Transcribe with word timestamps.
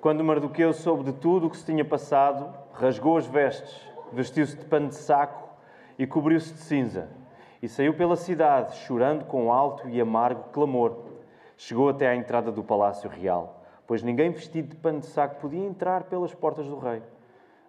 Quando 0.00 0.22
Mardoqueu 0.22 0.72
soube 0.72 1.02
de 1.02 1.12
tudo 1.12 1.48
o 1.48 1.50
que 1.50 1.56
se 1.56 1.64
tinha 1.64 1.84
passado, 1.84 2.54
rasgou 2.72 3.16
as 3.16 3.26
vestes, 3.26 3.84
vestiu-se 4.12 4.56
de 4.56 4.64
pano 4.64 4.90
de 4.90 4.94
saco 4.94 5.48
e 5.98 6.06
cobriu-se 6.06 6.54
de 6.54 6.60
cinza. 6.60 7.08
E 7.60 7.68
saiu 7.68 7.92
pela 7.92 8.14
cidade, 8.14 8.76
chorando 8.76 9.24
com 9.24 9.52
alto 9.52 9.88
e 9.88 10.00
amargo 10.00 10.50
clamor. 10.52 10.98
Chegou 11.56 11.88
até 11.88 12.06
à 12.06 12.14
entrada 12.14 12.52
do 12.52 12.62
palácio 12.62 13.10
real, 13.10 13.64
pois 13.88 14.04
ninguém 14.04 14.30
vestido 14.30 14.68
de 14.68 14.76
pano 14.76 15.00
de 15.00 15.06
saco 15.06 15.40
podia 15.40 15.66
entrar 15.66 16.04
pelas 16.04 16.32
portas 16.32 16.68
do 16.68 16.78
rei. 16.78 17.02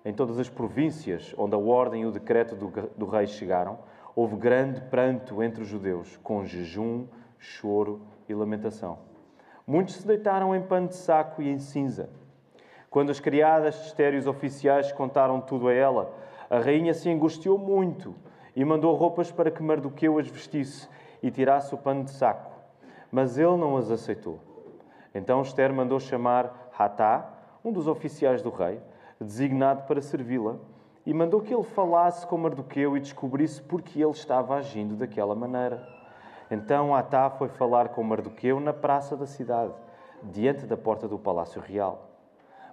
Em 0.05 0.13
todas 0.13 0.37
as 0.37 0.47
províncias 0.47 1.33
onde 1.35 1.55
a 1.55 1.57
ordem 1.57 2.03
e 2.03 2.05
o 2.05 2.11
decreto 2.11 2.55
do, 2.55 2.71
do 2.95 3.07
rei 3.07 3.25
chegaram, 3.25 3.79
houve 4.15 4.35
grande 4.35 4.81
pranto 4.81 5.41
entre 5.41 5.63
os 5.63 5.67
judeus, 5.67 6.15
com 6.17 6.45
jejum, 6.45 7.07
choro 7.39 8.01
e 8.27 8.35
lamentação. 8.35 9.08
Muitos 9.69 9.97
se 9.97 10.07
deitaram 10.07 10.55
em 10.55 10.63
pano 10.63 10.87
de 10.87 10.95
saco 10.95 11.43
e 11.43 11.47
em 11.47 11.59
cinza. 11.59 12.09
Quando 12.89 13.11
as 13.11 13.19
criadas 13.19 13.75
de 13.75 13.85
estérios 13.85 14.25
oficiais 14.25 14.91
contaram 14.91 15.39
tudo 15.39 15.67
a 15.67 15.73
ela, 15.75 16.11
a 16.49 16.57
rainha 16.57 16.91
se 16.91 17.07
angustiou 17.07 17.55
muito 17.55 18.15
e 18.55 18.65
mandou 18.65 18.95
roupas 18.95 19.31
para 19.31 19.51
que 19.51 19.61
Mardoqueu 19.61 20.17
as 20.17 20.27
vestisse 20.27 20.89
e 21.21 21.29
tirasse 21.29 21.75
o 21.75 21.77
pano 21.77 22.03
de 22.03 22.09
saco. 22.09 22.51
Mas 23.11 23.37
ele 23.37 23.57
não 23.57 23.77
as 23.77 23.91
aceitou. 23.91 24.39
Então 25.13 25.43
Esther 25.43 25.71
mandou 25.71 25.99
chamar 25.99 26.71
Hatá, 26.75 27.31
um 27.63 27.71
dos 27.71 27.87
oficiais 27.87 28.41
do 28.41 28.49
rei, 28.49 28.81
designado 29.21 29.83
para 29.83 30.01
servi-la, 30.01 30.55
e 31.05 31.13
mandou 31.13 31.41
que 31.41 31.53
ele 31.53 31.61
falasse 31.61 32.25
com 32.25 32.39
Mardoqueu 32.39 32.97
e 32.97 32.99
descobrisse 32.99 33.61
porque 33.61 34.01
ele 34.01 34.13
estava 34.13 34.55
agindo 34.55 34.95
daquela 34.95 35.35
maneira. 35.35 35.98
Então 36.49 36.95
Atá 36.95 37.29
foi 37.29 37.47
falar 37.47 37.89
com 37.89 38.03
Mardoqueu 38.03 38.59
na 38.59 38.73
praça 38.73 39.15
da 39.15 39.25
cidade, 39.25 39.73
diante 40.23 40.65
da 40.65 40.75
porta 40.75 41.07
do 41.07 41.19
palácio 41.19 41.61
real. 41.61 42.09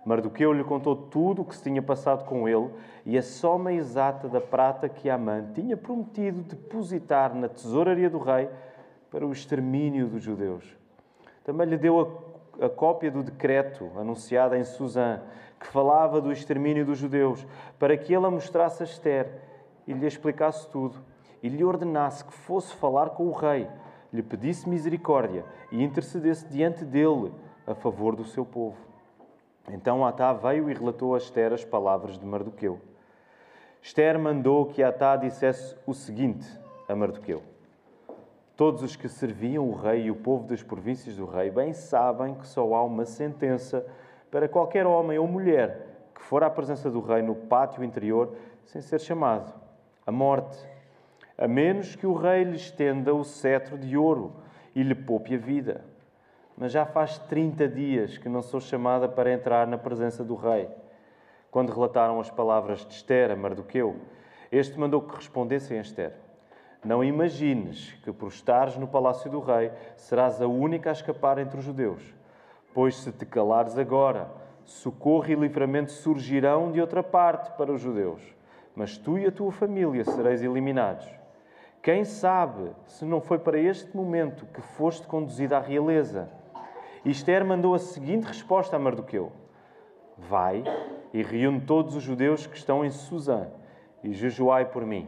Mardoqueu 0.04 0.52
lhe 0.52 0.62
contou 0.62 0.94
tudo 0.94 1.42
o 1.42 1.44
que 1.44 1.56
se 1.56 1.64
tinha 1.64 1.82
passado 1.82 2.24
com 2.24 2.48
ele 2.48 2.70
e 3.04 3.18
a 3.18 3.22
soma 3.22 3.73
exata 3.73 4.28
da 4.28 4.40
prata 4.40 4.88
que 4.88 5.10
Amã 5.10 5.45
tinha 5.52 5.76
prometido 5.76 6.42
depositar 6.42 7.34
na 7.34 7.48
tesouraria 7.48 8.09
do 8.09 8.18
rei 8.18 8.48
para 9.10 9.26
o 9.26 9.32
extermínio 9.32 10.06
dos 10.06 10.23
judeus. 10.23 10.76
Também 11.42 11.66
lhe 11.66 11.76
deu 11.76 12.23
a, 12.60 12.66
a 12.66 12.68
cópia 12.68 13.10
do 13.10 13.23
decreto 13.23 13.90
anunciado 13.96 14.54
em 14.54 14.62
Suzã, 14.62 15.20
que 15.58 15.66
falava 15.66 16.20
do 16.20 16.30
extermínio 16.30 16.86
dos 16.86 16.98
judeus, 16.98 17.45
para 17.79 17.96
que 17.96 18.14
ele 18.14 18.26
a 18.26 18.30
mostrasse 18.30 18.82
a 18.82 18.86
Esther 18.86 19.29
e 19.86 19.92
lhe 19.92 20.06
explicasse 20.06 20.68
tudo, 20.68 20.98
e 21.42 21.48
lhe 21.48 21.65
ordenasse 21.65 22.24
que 22.24 22.32
fosse 22.32 22.74
falar 22.74 23.10
com 23.10 23.26
o 23.29 23.32
rei, 23.32 23.68
lhe 24.12 24.23
pedisse 24.23 24.68
misericórdia 24.68 25.45
e 25.70 25.82
intercedesse 25.82 26.46
diante 26.46 26.84
dele 26.84 27.32
a 27.66 27.74
favor 27.74 28.15
do 28.16 28.24
seu 28.24 28.45
povo. 28.45 28.76
Então 29.68 30.07
Atá 30.07 30.32
veio 30.32 30.70
e 30.70 30.74
relatou 30.74 31.14
a 31.14 31.18
Esther 31.18 31.52
as 31.52 31.64
palavras 31.64 32.18
de 32.18 32.24
Mardoqueu. 32.24 32.80
Esther 33.82 34.18
mandou 34.18 34.66
que 34.66 34.82
Atá 34.82 35.16
dissesse 35.16 35.76
o 35.87 35.92
seguinte 35.92 36.46
a 36.88 36.95
Mardoqueu. 36.95 37.42
Todos 38.57 38.82
os 38.82 38.96
que 38.96 39.09
serviam 39.09 39.68
o 39.68 39.74
rei 39.74 40.04
e 40.04 40.10
o 40.10 40.16
povo 40.16 40.46
das 40.46 40.62
províncias 40.62 41.16
do 41.16 41.26
rei 41.26 41.51
bem 41.51 41.73
sabem 41.73 42.34
que 42.34 42.46
só 42.46 42.74
há 42.74 42.82
uma 42.82 43.04
sentença 43.04 43.84
para 44.30 44.48
qualquer 44.48 44.87
homem 44.87 45.18
ou 45.18 45.26
mulher 45.26 46.10
que 46.14 46.23
for 46.23 46.42
à 46.42 46.48
presença 46.48 46.90
do 46.90 47.01
rei 47.01 47.20
no 47.20 47.34
pátio 47.34 47.84
interior 47.84 48.34
sem 48.64 48.80
ser 48.80 49.01
chamado: 49.01 49.52
a 50.07 50.12
morte, 50.12 50.57
a 51.38 51.46
menos 51.46 51.95
que 51.95 52.06
o 52.06 52.15
rei 52.15 52.45
lhe 52.45 52.56
estenda 52.56 53.15
o 53.15 53.24
cetro 53.24 53.76
de 53.76 53.96
ouro 53.96 54.32
e 54.74 54.82
lhe 54.82 54.95
poupe 54.95 55.34
a 55.34 55.38
vida 55.38 55.84
mas 56.56 56.73
já 56.73 56.87
faz 56.87 57.18
30 57.18 57.68
dias 57.68 58.16
que 58.16 58.29
não 58.29 58.40
sou 58.40 58.60
chamada 58.60 59.09
para 59.09 59.32
entrar 59.32 59.66
na 59.66 59.76
presença 59.76 60.24
do 60.24 60.34
rei. 60.34 60.68
Quando 61.51 61.73
relataram 61.73 62.18
as 62.18 62.30
palavras 62.30 62.84
de 62.84 62.95
Esther 62.95 63.30
a 63.30 63.37
Mardoqueu, 63.37 63.96
este 64.50 64.78
mandou 64.78 65.03
que 65.03 65.16
respondessem 65.16 65.78
a 65.78 65.82
Esther: 65.82 66.14
Não 66.82 67.04
imagines 67.04 67.92
que 68.03 68.10
por 68.10 68.28
estares 68.28 68.76
no 68.76 68.88
palácio 68.88 69.30
do 69.30 69.41
rei 69.41 69.70
serás 69.97 70.41
a 70.41 70.47
única 70.47 70.88
a 70.88 70.92
escapar 70.92 71.38
entre 71.38 71.58
os 71.58 71.64
judeus, 71.64 72.03
pois 72.72 72.97
se 72.97 73.12
te 73.12 73.26
calares 73.26 73.76
agora, 73.76 74.30
socorro 74.64 75.30
e 75.30 75.34
livramento 75.34 75.92
surgirão 75.92 76.72
de 76.72 76.80
outra 76.80 77.03
parte 77.03 77.50
para 77.56 77.72
os 77.72 77.80
judeus, 77.80 78.22
mas 78.74 78.97
tu 78.97 79.18
e 79.18 79.26
a 79.26 79.32
tua 79.32 79.53
família 79.53 80.04
sereis 80.04 80.42
eliminados. 80.42 81.06
Quem 81.86 82.04
sabe 82.04 82.72
se 82.84 83.04
não 83.04 83.20
foi 83.20 83.38
para 83.38 83.60
este 83.60 83.97
momento 83.97 84.44
que 84.47 84.60
foste 84.60 85.06
conduzida 85.06 85.56
à 85.56 85.60
realeza? 85.60 86.28
E 87.04 87.12
Esther 87.12 87.44
mandou 87.44 87.74
a 87.74 87.78
seguinte 87.78 88.24
resposta 88.24 88.74
a 88.74 88.78
Mardoqueu: 88.80 89.30
Vai 90.19 90.64
e 91.14 91.22
reúne 91.22 91.60
todos 91.60 91.94
os 91.94 92.02
judeus 92.02 92.44
que 92.44 92.56
estão 92.56 92.84
em 92.84 92.91
Suzã 92.91 93.47
e 94.02 94.12
jejuai 94.12 94.64
por 94.64 94.84
mim. 94.84 95.06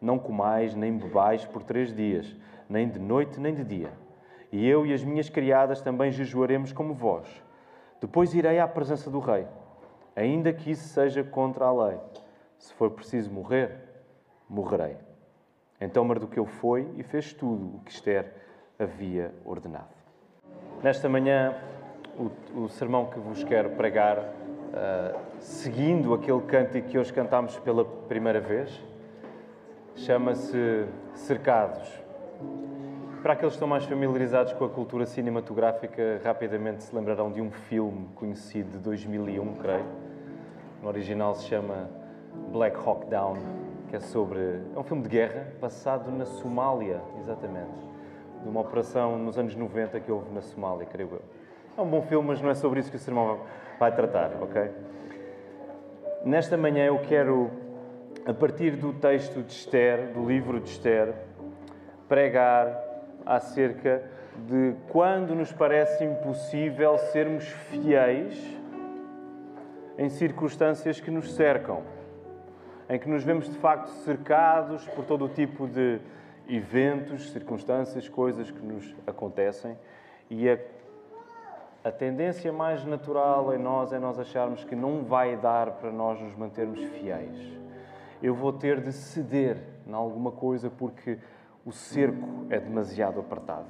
Não 0.00 0.18
comais 0.18 0.74
nem 0.74 0.96
bebais 0.96 1.44
por 1.44 1.62
três 1.62 1.94
dias, 1.94 2.34
nem 2.70 2.88
de 2.88 2.98
noite 2.98 3.38
nem 3.38 3.52
de 3.52 3.62
dia. 3.62 3.92
E 4.50 4.66
eu 4.66 4.86
e 4.86 4.94
as 4.94 5.04
minhas 5.04 5.28
criadas 5.28 5.82
também 5.82 6.10
jejuaremos 6.10 6.72
como 6.72 6.94
vós. 6.94 7.28
Depois 8.00 8.32
irei 8.32 8.58
à 8.58 8.66
presença 8.66 9.10
do 9.10 9.18
rei, 9.18 9.46
ainda 10.16 10.54
que 10.54 10.70
isso 10.70 10.88
seja 10.88 11.22
contra 11.22 11.66
a 11.66 11.86
lei. 11.88 11.98
Se 12.56 12.72
for 12.72 12.92
preciso 12.92 13.30
morrer, 13.30 13.76
morrerei. 14.48 15.07
Então 15.80 16.04
Mardoqueu 16.04 16.44
foi 16.44 16.88
e 16.96 17.02
fez 17.02 17.32
tudo 17.32 17.76
o 17.76 17.80
que 17.80 17.90
Esther 17.90 18.32
havia 18.78 19.32
ordenado. 19.44 19.94
Nesta 20.82 21.08
manhã, 21.08 21.54
o, 22.16 22.62
o 22.62 22.68
sermão 22.68 23.06
que 23.06 23.18
vos 23.18 23.44
quero 23.44 23.70
pregar, 23.70 24.18
uh, 24.18 25.18
seguindo 25.40 26.14
aquele 26.14 26.40
cântico 26.42 26.88
que 26.88 26.98
hoje 26.98 27.12
cantámos 27.12 27.58
pela 27.60 27.84
primeira 27.84 28.40
vez, 28.40 28.82
chama-se 29.94 30.86
Cercados. 31.14 31.88
Para 33.22 33.32
aqueles 33.32 33.52
que 33.52 33.56
estão 33.56 33.68
mais 33.68 33.84
familiarizados 33.84 34.52
com 34.52 34.64
a 34.64 34.68
cultura 34.68 35.04
cinematográfica, 35.04 36.20
rapidamente 36.22 36.84
se 36.84 36.94
lembrarão 36.94 37.32
de 37.32 37.40
um 37.40 37.50
filme 37.50 38.08
conhecido 38.14 38.70
de 38.70 38.78
2001, 38.78 39.54
creio. 39.56 39.86
No 40.80 40.88
original 40.88 41.34
se 41.34 41.46
chama 41.46 41.90
Black 42.52 42.76
Hawk 42.76 43.06
Down, 43.06 43.36
que 43.88 43.96
é 43.96 44.00
sobre. 44.00 44.38
É 44.74 44.78
um 44.78 44.84
filme 44.84 45.02
de 45.02 45.08
guerra 45.08 45.52
passado 45.60 46.10
na 46.10 46.24
Somália, 46.24 47.00
exatamente 47.20 47.88
de 48.42 48.48
uma 48.48 48.60
operação 48.60 49.18
nos 49.18 49.38
anos 49.38 49.54
90 49.54 49.98
que 50.00 50.10
houve 50.10 50.32
na 50.32 50.40
Somália, 50.40 50.86
creio 50.86 51.08
eu. 51.12 51.22
É 51.76 51.80
um 51.80 51.88
bom 51.88 52.02
filme, 52.02 52.28
mas 52.28 52.40
não 52.40 52.50
é 52.50 52.54
sobre 52.54 52.80
isso 52.80 52.90
que 52.90 52.96
o 52.96 53.00
sermão 53.00 53.40
vai 53.78 53.94
tratar, 53.94 54.32
ok? 54.40 54.70
Nesta 56.24 56.56
manhã 56.56 56.86
eu 56.86 56.98
quero, 56.98 57.50
a 58.26 58.34
partir 58.34 58.72
do 58.72 58.92
texto 58.92 59.42
de 59.42 59.52
Esther, 59.52 60.12
do 60.12 60.26
livro 60.26 60.60
de 60.60 60.70
Esther, 60.70 61.14
pregar 62.08 62.84
acerca 63.24 64.02
de 64.46 64.74
quando 64.88 65.34
nos 65.34 65.52
parece 65.52 66.04
impossível 66.04 66.96
sermos 66.98 67.44
fiéis 67.44 68.56
em 69.96 70.08
circunstâncias 70.08 71.00
que 71.00 71.10
nos 71.10 71.34
cercam, 71.34 71.82
em 72.88 72.98
que 72.98 73.08
nos 73.08 73.22
vemos 73.22 73.48
de 73.48 73.56
facto 73.58 73.88
cercados 74.04 74.86
por 74.88 75.04
todo 75.04 75.24
o 75.24 75.28
tipo 75.28 75.66
de 75.66 76.00
eventos, 76.48 77.30
circunstâncias, 77.30 78.08
coisas 78.08 78.50
que 78.50 78.64
nos 78.64 78.94
acontecem 79.06 79.76
e 80.30 80.48
a, 80.48 80.58
a 81.84 81.92
tendência 81.92 82.52
mais 82.52 82.84
natural 82.84 83.54
em 83.54 83.58
nós 83.58 83.92
é 83.92 83.98
nós 83.98 84.18
acharmos 84.18 84.64
que 84.64 84.74
não 84.74 85.04
vai 85.04 85.36
dar 85.36 85.72
para 85.72 85.90
nós 85.90 86.20
nos 86.20 86.34
mantermos 86.34 86.82
fiéis. 86.82 87.58
Eu 88.22 88.34
vou 88.34 88.52
ter 88.52 88.80
de 88.80 88.92
ceder 88.92 89.58
em 89.86 89.92
alguma 89.92 90.32
coisa 90.32 90.70
porque 90.70 91.18
o 91.64 91.72
cerco 91.72 92.46
é 92.50 92.58
demasiado 92.58 93.20
apertado. 93.20 93.66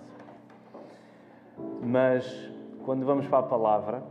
Mas 1.82 2.50
quando 2.84 3.04
vamos 3.04 3.26
para 3.26 3.40
a 3.40 3.42
palavra, 3.42 4.02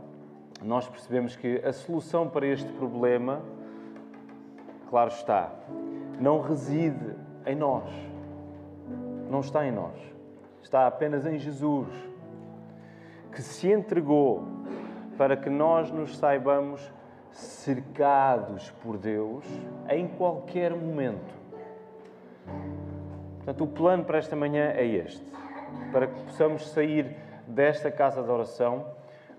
nós 0.62 0.88
percebemos 0.88 1.34
que 1.34 1.60
a 1.64 1.72
solução 1.72 2.28
para 2.28 2.46
este 2.46 2.70
problema, 2.72 3.42
claro 4.88 5.10
está, 5.10 5.50
não 6.18 6.40
reside 6.40 7.14
em 7.46 7.54
nós. 7.54 7.88
Não 9.30 9.40
está 9.40 9.66
em 9.66 9.70
nós, 9.70 9.94
está 10.62 10.86
apenas 10.86 11.26
em 11.26 11.38
Jesus, 11.38 11.88
que 13.30 13.42
se 13.42 13.70
entregou 13.70 14.46
para 15.18 15.36
que 15.36 15.50
nós 15.50 15.90
nos 15.90 16.16
saibamos 16.16 16.80
cercados 17.30 18.70
por 18.82 18.96
Deus 18.96 19.44
em 19.88 20.08
qualquer 20.08 20.74
momento. 20.74 21.34
Portanto, 23.36 23.64
o 23.64 23.66
plano 23.66 24.04
para 24.04 24.18
esta 24.18 24.34
manhã 24.34 24.72
é 24.74 24.86
este: 24.86 25.24
para 25.92 26.06
que 26.06 26.20
possamos 26.22 26.70
sair 26.70 27.16
desta 27.46 27.90
casa 27.90 28.22
de 28.22 28.30
oração 28.30 28.86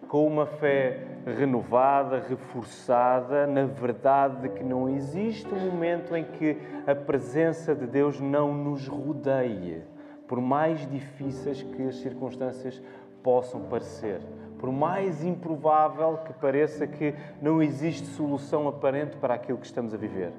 com 0.09 0.25
uma 0.25 0.47
fé 0.47 1.03
renovada, 1.37 2.19
reforçada, 2.27 3.45
na 3.45 3.65
verdade 3.65 4.41
de 4.41 4.49
que 4.49 4.63
não 4.63 4.89
existe 4.89 5.47
um 5.53 5.59
momento 5.59 6.15
em 6.15 6.23
que 6.23 6.57
a 6.87 6.95
presença 6.95 7.75
de 7.75 7.85
Deus 7.85 8.19
não 8.19 8.51
nos 8.51 8.87
rodeie, 8.87 9.83
por 10.27 10.41
mais 10.41 10.89
difíceis 10.89 11.61
que 11.61 11.83
as 11.87 11.97
circunstâncias 11.97 12.81
possam 13.21 13.61
parecer, 13.61 14.19
Por 14.57 14.71
mais 14.71 15.23
improvável 15.23 16.17
que 16.25 16.33
pareça 16.33 16.87
que 16.87 17.13
não 17.41 17.61
existe 17.61 18.07
solução 18.07 18.67
aparente 18.67 19.15
para 19.15 19.35
aquilo 19.35 19.59
que 19.59 19.65
estamos 19.65 19.93
a 19.93 19.97
viver. 19.97 20.33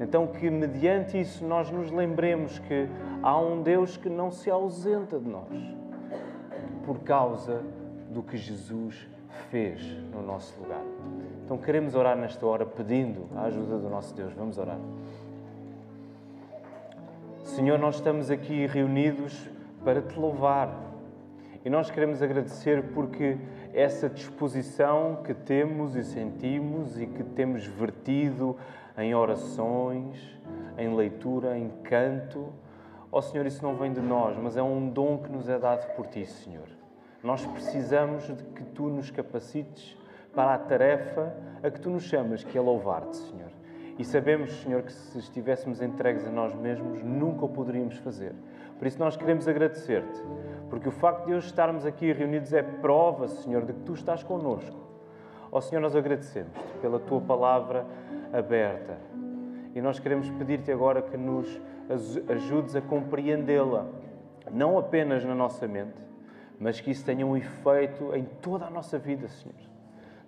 Então, 0.00 0.26
que 0.26 0.50
mediante 0.50 1.18
isso 1.18 1.46
nós 1.46 1.70
nos 1.70 1.90
lembremos 1.90 2.58
que 2.58 2.88
há 3.22 3.38
um 3.40 3.62
Deus 3.62 3.96
que 3.96 4.08
não 4.08 4.30
se 4.30 4.50
ausenta 4.50 5.18
de 5.18 5.28
nós 5.28 5.48
por 6.84 7.00
causa 7.00 7.62
do 8.10 8.22
que 8.22 8.36
Jesus 8.36 9.08
fez 9.50 9.80
no 10.12 10.22
nosso 10.22 10.58
lugar. 10.60 10.82
Então, 11.44 11.56
queremos 11.58 11.94
orar 11.94 12.16
nesta 12.16 12.46
hora 12.46 12.66
pedindo 12.66 13.28
a 13.36 13.42
ajuda 13.42 13.78
do 13.78 13.88
nosso 13.88 14.14
Deus. 14.14 14.32
Vamos 14.34 14.58
orar. 14.58 14.78
Senhor, 17.44 17.78
nós 17.78 17.96
estamos 17.96 18.30
aqui 18.30 18.66
reunidos 18.66 19.48
para 19.84 20.02
te 20.02 20.18
louvar 20.18 20.88
e 21.64 21.70
nós 21.70 21.90
queremos 21.90 22.22
agradecer 22.22 22.82
porque 22.94 23.36
essa 23.74 24.08
disposição 24.08 25.22
que 25.24 25.34
temos 25.34 25.96
e 25.96 26.04
sentimos 26.04 27.00
e 27.00 27.06
que 27.06 27.22
temos 27.22 27.66
vertido 27.66 28.56
em 28.96 29.14
orações, 29.14 30.38
em 30.76 30.94
leitura, 30.94 31.58
em 31.58 31.68
canto, 31.82 32.52
ó 33.10 33.18
oh, 33.18 33.22
Senhor, 33.22 33.46
isso 33.46 33.62
não 33.62 33.74
vem 33.76 33.92
de 33.92 34.00
nós, 34.00 34.36
mas 34.36 34.56
é 34.56 34.62
um 34.62 34.88
dom 34.88 35.18
que 35.18 35.30
nos 35.30 35.48
é 35.48 35.58
dado 35.58 35.94
por 35.94 36.06
Ti, 36.06 36.26
Senhor. 36.26 36.77
Nós 37.28 37.44
precisamos 37.44 38.26
de 38.26 38.42
que 38.42 38.64
Tu 38.64 38.88
nos 38.88 39.10
capacites 39.10 39.94
para 40.34 40.54
a 40.54 40.58
tarefa 40.58 41.30
a 41.62 41.70
que 41.70 41.78
Tu 41.78 41.90
nos 41.90 42.04
chamas, 42.04 42.42
que 42.42 42.56
é 42.56 42.60
louvar-te, 42.60 43.18
Senhor. 43.18 43.50
E 43.98 44.02
sabemos, 44.02 44.50
Senhor, 44.62 44.80
que 44.80 44.90
se 44.90 45.18
estivéssemos 45.18 45.82
entregues 45.82 46.26
a 46.26 46.30
nós 46.30 46.54
mesmos, 46.54 47.02
nunca 47.02 47.44
o 47.44 47.48
poderíamos 47.50 47.98
fazer. 47.98 48.32
Por 48.78 48.88
isso 48.88 48.98
nós 48.98 49.14
queremos 49.14 49.46
agradecer-te, 49.46 50.22
porque 50.70 50.88
o 50.88 50.90
facto 50.90 51.26
de 51.26 51.34
hoje 51.34 51.48
estarmos 51.48 51.84
aqui 51.84 52.10
reunidos 52.14 52.54
é 52.54 52.62
prova, 52.62 53.28
Senhor, 53.28 53.66
de 53.66 53.74
que 53.74 53.80
Tu 53.80 53.92
estás 53.92 54.22
connosco. 54.22 54.80
Ó 55.52 55.60
Senhor, 55.60 55.82
nós 55.82 55.94
agradecemos-te 55.94 56.78
pela 56.80 56.98
Tua 56.98 57.20
palavra 57.20 57.84
aberta. 58.32 58.96
E 59.74 59.82
nós 59.82 59.98
queremos 59.98 60.30
pedir-te 60.30 60.72
agora 60.72 61.02
que 61.02 61.18
nos 61.18 61.60
ajudes 62.26 62.74
a 62.74 62.80
compreendê-la, 62.80 63.86
não 64.50 64.78
apenas 64.78 65.22
na 65.26 65.34
nossa 65.34 65.68
mente, 65.68 66.07
mas 66.60 66.80
que 66.80 66.90
isso 66.90 67.04
tenha 67.04 67.24
um 67.24 67.36
efeito 67.36 68.14
em 68.14 68.24
toda 68.42 68.66
a 68.66 68.70
nossa 68.70 68.98
vida, 68.98 69.28
Senhor. 69.28 69.54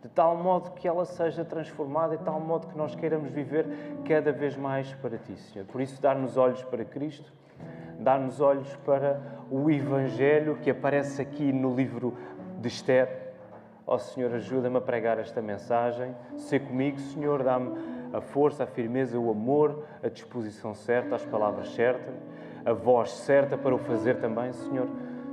De 0.03 0.09
tal 0.09 0.37
modo 0.37 0.71
que 0.71 0.89
ela 0.89 1.05
seja 1.05 1.45
transformada, 1.45 2.17
de 2.17 2.25
tal 2.25 2.41
modo 2.41 2.69
que 2.69 2.79
nós 2.79 2.95
queiramos 2.95 3.31
viver 3.31 3.67
cada 4.07 4.33
vez 4.33 4.57
mais 4.57 4.95
para 4.95 5.19
Ti, 5.19 5.37
Senhor. 5.37 5.67
Por 5.67 5.81
isso, 5.81 6.01
dar-nos 6.01 6.37
olhos 6.37 6.63
para 6.63 6.85
Cristo, 6.85 7.31
dar-nos 7.99 8.41
olhos 8.41 8.75
para 8.77 9.21
o 9.51 9.71
Evangelho 9.71 10.57
que 10.57 10.71
aparece 10.71 11.21
aqui 11.21 11.53
no 11.53 11.75
livro 11.75 12.17
de 12.59 12.69
Esther. 12.69 13.35
Ó 13.87 13.97
oh, 13.97 13.99
Senhor, 13.99 14.33
ajuda-me 14.35 14.79
a 14.79 14.81
pregar 14.81 15.19
esta 15.19 15.43
mensagem. 15.43 16.15
Ser 16.37 16.61
comigo, 16.61 16.99
Senhor, 16.99 17.43
dá-me 17.43 17.77
a 18.13 18.21
força, 18.21 18.65
a 18.65 18.67
firmeza, 18.67 19.19
o 19.19 19.31
amor, 19.31 19.85
a 20.03 20.09
disposição 20.09 20.75
certa, 20.75 21.17
as 21.17 21.27
palavras 21.27 21.75
certas, 21.75 22.15
a 22.65 22.73
voz 22.73 23.11
certa 23.11 23.59
para 23.59 23.75
o 23.75 23.79
fazer 23.79 24.19
também, 24.19 24.53
Senhor 24.53 24.89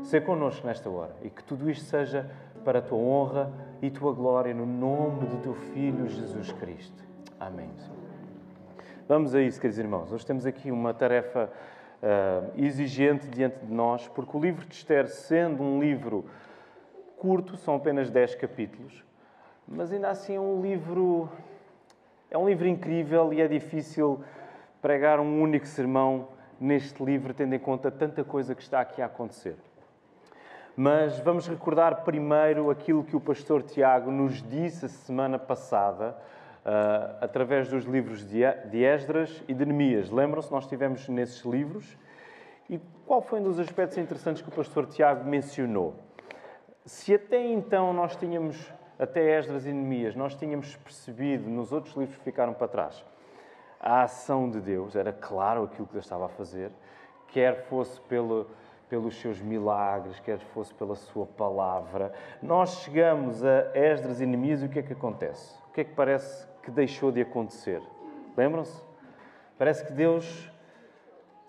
ser 0.08 0.24
connosco 0.24 0.66
nesta 0.66 0.90
hora 0.90 1.14
e 1.22 1.30
que 1.30 1.44
tudo 1.44 1.70
isto 1.70 1.84
seja 1.84 2.30
para 2.64 2.80
a 2.80 2.82
tua 2.82 2.98
honra 2.98 3.52
e 3.82 3.92
tua 3.92 4.14
glória 4.14 4.54
no 4.54 4.66
nome 4.66 5.26
do 5.26 5.38
teu 5.42 5.54
Filho 5.54 6.08
Jesus 6.08 6.52
Cristo. 6.54 7.04
Amém. 7.38 7.70
Vamos 9.06 9.36
a 9.36 9.42
isso, 9.42 9.60
queridos 9.60 9.78
irmãos. 9.78 10.12
Hoje 10.12 10.26
temos 10.26 10.46
aqui 10.46 10.72
uma 10.72 10.94
tarefa 10.94 11.52
uh, 12.02 12.52
exigente 12.56 13.28
diante 13.28 13.66
de 13.66 13.74
nós, 13.74 14.08
porque 14.08 14.36
o 14.36 14.40
livro 14.40 14.66
de 14.66 14.76
Esther, 14.76 15.10
sendo 15.10 15.62
um 15.62 15.82
livro 15.82 16.26
curto, 17.18 17.58
são 17.58 17.76
apenas 17.76 18.10
10 18.10 18.36
capítulos, 18.36 19.04
mas 19.68 19.92
ainda 19.92 20.10
assim 20.10 20.36
é 20.36 20.40
um 20.40 20.62
livro. 20.62 21.30
É 22.32 22.38
um 22.38 22.48
livro 22.48 22.66
incrível 22.66 23.34
e 23.34 23.42
é 23.42 23.48
difícil 23.48 24.22
pregar 24.82 25.20
um 25.20 25.42
único 25.42 25.66
sermão 25.66 26.30
neste 26.60 27.04
livro, 27.04 27.34
tendo 27.34 27.54
em 27.56 27.60
conta 27.60 27.92
tanta 27.92 28.24
coisa 28.24 28.56
que 28.56 28.62
está 28.62 28.80
aqui 28.80 29.02
a 29.02 29.06
acontecer. 29.06 29.58
Mas 30.80 31.20
vamos 31.22 31.48
recordar 31.48 32.04
primeiro 32.04 32.70
aquilo 32.70 33.04
que 33.04 33.16
o 33.16 33.20
pastor 33.20 33.64
Tiago 33.64 34.12
nos 34.12 34.44
disse 34.44 34.86
a 34.86 34.88
semana 34.88 35.40
passada, 35.40 36.16
uh, 36.64 37.18
através 37.20 37.68
dos 37.68 37.84
livros 37.84 38.24
de 38.24 38.84
Esdras 38.84 39.44
e 39.48 39.56
de 39.56 39.66
Neemias. 39.66 40.12
Lembram-se, 40.12 40.52
nós 40.52 40.66
estivemos 40.66 41.10
nesses 41.10 41.44
livros. 41.44 41.98
E 42.70 42.80
qual 43.08 43.24
foi 43.24 43.40
um 43.40 43.44
dos 43.46 43.60
aspectos 43.60 43.98
interessantes 43.98 44.44
que 44.44 44.50
o 44.50 44.52
pastor 44.52 44.86
Tiago 44.86 45.28
mencionou? 45.28 45.96
Se 46.86 47.16
até 47.16 47.44
então 47.44 47.92
nós 47.92 48.16
tínhamos, 48.16 48.72
até 49.00 49.36
Esdras 49.36 49.66
e 49.66 49.74
Neemias, 49.74 50.16
nós 50.16 50.36
tínhamos 50.36 50.76
percebido 50.76 51.50
nos 51.50 51.72
outros 51.72 51.96
livros 51.96 52.16
que 52.20 52.24
ficaram 52.24 52.54
para 52.54 52.68
trás, 52.68 53.04
a 53.80 54.04
ação 54.04 54.48
de 54.48 54.62
Deus, 54.62 54.96
era 54.96 55.12
claro 55.12 55.64
aquilo 55.64 55.88
que 55.88 55.94
Deus 55.94 56.06
estava 56.06 56.28
a 56.28 56.30
fazer, 56.30 56.70
quer 57.30 57.64
fosse 57.64 58.00
pelo 58.02 58.48
pelos 58.90 59.20
seus 59.20 59.42
milagres, 59.42 60.20
quer 60.20 60.40
fosse 60.40 60.74
pela 60.74 60.96
sua 60.96 61.26
palavra. 61.26 62.14
Nós 62.42 62.82
chegamos 62.82 63.44
a 63.44 63.72
Esdras 63.74 64.22
e 64.22 64.26
Neemias 64.26 64.62
e 64.62 64.66
o 64.66 64.70
que 64.70 64.80
é 64.80 64.82
que 64.82 64.94
acontece? 64.94 65.56
O 65.70 65.74
que 65.74 65.82
é 65.82 65.84
que 65.84 65.94
parece 65.94 66.48
que 66.64 66.72
deixou 66.72 67.12
de 67.12 67.22
acontecer? 67.22 67.82
Lembram-se? 68.36 68.82
Parece 69.58 69.86
que 69.86 69.92
Deus 69.92 70.52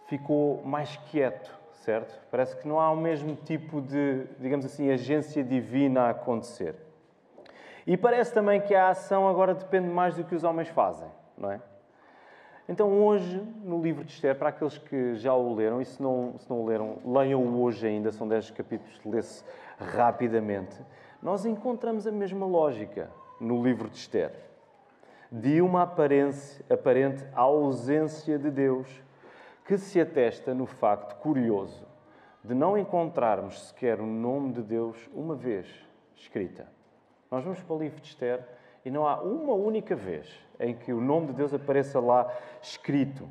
ficou 0.06 0.62
mais 0.64 0.96
quieto, 1.10 1.54
certo? 1.84 2.18
Parece 2.30 2.56
que 2.56 2.66
não 2.66 2.80
há 2.80 2.90
o 2.90 2.96
mesmo 2.96 3.36
tipo 3.36 3.80
de, 3.80 4.24
digamos 4.38 4.64
assim, 4.64 4.90
agência 4.90 5.44
divina 5.44 6.02
a 6.02 6.10
acontecer. 6.10 6.74
E 7.86 7.96
parece 7.96 8.32
também 8.32 8.60
que 8.60 8.74
a 8.74 8.88
ação 8.88 9.28
agora 9.28 9.54
depende 9.54 9.88
mais 9.88 10.16
do 10.16 10.24
que 10.24 10.34
os 10.34 10.44
homens 10.44 10.68
fazem, 10.68 11.08
não 11.36 11.50
é? 11.50 11.60
Então, 12.68 13.02
hoje, 13.02 13.42
no 13.64 13.80
livro 13.80 14.04
de 14.04 14.12
Esther, 14.12 14.36
para 14.36 14.50
aqueles 14.50 14.76
que 14.76 15.14
já 15.14 15.34
o 15.34 15.54
leram, 15.54 15.80
e 15.80 15.86
se 15.86 16.02
não, 16.02 16.34
se 16.38 16.50
não 16.50 16.60
o 16.60 16.66
leram, 16.66 16.98
leiam-o 17.02 17.62
hoje 17.62 17.86
ainda, 17.86 18.12
são 18.12 18.28
10 18.28 18.50
capítulos, 18.50 19.00
lê-se 19.06 19.42
rapidamente. 19.78 20.76
Nós 21.22 21.46
encontramos 21.46 22.06
a 22.06 22.12
mesma 22.12 22.44
lógica 22.44 23.10
no 23.40 23.62
livro 23.62 23.88
de 23.88 23.96
Esther. 23.96 24.32
De 25.32 25.62
uma 25.62 25.82
aparência, 25.82 26.62
aparente 26.68 27.24
ausência 27.34 28.38
de 28.38 28.50
Deus, 28.50 29.02
que 29.64 29.78
se 29.78 29.98
atesta 29.98 30.52
no 30.52 30.66
facto 30.66 31.18
curioso 31.20 31.86
de 32.44 32.54
não 32.54 32.78
encontrarmos 32.78 33.68
sequer 33.68 34.00
o 34.00 34.06
nome 34.06 34.52
de 34.52 34.62
Deus 34.62 34.96
uma 35.14 35.34
vez 35.34 35.66
escrita. 36.14 36.66
Nós 37.30 37.44
vamos 37.44 37.60
para 37.62 37.76
o 37.76 37.78
livro 37.78 38.00
de 38.00 38.08
Esther 38.08 38.46
e 38.88 38.90
não 38.90 39.06
há 39.06 39.20
uma 39.20 39.52
única 39.52 39.94
vez 39.94 40.26
em 40.58 40.74
que 40.74 40.94
o 40.94 41.00
nome 41.00 41.26
de 41.26 41.32
Deus 41.34 41.52
apareça 41.52 42.00
lá 42.00 42.26
escrito. 42.62 43.28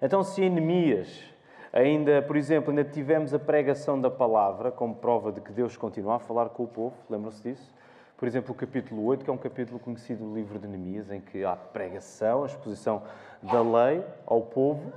Então, 0.00 0.22
se 0.22 0.44
em 0.44 0.48
Neemias, 0.48 1.24
ainda, 1.72 2.22
por 2.22 2.36
exemplo, 2.36 2.70
ainda 2.70 2.84
tivemos 2.84 3.34
a 3.34 3.38
pregação 3.38 4.00
da 4.00 4.08
palavra 4.08 4.70
como 4.70 4.94
prova 4.94 5.32
de 5.32 5.40
que 5.40 5.50
Deus 5.50 5.76
continua 5.76 6.16
a 6.16 6.18
falar 6.20 6.50
com 6.50 6.62
o 6.62 6.68
povo, 6.68 6.94
lembram-se 7.10 7.42
disso? 7.42 7.74
Por 8.16 8.28
exemplo, 8.28 8.52
o 8.52 8.54
capítulo 8.54 9.04
8, 9.04 9.24
que 9.24 9.30
é 9.30 9.32
um 9.32 9.38
capítulo 9.38 9.80
conhecido 9.80 10.24
do 10.24 10.32
livro 10.32 10.56
de 10.56 10.68
Neemias, 10.68 11.10
em 11.10 11.20
que 11.20 11.44
há 11.44 11.56
pregação, 11.56 12.44
a 12.44 12.46
exposição 12.46 13.02
da 13.42 13.60
lei 13.60 14.04
ao 14.24 14.40
povo, 14.40 14.92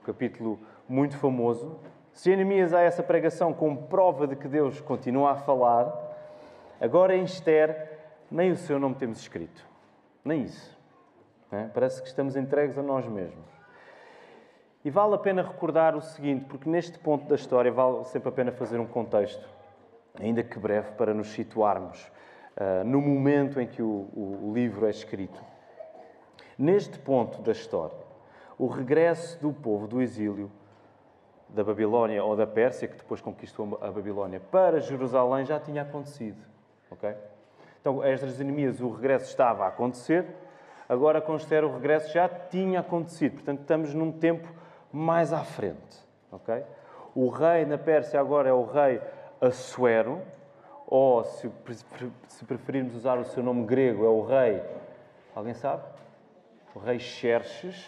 um 0.00 0.06
capítulo 0.06 0.60
muito 0.88 1.16
famoso. 1.16 1.76
Se 2.12 2.30
em 2.30 2.36
Neemias 2.36 2.72
há 2.72 2.82
essa 2.82 3.02
pregação 3.02 3.52
como 3.52 3.82
prova 3.88 4.28
de 4.28 4.36
que 4.36 4.46
Deus 4.46 4.80
continua 4.80 5.32
a 5.32 5.34
falar, 5.34 5.92
agora 6.80 7.16
em 7.16 7.24
Esther 7.24 7.91
nem 8.32 8.50
o 8.50 8.56
seu 8.56 8.78
nome 8.78 8.94
temos 8.94 9.20
escrito. 9.20 9.64
Nem 10.24 10.44
isso. 10.44 10.78
É? 11.50 11.64
Parece 11.64 12.00
que 12.00 12.08
estamos 12.08 12.34
entregues 12.34 12.78
a 12.78 12.82
nós 12.82 13.06
mesmos. 13.06 13.44
E 14.84 14.90
vale 14.90 15.14
a 15.14 15.18
pena 15.18 15.42
recordar 15.42 15.94
o 15.94 16.00
seguinte, 16.00 16.46
porque 16.46 16.68
neste 16.68 16.98
ponto 16.98 17.26
da 17.28 17.34
história 17.34 17.70
vale 17.70 18.04
sempre 18.04 18.30
a 18.30 18.32
pena 18.32 18.50
fazer 18.50 18.80
um 18.80 18.86
contexto, 18.86 19.46
ainda 20.18 20.42
que 20.42 20.58
breve, 20.58 20.92
para 20.92 21.14
nos 21.14 21.28
situarmos 21.28 22.10
uh, 22.56 22.84
no 22.84 23.00
momento 23.00 23.60
em 23.60 23.66
que 23.66 23.82
o, 23.82 24.08
o, 24.12 24.48
o 24.48 24.54
livro 24.54 24.86
é 24.86 24.90
escrito. 24.90 25.40
Neste 26.58 26.98
ponto 26.98 27.40
da 27.42 27.52
história, 27.52 27.96
o 28.58 28.66
regresso 28.66 29.40
do 29.40 29.52
povo 29.52 29.86
do 29.86 30.00
exílio 30.00 30.50
da 31.48 31.62
Babilónia 31.62 32.24
ou 32.24 32.34
da 32.34 32.46
Pérsia, 32.46 32.88
que 32.88 32.96
depois 32.96 33.20
conquistou 33.20 33.78
a 33.80 33.90
Babilónia, 33.90 34.40
para 34.40 34.80
Jerusalém 34.80 35.44
já 35.44 35.60
tinha 35.60 35.82
acontecido. 35.82 36.42
ok? 36.90 37.14
Então, 37.82 38.04
Esdras 38.04 38.38
e 38.38 38.44
Neemias, 38.44 38.80
o 38.80 38.88
regresso 38.88 39.24
estava 39.24 39.64
a 39.64 39.66
acontecer, 39.66 40.24
agora 40.88 41.20
com 41.20 41.34
Esther 41.34 41.64
o 41.64 41.74
regresso 41.74 42.12
já 42.12 42.28
tinha 42.28 42.78
acontecido. 42.78 43.32
Portanto, 43.32 43.62
estamos 43.62 43.92
num 43.92 44.12
tempo 44.12 44.48
mais 44.92 45.32
à 45.32 45.40
frente. 45.40 45.98
Okay? 46.30 46.62
O 47.12 47.28
rei 47.28 47.64
na 47.64 47.76
Pérsia 47.76 48.20
agora 48.20 48.48
é 48.48 48.52
o 48.52 48.64
rei 48.64 49.00
Assuero, 49.40 50.22
ou, 50.86 51.24
se, 51.24 51.50
se 52.28 52.44
preferirmos 52.44 52.94
usar 52.94 53.18
o 53.18 53.24
seu 53.24 53.42
nome 53.42 53.66
grego, 53.66 54.04
é 54.04 54.08
o 54.08 54.22
rei... 54.22 54.62
Alguém 55.34 55.54
sabe? 55.54 55.82
O 56.76 56.78
rei 56.78 57.00
Xerxes, 57.00 57.84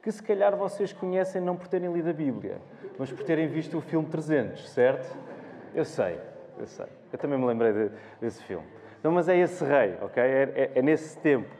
que 0.00 0.12
se 0.12 0.22
calhar 0.22 0.54
vocês 0.54 0.92
conhecem 0.92 1.40
não 1.40 1.56
por 1.56 1.66
terem 1.66 1.92
lido 1.92 2.08
a 2.08 2.12
Bíblia, 2.12 2.58
mas 2.96 3.10
por 3.10 3.24
terem 3.24 3.48
visto 3.48 3.78
o 3.78 3.80
filme 3.80 4.06
300, 4.06 4.70
certo? 4.70 5.16
Eu 5.74 5.84
sei. 5.84 6.20
eu 6.56 6.66
sei. 6.66 6.86
Eu 7.12 7.18
também 7.18 7.36
me 7.36 7.46
lembrei 7.46 7.72
de, 7.72 7.90
desse 8.20 8.40
filme. 8.44 8.83
Não, 9.04 9.12
mas 9.12 9.28
é 9.28 9.36
esse 9.36 9.62
rei, 9.62 9.98
ok? 10.00 10.22
É, 10.22 10.42
é, 10.54 10.70
é 10.76 10.82
nesse 10.82 11.18
tempo. 11.18 11.54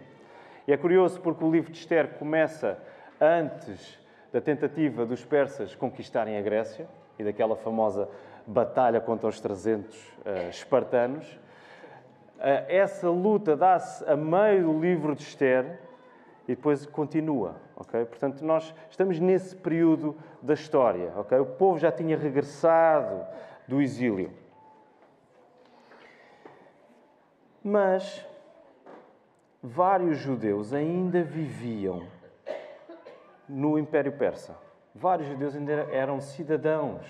E 0.66 0.72
é 0.72 0.78
curioso 0.78 1.20
porque 1.20 1.44
o 1.44 1.50
livro 1.50 1.70
de 1.70 1.76
Esther 1.76 2.14
começa 2.18 2.78
antes 3.20 4.00
da 4.32 4.40
tentativa 4.40 5.04
dos 5.04 5.26
persas 5.26 5.74
conquistarem 5.74 6.38
a 6.38 6.40
Grécia 6.40 6.88
e 7.18 7.22
daquela 7.22 7.54
famosa 7.54 8.08
batalha 8.46 8.98
contra 8.98 9.28
os 9.28 9.38
300 9.40 9.94
uh, 9.94 10.48
espartanos. 10.48 11.26
Uh, 12.38 12.64
essa 12.66 13.10
luta 13.10 13.54
dá-se 13.54 14.02
a 14.10 14.16
meio 14.16 14.72
do 14.72 14.80
livro 14.80 15.14
de 15.14 15.22
Esther 15.22 15.80
e 16.48 16.54
depois 16.56 16.86
continua, 16.86 17.56
ok? 17.76 18.06
Portanto, 18.06 18.42
nós 18.42 18.74
estamos 18.88 19.20
nesse 19.20 19.54
período 19.54 20.16
da 20.40 20.54
história, 20.54 21.12
ok? 21.14 21.38
O 21.40 21.46
povo 21.46 21.78
já 21.78 21.92
tinha 21.92 22.16
regressado 22.16 23.22
do 23.68 23.82
exílio. 23.82 24.30
Mas 27.66 28.22
vários 29.62 30.18
judeus 30.18 30.74
ainda 30.74 31.22
viviam 31.22 32.06
no 33.48 33.78
Império 33.78 34.12
Persa. 34.12 34.54
Vários 34.94 35.26
judeus 35.28 35.56
ainda 35.56 35.72
eram 35.90 36.20
cidadãos 36.20 37.06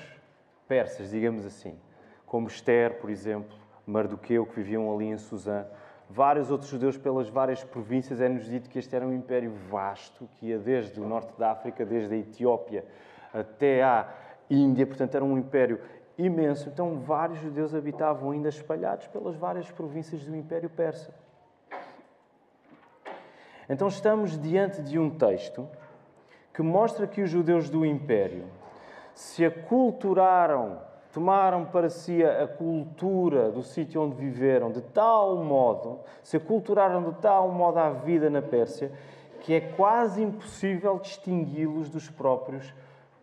persas, 0.69 1.11
digamos 1.11 1.45
assim, 1.45 1.77
como 2.25 2.47
Esther, 2.47 3.01
por 3.01 3.11
exemplo, 3.11 3.59
Mardoqueu, 3.85 4.47
que 4.47 4.55
viviam 4.55 4.95
ali 4.95 5.07
em 5.07 5.19
Suzã. 5.19 5.67
Vários 6.09 6.53
outros 6.53 6.71
judeus 6.71 6.97
pelas 6.97 7.29
várias 7.29 7.65
províncias. 7.65 8.21
É-nos 8.21 8.45
dito 8.45 8.71
que 8.71 8.79
este 8.79 8.95
era 8.95 9.05
um 9.05 9.13
império 9.13 9.51
vasto, 9.69 10.29
que 10.37 10.47
ia 10.47 10.59
desde 10.59 11.01
o 11.01 11.05
norte 11.05 11.37
da 11.37 11.51
África, 11.51 11.85
desde 11.85 12.15
a 12.15 12.19
Etiópia 12.19 12.85
até 13.33 13.83
à 13.83 14.09
Índia, 14.49 14.87
portanto, 14.87 15.17
era 15.17 15.25
um 15.25 15.37
império 15.37 15.81
imenso. 16.17 16.69
Então, 16.69 17.01
vários 17.01 17.39
judeus 17.41 17.75
habitavam 17.75 18.31
ainda 18.31 18.49
espalhados 18.49 19.07
pelas 19.09 19.37
várias 19.37 19.71
províncias 19.71 20.25
do 20.25 20.37
Império 20.37 20.71
Persa. 20.71 21.13
Então, 23.69 23.89
estamos 23.89 24.39
diante 24.39 24.83
de 24.83 24.99
um 24.99 25.11
texto 25.11 25.69
que 26.53 26.63
mostra 26.63 27.07
que 27.07 27.23
os 27.23 27.31
judeus 27.31 27.69
do 27.69 27.85
Império 27.85 28.45
se 29.15 29.45
aculturaram, 29.45 30.81
tomaram 31.13 31.65
para 31.65 31.89
si 31.89 32.25
a 32.25 32.47
cultura 32.47 33.51
do 33.51 33.63
sítio 33.63 34.03
onde 34.03 34.17
viveram, 34.17 34.71
de 34.71 34.83
tal 34.83 35.37
modo, 35.37 36.01
se 36.23 36.37
aculturaram 36.37 37.11
de 37.11 37.17
tal 37.21 37.49
modo 37.49 37.79
à 37.79 37.91
vida 37.91 38.29
na 38.29 38.43
Pérsia, 38.43 38.93
que 39.41 39.55
é 39.55 39.61
quase 39.61 40.23
impossível 40.23 40.99
distingui-los 40.99 41.89
dos 41.89 42.11
próprios 42.11 42.75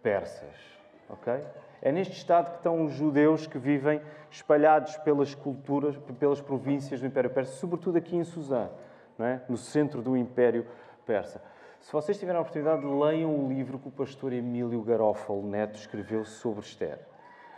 persas. 0.01 0.55
Ok? 1.09 1.33
É 1.81 1.91
neste 1.91 2.13
estado 2.13 2.51
que 2.51 2.57
estão 2.57 2.83
os 2.83 2.93
judeus 2.93 3.47
que 3.47 3.57
vivem 3.57 4.01
espalhados 4.29 4.97
pelas 4.97 5.33
culturas, 5.33 5.97
pelas 6.19 6.39
províncias 6.39 6.99
do 7.01 7.07
Império 7.07 7.29
Persa, 7.29 7.53
sobretudo 7.53 7.97
aqui 7.97 8.15
em 8.15 8.23
Suzã, 8.23 8.69
é? 9.19 9.41
no 9.49 9.57
centro 9.57 10.01
do 10.01 10.15
Império 10.15 10.65
Persa. 11.05 11.41
Se 11.79 11.91
vocês 11.91 12.19
tiverem 12.19 12.37
a 12.37 12.41
oportunidade, 12.41 12.85
leiam 12.85 13.35
o 13.35 13.49
livro 13.49 13.79
que 13.79 13.87
o 13.87 13.91
pastor 13.91 14.31
Emílio 14.31 14.83
Garófalo 14.83 15.41
Neto 15.43 15.79
escreveu 15.79 16.23
sobre 16.23 16.61
Esther. 16.61 16.99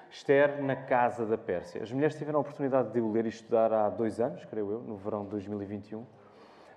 Esther 0.10 0.62
na 0.62 0.75
Casa 0.75 1.25
da 1.25 1.38
Pérsia. 1.38 1.84
As 1.84 1.92
mulheres 1.92 2.15
tiveram 2.15 2.38
a 2.38 2.42
oportunidade 2.42 2.92
de 2.94 3.01
o 3.01 3.12
ler 3.12 3.25
e 3.25 3.30
estudar 3.30 3.74
há 3.74 3.89
dois 3.89 4.22
anos, 4.22 4.46
creio 4.46 4.72
eu, 4.72 4.80
no 4.80 4.96
verão 4.96 5.25
de 5.25 5.32
2021. 5.32 6.06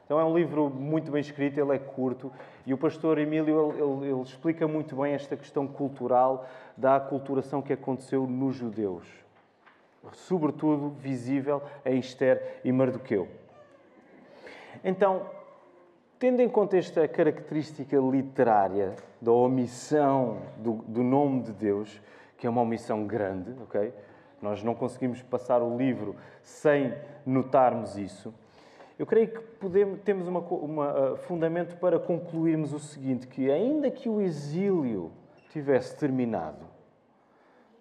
Então 0.07 0.21
é 0.21 0.25
um 0.25 0.37
livro 0.37 0.71
muito 0.71 1.11
bem 1.11 1.21
escrito, 1.21 1.59
ele 1.59 1.75
é 1.75 1.79
curto 1.81 2.33
e 2.65 2.73
o 2.73 2.79
pastor 2.79 3.19
Emílio 3.19 3.73
ele, 3.73 3.83
ele, 3.83 4.13
ele 4.13 4.23
explica 4.23 4.67
muito 4.69 4.95
bem 4.95 5.15
esta 5.15 5.37
questão 5.37 5.67
cultural 5.67 6.47
da 6.77 6.95
aculturação 6.95 7.61
que 7.61 7.73
aconteceu 7.73 8.25
nos 8.25 8.55
judeus, 8.55 9.05
sobretudo 10.13 10.91
visível 10.91 11.61
em 11.85 11.99
Esther 11.99 12.61
e 12.65 12.71
Mardoqueu. 12.71 13.27
Então, 14.85 15.27
tendo 16.21 16.41
em 16.41 16.49
conta 16.49 16.79
esta 16.79 17.09
característica 17.09 17.97
literária 17.97 18.95
da 19.21 19.33
omissão 19.33 20.39
do, 20.59 20.75
do 20.87 21.03
nome 21.03 21.43
de 21.43 21.53
Deus, 21.53 22.01
que 22.39 22.47
é 22.47 22.51
uma 22.51 22.63
omissão 22.63 23.05
grande, 23.09 23.53
ok? 23.61 23.93
Nós 24.41 24.63
não 24.63 24.75
conseguimos 24.75 25.21
passar 25.21 25.63
o 25.63 25.77
livro 25.77 26.15
sem 26.43 26.95
notarmos 27.25 27.97
isso. 27.97 28.33
Eu 28.99 29.05
creio 29.07 29.29
que 29.29 29.41
podemos, 29.41 30.01
temos 30.01 30.27
um 30.27 30.37
uh, 30.39 31.17
fundamento 31.19 31.77
para 31.77 31.99
concluirmos 31.99 32.73
o 32.73 32.79
seguinte: 32.79 33.27
que 33.27 33.51
ainda 33.51 33.91
que 33.91 34.09
o 34.09 34.21
exílio 34.21 35.13
tivesse 35.51 35.97
terminado, 35.97 36.65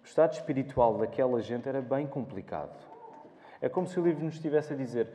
o 0.02 0.06
estado 0.06 0.34
espiritual 0.34 0.98
daquela 0.98 1.40
gente 1.40 1.68
era 1.68 1.80
bem 1.80 2.06
complicado. 2.06 2.76
É 3.60 3.68
como 3.68 3.86
se 3.86 3.98
o 3.98 4.04
livro 4.04 4.24
nos 4.24 4.34
estivesse 4.34 4.74
a 4.74 4.76
dizer: 4.76 5.08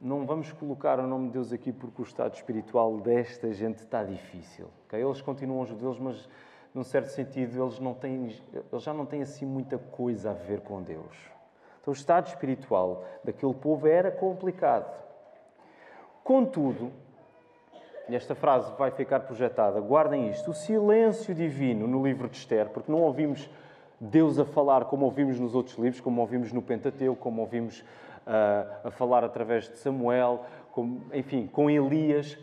não 0.00 0.26
vamos 0.26 0.50
colocar 0.52 0.98
o 0.98 1.06
nome 1.06 1.28
de 1.28 1.34
Deus 1.34 1.52
aqui 1.52 1.72
porque 1.72 2.02
o 2.02 2.04
estado 2.04 2.34
espiritual 2.34 2.98
desta 2.98 3.52
gente 3.52 3.78
está 3.78 4.02
difícil. 4.02 4.66
Okay? 4.86 5.00
Eles 5.00 5.20
continuam 5.20 5.64
judeus, 5.64 5.98
mas 5.98 6.28
num 6.74 6.82
certo 6.82 7.08
sentido 7.08 7.62
eles, 7.62 7.78
não 7.78 7.94
têm, 7.94 8.36
eles 8.52 8.82
já 8.82 8.92
não 8.92 9.06
têm 9.06 9.22
assim 9.22 9.46
muita 9.46 9.78
coisa 9.78 10.30
a 10.30 10.34
ver 10.34 10.60
com 10.60 10.82
Deus. 10.82 11.37
Então, 11.88 11.94
o 11.94 11.96
estado 11.96 12.26
espiritual 12.26 13.06
daquele 13.24 13.54
povo 13.54 13.86
era 13.86 14.10
complicado. 14.10 15.02
Contudo, 16.22 16.92
e 18.10 18.14
esta 18.14 18.34
frase 18.34 18.70
vai 18.76 18.90
ficar 18.90 19.20
projetada, 19.20 19.80
guardem 19.80 20.28
isto: 20.28 20.50
o 20.50 20.54
silêncio 20.54 21.34
divino 21.34 21.86
no 21.86 22.04
livro 22.04 22.28
de 22.28 22.36
Esther, 22.36 22.68
porque 22.68 22.92
não 22.92 23.00
ouvimos 23.00 23.48
Deus 23.98 24.38
a 24.38 24.44
falar 24.44 24.84
como 24.84 25.06
ouvimos 25.06 25.40
nos 25.40 25.54
outros 25.54 25.78
livros, 25.78 25.98
como 25.98 26.20
ouvimos 26.20 26.52
no 26.52 26.60
Pentateuco, 26.60 27.18
como 27.18 27.40
ouvimos 27.40 27.80
uh, 27.80 28.88
a 28.88 28.90
falar 28.90 29.24
através 29.24 29.70
de 29.70 29.78
Samuel, 29.78 30.44
como, 30.72 31.06
enfim, 31.14 31.46
com 31.46 31.70
Elias. 31.70 32.36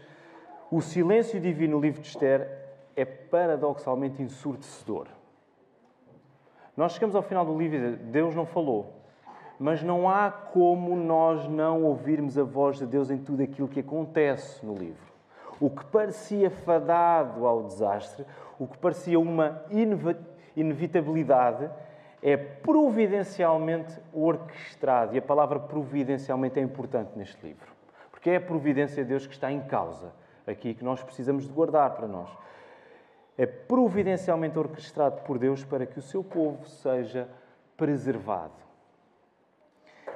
O 0.72 0.82
silêncio 0.82 1.40
divino 1.40 1.76
no 1.76 1.82
livro 1.84 2.02
de 2.02 2.08
Esther 2.08 2.50
é 2.96 3.06
paradoxalmente 3.06 4.24
ensurdecedor. 4.24 5.06
Nós 6.76 6.94
chegamos 6.94 7.16
ao 7.16 7.22
final 7.22 7.46
do 7.46 7.56
livro 7.56 7.78
e 7.78 7.96
Deus 7.96 8.34
não 8.34 8.48
falou 8.48 8.95
mas 9.60 9.82
não 9.82 10.10
há 10.10 10.30
como 10.30 10.96
nós 10.96 11.48
não 11.48 11.84
ouvirmos 11.84 12.38
a 12.38 12.44
voz 12.44 12.78
de 12.78 12.86
Deus 12.86 13.10
em 13.10 13.18
tudo 13.18 13.44
aquilo 13.44 13.68
que 13.68 13.80
acontece 13.80 14.66
no 14.66 14.76
livro. 14.76 15.14
O 15.60 15.70
que 15.70 15.86
parecia 15.86 16.50
fadado 16.50 17.46
ao 17.46 17.64
desastre, 17.64 18.26
o 18.60 18.68
que 18.68 18.78
parecia 18.78 19.20
uma 19.20 19.64
inevitabilidade, 20.56 21.70
é 22.22 22.36
providencialmente 22.36 23.98
orquestrado. 24.12 25.16
E 25.16 25.20
a 25.20 25.22
palavra 25.22 25.60
providencialmente 25.60 26.60
é 26.60 26.62
importante 26.62 27.12
neste 27.16 27.46
livro. 27.46 27.74
Porque 28.12 28.32
é 28.32 28.36
a 28.38 28.42
providência 28.42 29.04
de 29.04 29.10
Deus 29.10 29.26
que 29.26 29.34
está 29.34 29.52
em 29.52 29.62
causa 29.62 30.12
aqui, 30.46 30.74
que 30.74 30.84
nós 30.84 31.02
precisamos 31.04 31.46
de 31.46 31.54
guardar 31.54 31.92
para 31.92 32.08
nós. 32.08 32.30
É 33.38 33.46
providencialmente 33.46 34.58
orquestrado 34.58 35.22
por 35.22 35.38
Deus 35.38 35.64
para 35.64 35.86
que 35.86 36.00
o 36.00 36.02
seu 36.02 36.24
povo 36.24 36.66
seja 36.68 37.30
preservado. 37.78 38.65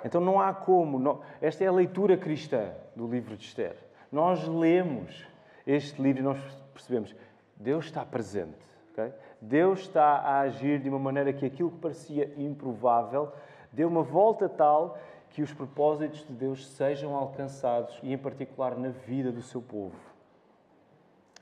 Então 0.04 0.22
não 0.22 0.40
há 0.40 0.54
como. 0.54 1.00
Não... 1.00 1.22
Esta 1.42 1.64
é 1.64 1.68
a 1.68 1.72
leitura 1.72 2.18
cristã 2.18 2.72
do 2.96 3.08
livro 3.08 3.36
de 3.36 3.46
Esther. 3.46 3.76
Nós 4.12 4.48
lemos 4.48 5.28
este 5.66 6.02
livro 6.02 6.22
e 6.22 6.24
nós 6.24 6.40
percebemos 6.74 7.16
Deus 7.56 7.86
está 7.86 8.06
presente. 8.06 8.58
Okay? 8.92 9.12
Deus 9.42 9.82
está 9.82 10.18
a 10.18 10.40
agir 10.42 10.80
de 10.80 10.90
uma 10.90 11.00
maneira 11.00 11.34
que 11.34 11.46
aquilo 11.46 11.72
que 11.72 11.80
parecia 11.80 12.34
improvável 12.38 13.32
deu 13.72 13.88
uma 13.88 14.02
volta 14.02 14.50
tal 14.50 14.98
que 15.30 15.42
os 15.42 15.54
propósitos 15.54 16.26
de 16.26 16.34
Deus 16.34 16.68
sejam 16.68 17.16
alcançados 17.16 18.00
e, 18.02 18.12
em 18.12 18.18
particular, 18.18 18.76
na 18.78 18.90
vida 18.90 19.32
do 19.32 19.42
seu 19.42 19.62
povo. 19.62 19.96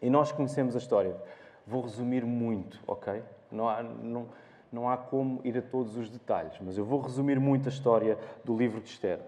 E 0.01 0.09
nós 0.09 0.31
conhecemos 0.31 0.75
a 0.75 0.77
história. 0.77 1.15
Vou 1.65 1.81
resumir 1.81 2.25
muito, 2.25 2.79
ok? 2.85 3.23
Não 3.51 3.69
há, 3.69 3.81
não, 3.81 4.27
não 4.71 4.89
há 4.89 4.97
como 4.97 5.41
ir 5.43 5.57
a 5.57 5.61
todos 5.61 5.95
os 5.97 6.09
detalhes, 6.09 6.57
mas 6.61 6.77
eu 6.77 6.85
vou 6.85 6.99
resumir 6.99 7.39
muito 7.39 7.67
a 7.67 7.71
história 7.71 8.17
do 8.43 8.55
livro 8.55 8.81
de 8.81 8.89
Esther. 8.89 9.19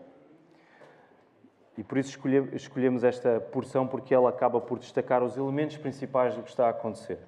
E 1.78 1.84
por 1.84 1.98
isso 1.98 2.20
escolhemos 2.54 3.04
esta 3.04 3.40
porção, 3.40 3.88
porque 3.88 4.14
ela 4.14 4.30
acaba 4.30 4.60
por 4.60 4.80
destacar 4.80 5.24
os 5.24 5.38
elementos 5.38 5.78
principais 5.78 6.36
do 6.36 6.44
que 6.44 6.50
está 6.50 6.68
a 6.68 6.72
acontecer. 6.72 7.20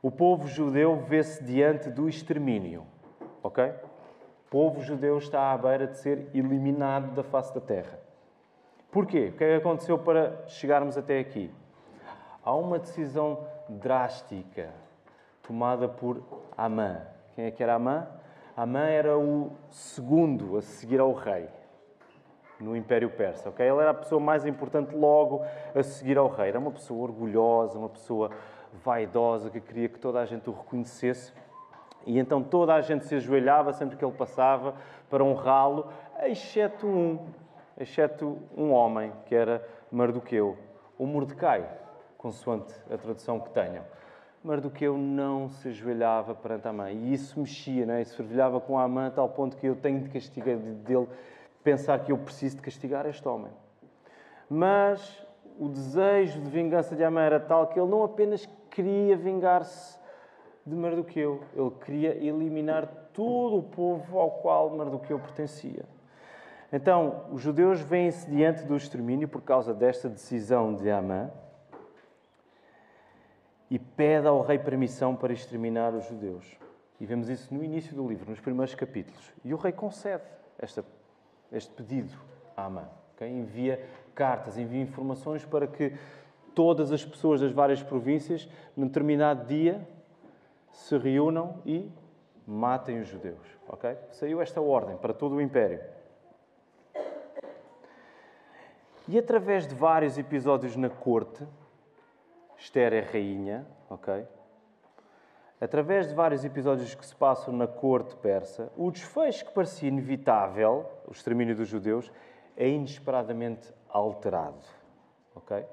O 0.00 0.10
povo 0.10 0.46
judeu 0.46 0.96
vê-se 0.96 1.44
diante 1.44 1.90
do 1.90 2.08
extermínio, 2.08 2.86
ok? 3.42 3.64
O 3.66 4.50
povo 4.50 4.80
judeu 4.80 5.18
está 5.18 5.52
à 5.52 5.58
beira 5.58 5.86
de 5.86 5.98
ser 5.98 6.30
eliminado 6.32 7.14
da 7.14 7.22
face 7.22 7.54
da 7.54 7.60
terra. 7.60 7.98
Porquê? 8.90 9.26
O 9.26 9.36
que 9.36 9.44
é 9.44 9.48
que 9.48 9.54
aconteceu 9.56 9.98
para 9.98 10.46
chegarmos 10.46 10.96
até 10.96 11.18
aqui? 11.18 11.52
Há 12.42 12.54
uma 12.54 12.78
decisão 12.78 13.46
drástica 13.68 14.70
tomada 15.42 15.86
por 15.86 16.22
Amã. 16.58 17.02
Quem 17.36 17.44
é 17.44 17.50
que 17.52 17.62
era 17.62 17.76
Amã? 17.76 18.08
Amã 18.56 18.80
era 18.80 19.16
o 19.16 19.52
segundo 19.70 20.56
a 20.56 20.62
seguir 20.62 20.98
ao 20.98 21.12
rei 21.12 21.48
no 22.58 22.76
Império 22.76 23.08
Persa. 23.08 23.50
Okay? 23.50 23.68
Ele 23.68 23.78
era 23.80 23.90
a 23.90 23.94
pessoa 23.94 24.20
mais 24.20 24.44
importante 24.44 24.92
logo 24.92 25.44
a 25.72 25.82
seguir 25.84 26.18
ao 26.18 26.28
rei. 26.28 26.48
Era 26.48 26.58
uma 26.58 26.72
pessoa 26.72 27.04
orgulhosa, 27.04 27.78
uma 27.78 27.88
pessoa 27.88 28.32
vaidosa, 28.84 29.48
que 29.48 29.60
queria 29.60 29.88
que 29.88 30.00
toda 30.00 30.18
a 30.18 30.26
gente 30.26 30.50
o 30.50 30.52
reconhecesse. 30.52 31.32
E 32.04 32.18
então 32.18 32.42
toda 32.42 32.74
a 32.74 32.80
gente 32.80 33.04
se 33.04 33.14
ajoelhava 33.14 33.72
sempre 33.72 33.96
que 33.96 34.04
ele 34.04 34.14
passava 34.14 34.74
para 35.08 35.22
honrá-lo, 35.22 35.86
exceto 36.22 36.86
um, 36.86 37.24
exceto 37.78 38.38
um 38.56 38.72
homem, 38.72 39.12
que 39.26 39.34
era 39.34 39.64
Mardoqueu, 39.92 40.56
o 40.98 41.06
Mordecai, 41.06 41.68
consoante 42.16 42.74
a 42.92 42.96
tradução 42.96 43.38
que 43.38 43.50
tenham. 43.50 43.84
Mardoqueu 44.48 44.96
não 44.96 45.50
se 45.50 45.68
ajoelhava 45.68 46.34
perante 46.34 46.66
a 46.66 46.72
mãe. 46.72 46.96
E 46.96 47.12
isso 47.12 47.38
mexia, 47.38 47.84
não 47.84 47.92
é? 47.92 48.00
Isso 48.00 48.16
fervilhava 48.16 48.58
com 48.58 48.78
a 48.78 48.88
mãe 48.88 49.08
a 49.08 49.10
tal 49.10 49.28
ponto 49.28 49.54
que 49.58 49.66
eu 49.66 49.76
tenho 49.76 50.00
de 50.00 50.08
castigar 50.08 50.56
dele, 50.56 51.06
pensar 51.62 51.98
que 51.98 52.10
eu 52.10 52.16
preciso 52.16 52.56
de 52.56 52.62
castigar 52.62 53.04
este 53.04 53.28
homem. 53.28 53.52
Mas 54.48 55.22
o 55.58 55.68
desejo 55.68 56.40
de 56.40 56.48
vingança 56.48 56.96
de 56.96 57.04
Amã 57.04 57.20
era 57.20 57.38
tal 57.38 57.66
que 57.66 57.78
ele 57.78 57.90
não 57.90 58.02
apenas 58.02 58.48
queria 58.70 59.18
vingar-se 59.18 59.98
de 60.64 60.74
Mardoqueu, 60.74 61.42
ele 61.54 61.70
queria 61.84 62.16
eliminar 62.16 62.86
todo 63.12 63.58
o 63.58 63.62
povo 63.62 64.18
ao 64.18 64.30
qual 64.30 64.70
Mardoqueu 64.70 65.18
pertencia. 65.18 65.84
Então, 66.72 67.26
os 67.30 67.42
judeus 67.42 67.82
vêm-se 67.82 68.30
diante 68.30 68.64
do 68.64 68.74
extermínio 68.74 69.28
por 69.28 69.42
causa 69.42 69.74
desta 69.74 70.08
decisão 70.08 70.74
de 70.74 70.90
Amã 70.90 71.30
e 73.70 73.78
pede 73.78 74.26
ao 74.26 74.40
rei 74.42 74.58
permissão 74.58 75.14
para 75.14 75.32
exterminar 75.32 75.94
os 75.94 76.06
judeus. 76.06 76.56
E 77.00 77.06
vemos 77.06 77.28
isso 77.28 77.52
no 77.54 77.62
início 77.62 77.94
do 77.94 78.08
livro, 78.08 78.30
nos 78.30 78.40
primeiros 78.40 78.74
capítulos. 78.74 79.32
E 79.44 79.54
o 79.54 79.56
rei 79.56 79.72
concede 79.72 80.24
esta, 80.58 80.84
este 81.52 81.72
pedido 81.72 82.16
a 82.56 82.64
Amã. 82.64 82.88
Okay? 83.14 83.28
Envia 83.28 83.84
cartas, 84.14 84.58
envia 84.58 84.80
informações 84.80 85.44
para 85.44 85.66
que 85.66 85.92
todas 86.54 86.90
as 86.90 87.04
pessoas 87.04 87.40
das 87.40 87.52
várias 87.52 87.82
províncias, 87.82 88.48
num 88.76 88.86
determinado 88.86 89.46
dia, 89.46 89.86
se 90.72 90.96
reúnam 90.98 91.62
e 91.64 91.90
matem 92.46 93.00
os 93.00 93.08
judeus. 93.08 93.46
Okay? 93.68 93.96
Saiu 94.10 94.40
esta 94.40 94.60
ordem 94.60 94.96
para 94.96 95.12
todo 95.12 95.36
o 95.36 95.40
império. 95.40 95.80
E 99.06 99.18
através 99.18 99.66
de 99.66 99.74
vários 99.74 100.18
episódios 100.18 100.76
na 100.76 100.90
corte, 100.90 101.46
Esther 102.58 102.92
é 102.92 103.00
rainha, 103.00 103.64
ok? 103.88 104.26
Através 105.60 106.08
de 106.08 106.14
vários 106.14 106.44
episódios 106.44 106.94
que 106.94 107.06
se 107.06 107.14
passam 107.14 107.54
na 107.54 107.66
corte 107.66 108.14
persa, 108.16 108.70
o 108.76 108.90
desfecho 108.90 109.46
que 109.46 109.52
parecia 109.52 109.88
inevitável, 109.88 110.86
o 111.06 111.12
extermínio 111.12 111.56
dos 111.56 111.68
judeus, 111.68 112.12
é 112.56 112.68
inesperadamente 112.68 113.72
alterado, 113.88 114.64
ok? 115.34 115.64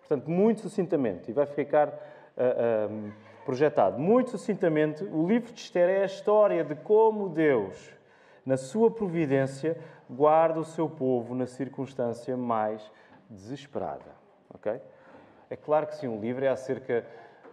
Portanto, 0.00 0.30
muito 0.30 0.60
sucintamente, 0.60 1.30
e 1.30 1.34
vai 1.34 1.46
ficar 1.46 1.88
uh, 1.88 1.92
uh, 1.92 3.12
projetado, 3.44 3.98
muito 3.98 4.30
sucintamente, 4.30 5.04
o 5.04 5.26
livro 5.26 5.52
de 5.52 5.60
Esther 5.60 5.88
é 5.88 6.02
a 6.02 6.06
história 6.06 6.62
de 6.62 6.74
como 6.74 7.28
Deus, 7.30 7.92
na 8.44 8.56
sua 8.56 8.90
providência, 8.90 9.76
guarda 10.08 10.60
o 10.60 10.64
seu 10.64 10.88
povo 10.88 11.34
na 11.34 11.46
circunstância 11.46 12.36
mais 12.36 12.90
desesperada, 13.28 14.14
ok? 14.54 14.80
É 15.48 15.56
claro 15.56 15.86
que 15.86 15.96
sim, 15.96 16.08
o 16.08 16.20
livro 16.20 16.44
é 16.44 16.48
acerca 16.48 17.04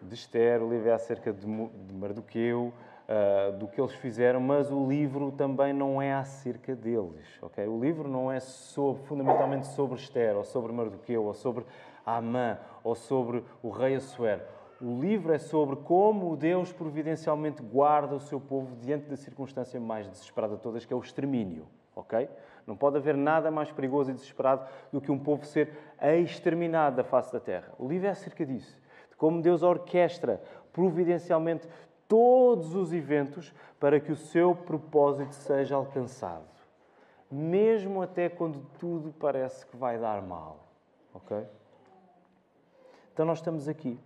de 0.01 0.15
Esther, 0.15 0.61
o 0.61 0.69
livro 0.69 0.89
é 0.89 0.93
acerca 0.93 1.31
de 1.31 1.45
Mardoqueu, 1.93 2.73
uh, 3.07 3.57
do 3.57 3.67
que 3.67 3.79
eles 3.79 3.93
fizeram, 3.93 4.39
mas 4.39 4.71
o 4.71 4.87
livro 4.87 5.31
também 5.31 5.73
não 5.73 6.01
é 6.01 6.13
acerca 6.13 6.75
deles, 6.75 7.37
ok? 7.41 7.67
O 7.67 7.79
livro 7.79 8.07
não 8.07 8.31
é 8.31 8.39
sobre, 8.39 9.03
fundamentalmente 9.03 9.67
sobre 9.67 9.97
Esther, 9.97 10.35
ou 10.35 10.43
sobre 10.43 10.71
Mardoqueu, 10.71 11.23
ou 11.23 11.33
sobre 11.33 11.65
Amã, 12.05 12.57
ou 12.83 12.95
sobre 12.95 13.43
o 13.61 13.69
rei 13.69 13.95
Assuero. 13.95 14.41
O 14.81 14.99
livro 14.99 15.31
é 15.31 15.37
sobre 15.37 15.75
como 15.77 16.35
Deus 16.35 16.73
providencialmente 16.73 17.61
guarda 17.61 18.15
o 18.15 18.19
seu 18.19 18.39
povo 18.39 18.75
diante 18.77 19.05
da 19.07 19.15
circunstância 19.15 19.79
mais 19.79 20.09
desesperada 20.09 20.55
de 20.55 20.61
todas, 20.61 20.83
que 20.83 20.91
é 20.91 20.95
o 20.95 20.99
extermínio, 20.99 21.67
ok? 21.95 22.27
Não 22.65 22.75
pode 22.77 22.97
haver 22.97 23.15
nada 23.15 23.51
mais 23.51 23.71
perigoso 23.71 24.09
e 24.09 24.13
desesperado 24.13 24.65
do 24.91 25.01
que 25.01 25.11
um 25.11 25.19
povo 25.19 25.45
ser 25.45 25.77
exterminado 26.21 26.95
da 26.95 27.03
face 27.03 27.31
da 27.33 27.39
terra. 27.39 27.73
O 27.77 27.87
livro 27.87 28.07
é 28.07 28.11
acerca 28.11 28.45
disso, 28.45 28.79
de 29.09 29.15
como 29.17 29.41
Deus 29.41 29.63
orquestra 29.63 30.41
providencialmente 30.71 31.67
todos 32.07 32.73
os 32.73 32.93
eventos 32.93 33.53
para 33.79 33.99
que 33.99 34.11
o 34.11 34.15
seu 34.15 34.55
propósito 34.55 35.33
seja 35.33 35.75
alcançado, 35.75 36.45
mesmo 37.29 38.01
até 38.01 38.29
quando 38.29 38.59
tudo 38.79 39.13
parece 39.19 39.65
que 39.65 39.75
vai 39.75 39.97
dar 39.97 40.21
mal. 40.21 40.67
Ok? 41.13 41.45
Então 43.13 43.25
nós 43.25 43.39
estamos 43.39 43.67
aqui. 43.67 43.99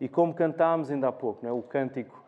E 0.00 0.08
como 0.08 0.32
cantámos 0.32 0.90
ainda 0.90 1.08
há 1.08 1.12
pouco, 1.12 1.40
não 1.42 1.50
é? 1.50 1.52
o 1.52 1.62
cântico 1.62 2.22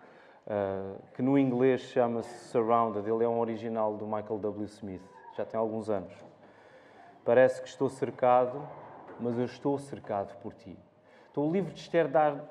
uh, 0.47 1.01
que 1.15 1.23
no 1.23 1.39
inglês 1.39 1.83
chama-se 1.83 2.49
Surrounded, 2.49 3.09
ele 3.09 3.23
é 3.23 3.29
um 3.29 3.39
original 3.39 3.97
do 3.97 4.07
Michael 4.07 4.39
W. 4.39 4.65
Smith 4.65 5.20
já 5.41 5.45
tem 5.47 5.59
alguns 5.59 5.89
anos. 5.89 6.13
Parece 7.25 7.63
que 7.63 7.69
estou 7.69 7.89
cercado, 7.89 8.63
mas 9.19 9.39
eu 9.39 9.45
estou 9.45 9.79
cercado 9.79 10.37
por 10.41 10.53
ti. 10.53 10.79
Então, 11.31 11.49
o 11.49 11.53
livro 11.53 11.73
de 11.73 11.81
Esther 11.81 12.09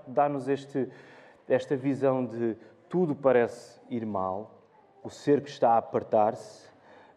dá-nos 0.07 0.47
este, 0.47 0.89
esta 1.47 1.75
visão 1.75 2.25
de 2.25 2.55
tudo 2.87 3.15
parece 3.15 3.79
ir 3.89 4.05
mal, 4.05 4.51
o 5.03 5.09
cerco 5.09 5.47
está 5.47 5.73
a 5.73 5.77
apertar-se, 5.77 6.67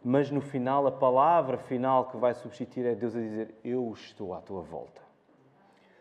mas 0.05 0.31
no 0.31 0.41
final, 0.41 0.87
a 0.87 0.93
palavra 0.93 1.57
final 1.57 2.07
que 2.11 2.17
vai 2.17 2.35
substituir 2.35 2.87
é 2.87 2.95
Deus 2.95 3.15
a 3.15 3.21
dizer: 3.21 3.55
Eu 3.65 3.91
estou 3.93 4.35
à 4.35 4.41
tua 4.41 4.61
volta. 4.61 5.01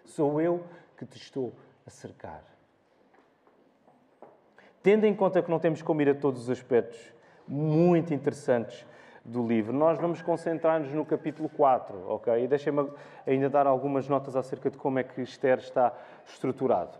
Sou 0.03 0.41
eu 0.41 0.63
que 0.97 1.05
te 1.05 1.17
estou 1.17 1.53
a 1.85 1.89
cercar. 1.89 2.43
Tendo 4.81 5.05
em 5.05 5.15
conta 5.15 5.41
que 5.41 5.51
não 5.51 5.59
temos 5.59 5.81
como 5.81 6.01
ir 6.01 6.09
a 6.09 6.15
todos 6.15 6.41
os 6.41 6.49
aspectos 6.49 7.13
muito 7.47 8.13
interessantes 8.13 8.85
do 9.23 9.45
livro. 9.45 9.73
Nós 9.73 9.99
vamos 9.99 10.21
concentrar-nos 10.21 10.91
no 10.93 11.05
capítulo 11.05 11.47
4, 11.49 12.09
ok? 12.09 12.43
E 12.43 12.47
deixem-me 12.47 12.89
ainda 13.25 13.49
dar 13.49 13.67
algumas 13.67 14.07
notas 14.07 14.35
acerca 14.35 14.69
de 14.69 14.77
como 14.77 14.99
é 14.99 15.03
que 15.03 15.21
Esther 15.21 15.59
está 15.59 15.93
estruturado. 16.25 16.97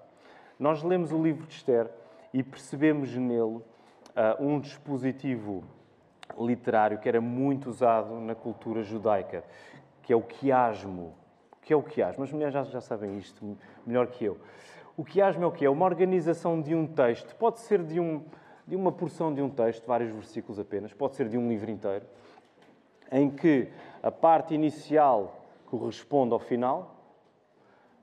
Nós 0.60 0.84
lemos 0.84 1.12
o 1.12 1.22
livro 1.22 1.46
de 1.48 1.54
Esther 1.54 1.90
e 2.34 2.44
percebemos 2.44 3.16
nele 3.16 3.42
uh, 3.42 3.64
um 4.40 4.60
dispositivo 4.60 5.64
literário 6.40 7.00
que 7.00 7.10
era 7.10 7.20
muito 7.20 7.70
usado 7.70 8.14
na 8.20 8.36
cultura 8.36 8.84
judaica, 8.84 9.44
que 10.04 10.14
é 10.14 10.16
o 10.16 10.22
quiasmo. 10.22 11.16
Que 11.62 11.74
é 11.74 11.76
o 11.76 11.84
quiasmo? 11.84 12.24
As 12.24 12.32
mulheres 12.32 12.54
já, 12.54 12.64
já 12.64 12.82
sabem 12.82 13.18
isto 13.18 13.58
melhor 13.86 14.08
que 14.08 14.26
eu. 14.26 14.38
O 14.96 15.04
quiasmo 15.04 15.44
é 15.44 15.48
o 15.48 15.52
que 15.52 15.66
é? 15.66 15.70
Uma 15.70 15.86
organização 15.86 16.62
de 16.62 16.76
um 16.76 16.86
texto. 16.86 17.36
Pode 17.36 17.60
ser 17.60 17.84
de 17.84 18.00
um, 18.00 18.24
de 18.72 18.76
uma 18.78 18.90
porção 18.90 19.34
de 19.34 19.42
um 19.42 19.50
texto, 19.50 19.86
vários 19.86 20.14
versículos 20.14 20.58
apenas, 20.58 20.94
pode 20.94 21.18
ser 21.18 21.28
de 21.28 21.38
um 21.38 21.50
livro 21.50 21.70
inteiro, 21.70 22.06
em 23.12 23.30
que 23.30 23.68
a 24.02 24.10
parte 24.10 24.54
inicial 24.54 25.44
corresponde 25.66 26.32
ao 26.32 26.40
final, 26.40 26.96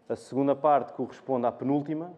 a 0.06 0.14
segunda 0.14 0.54
parte 0.54 0.92
corresponde 0.92 1.46
à 1.46 1.52
penúltima, 1.52 2.12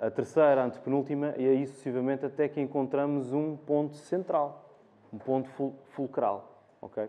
a 0.00 0.12
terceira, 0.12 0.62
à 0.62 0.64
antepenúltima, 0.64 1.34
e 1.36 1.44
aí 1.44 1.66
sucessivamente 1.66 2.24
até 2.24 2.48
que 2.48 2.60
encontramos 2.60 3.32
um 3.32 3.56
ponto 3.56 3.96
central, 3.96 4.64
um 5.12 5.18
ponto 5.18 5.50
fulcral. 5.96 6.56
ok? 6.80 7.08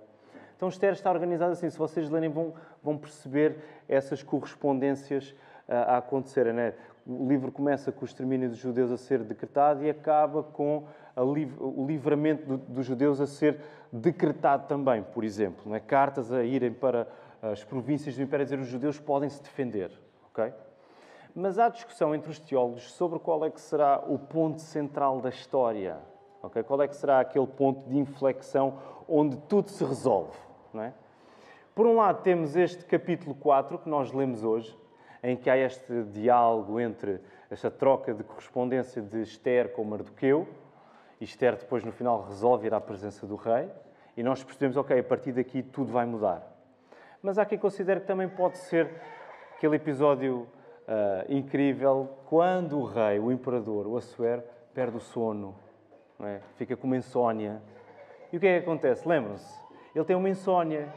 Então 0.55 0.69
Esther 0.69 0.93
está 0.93 1.11
organizado 1.11 1.51
assim, 1.51 1.69
se 1.69 1.77
vocês 1.77 2.09
lerem 2.09 2.31
vão, 2.31 2.55
vão 2.81 2.97
perceber 2.97 3.57
essas 3.87 4.23
correspondências 4.23 5.35
a 5.67 5.97
acontecerem. 5.97 6.51
Né? 6.51 6.73
O 7.05 7.27
livro 7.27 7.51
começa 7.51 7.91
com 7.91 8.01
o 8.01 8.05
extermínio 8.05 8.49
dos 8.49 8.57
judeus 8.57 8.91
a 8.91 8.97
ser 8.97 9.23
decretado 9.23 9.83
e 9.83 9.89
acaba 9.89 10.41
com 10.41 10.85
liv 11.33 11.53
o 11.59 11.85
livramento 11.85 12.45
do, 12.45 12.57
dos 12.57 12.85
judeus 12.85 13.19
a 13.19 13.27
ser 13.27 13.59
decretado 13.91 14.67
também, 14.67 15.03
por 15.03 15.23
exemplo. 15.23 15.69
Né? 15.71 15.79
Cartas 15.79 16.31
a 16.31 16.43
irem 16.43 16.71
para 16.71 17.07
as 17.41 17.63
províncias 17.63 18.15
do 18.15 18.21
Império 18.21 18.43
a 18.43 18.45
dizer 18.45 18.59
os 18.59 18.67
judeus 18.67 18.99
podem 18.99 19.29
se 19.29 19.41
defender. 19.41 19.91
Okay? 20.31 20.53
Mas 21.35 21.59
há 21.59 21.67
discussão 21.67 22.15
entre 22.15 22.31
os 22.31 22.39
teólogos 22.39 22.91
sobre 22.93 23.19
qual 23.19 23.43
é 23.43 23.49
que 23.49 23.59
será 23.59 24.03
o 24.07 24.17
ponto 24.17 24.61
central 24.61 25.19
da 25.19 25.29
história. 25.29 25.97
Okay? 26.41 26.63
Qual 26.63 26.81
é 26.81 26.87
que 26.87 26.95
será 26.95 27.19
aquele 27.19 27.47
ponto 27.47 27.89
de 27.89 27.97
inflexão 27.97 28.77
onde 29.07 29.37
tudo 29.37 29.69
se 29.69 29.83
resolve. 29.83 30.37
Não 30.73 30.83
é? 30.83 30.93
Por 31.75 31.85
um 31.85 31.95
lado, 31.95 32.21
temos 32.21 32.55
este 32.55 32.85
capítulo 32.85 33.35
4 33.35 33.79
que 33.79 33.89
nós 33.89 34.11
lemos 34.11 34.43
hoje, 34.43 34.77
em 35.23 35.37
que 35.37 35.49
há 35.49 35.57
este 35.57 36.03
diálogo 36.11 36.79
entre 36.79 37.21
esta 37.49 37.71
troca 37.71 38.13
de 38.13 38.23
correspondência 38.23 39.01
de 39.01 39.21
Esther 39.21 39.71
com 39.71 39.83
Mardoqueu, 39.85 40.47
e 41.21 41.23
Esther 41.23 41.55
depois 41.55 41.83
no 41.83 41.91
final 41.91 42.25
resolve 42.25 42.67
ir 42.67 42.73
à 42.73 42.81
presença 42.81 43.25
do 43.25 43.35
rei, 43.35 43.69
e 44.17 44.21
nós 44.21 44.43
percebemos, 44.43 44.75
ok, 44.75 44.99
a 44.99 45.03
partir 45.03 45.31
daqui 45.31 45.63
tudo 45.63 45.91
vai 45.91 46.05
mudar. 46.05 46.45
Mas 47.21 47.37
há 47.37 47.45
quem 47.45 47.57
considere 47.57 48.01
que 48.01 48.05
também 48.05 48.27
pode 48.27 48.57
ser 48.57 48.89
aquele 49.55 49.77
episódio 49.77 50.45
uh, 50.87 51.33
incrível 51.33 52.09
quando 52.25 52.77
o 52.77 52.83
rei, 52.83 53.17
o 53.17 53.31
imperador, 53.31 53.87
o 53.87 53.95
Assuero, 53.95 54.43
perde 54.73 54.97
o 54.97 54.99
sono, 54.99 55.55
é? 56.19 56.41
fica 56.55 56.75
com 56.75 56.85
uma 56.85 56.97
insónia. 56.97 57.61
E 58.31 58.37
o 58.37 58.39
que 58.39 58.47
é 58.47 58.59
que 58.59 58.65
acontece? 58.65 59.07
Lembram-se? 59.07 59.61
Ele 59.95 60.05
tem 60.05 60.15
uma 60.15 60.29
insónia. 60.29 60.89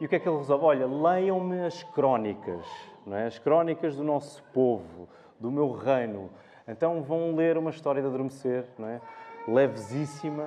E 0.00 0.06
o 0.06 0.08
que 0.08 0.16
é 0.16 0.18
que 0.18 0.28
ele 0.28 0.38
resolve? 0.38 0.64
Olha, 0.64 0.86
leiam-me 0.86 1.64
as 1.64 1.82
crónicas 1.82 2.66
é? 3.16 3.26
as 3.26 3.38
crónicas 3.38 3.96
do 3.96 4.04
nosso 4.04 4.42
povo, 4.52 5.08
do 5.38 5.50
meu 5.50 5.72
reino, 5.72 6.30
Então 6.66 7.02
vão 7.02 7.34
ler 7.34 7.56
uma 7.56 7.70
história 7.70 8.02
de 8.02 8.08
adormecer, 8.08 8.64
não 8.78 8.88
é? 8.88 9.00
levezíssima, 9.46 10.44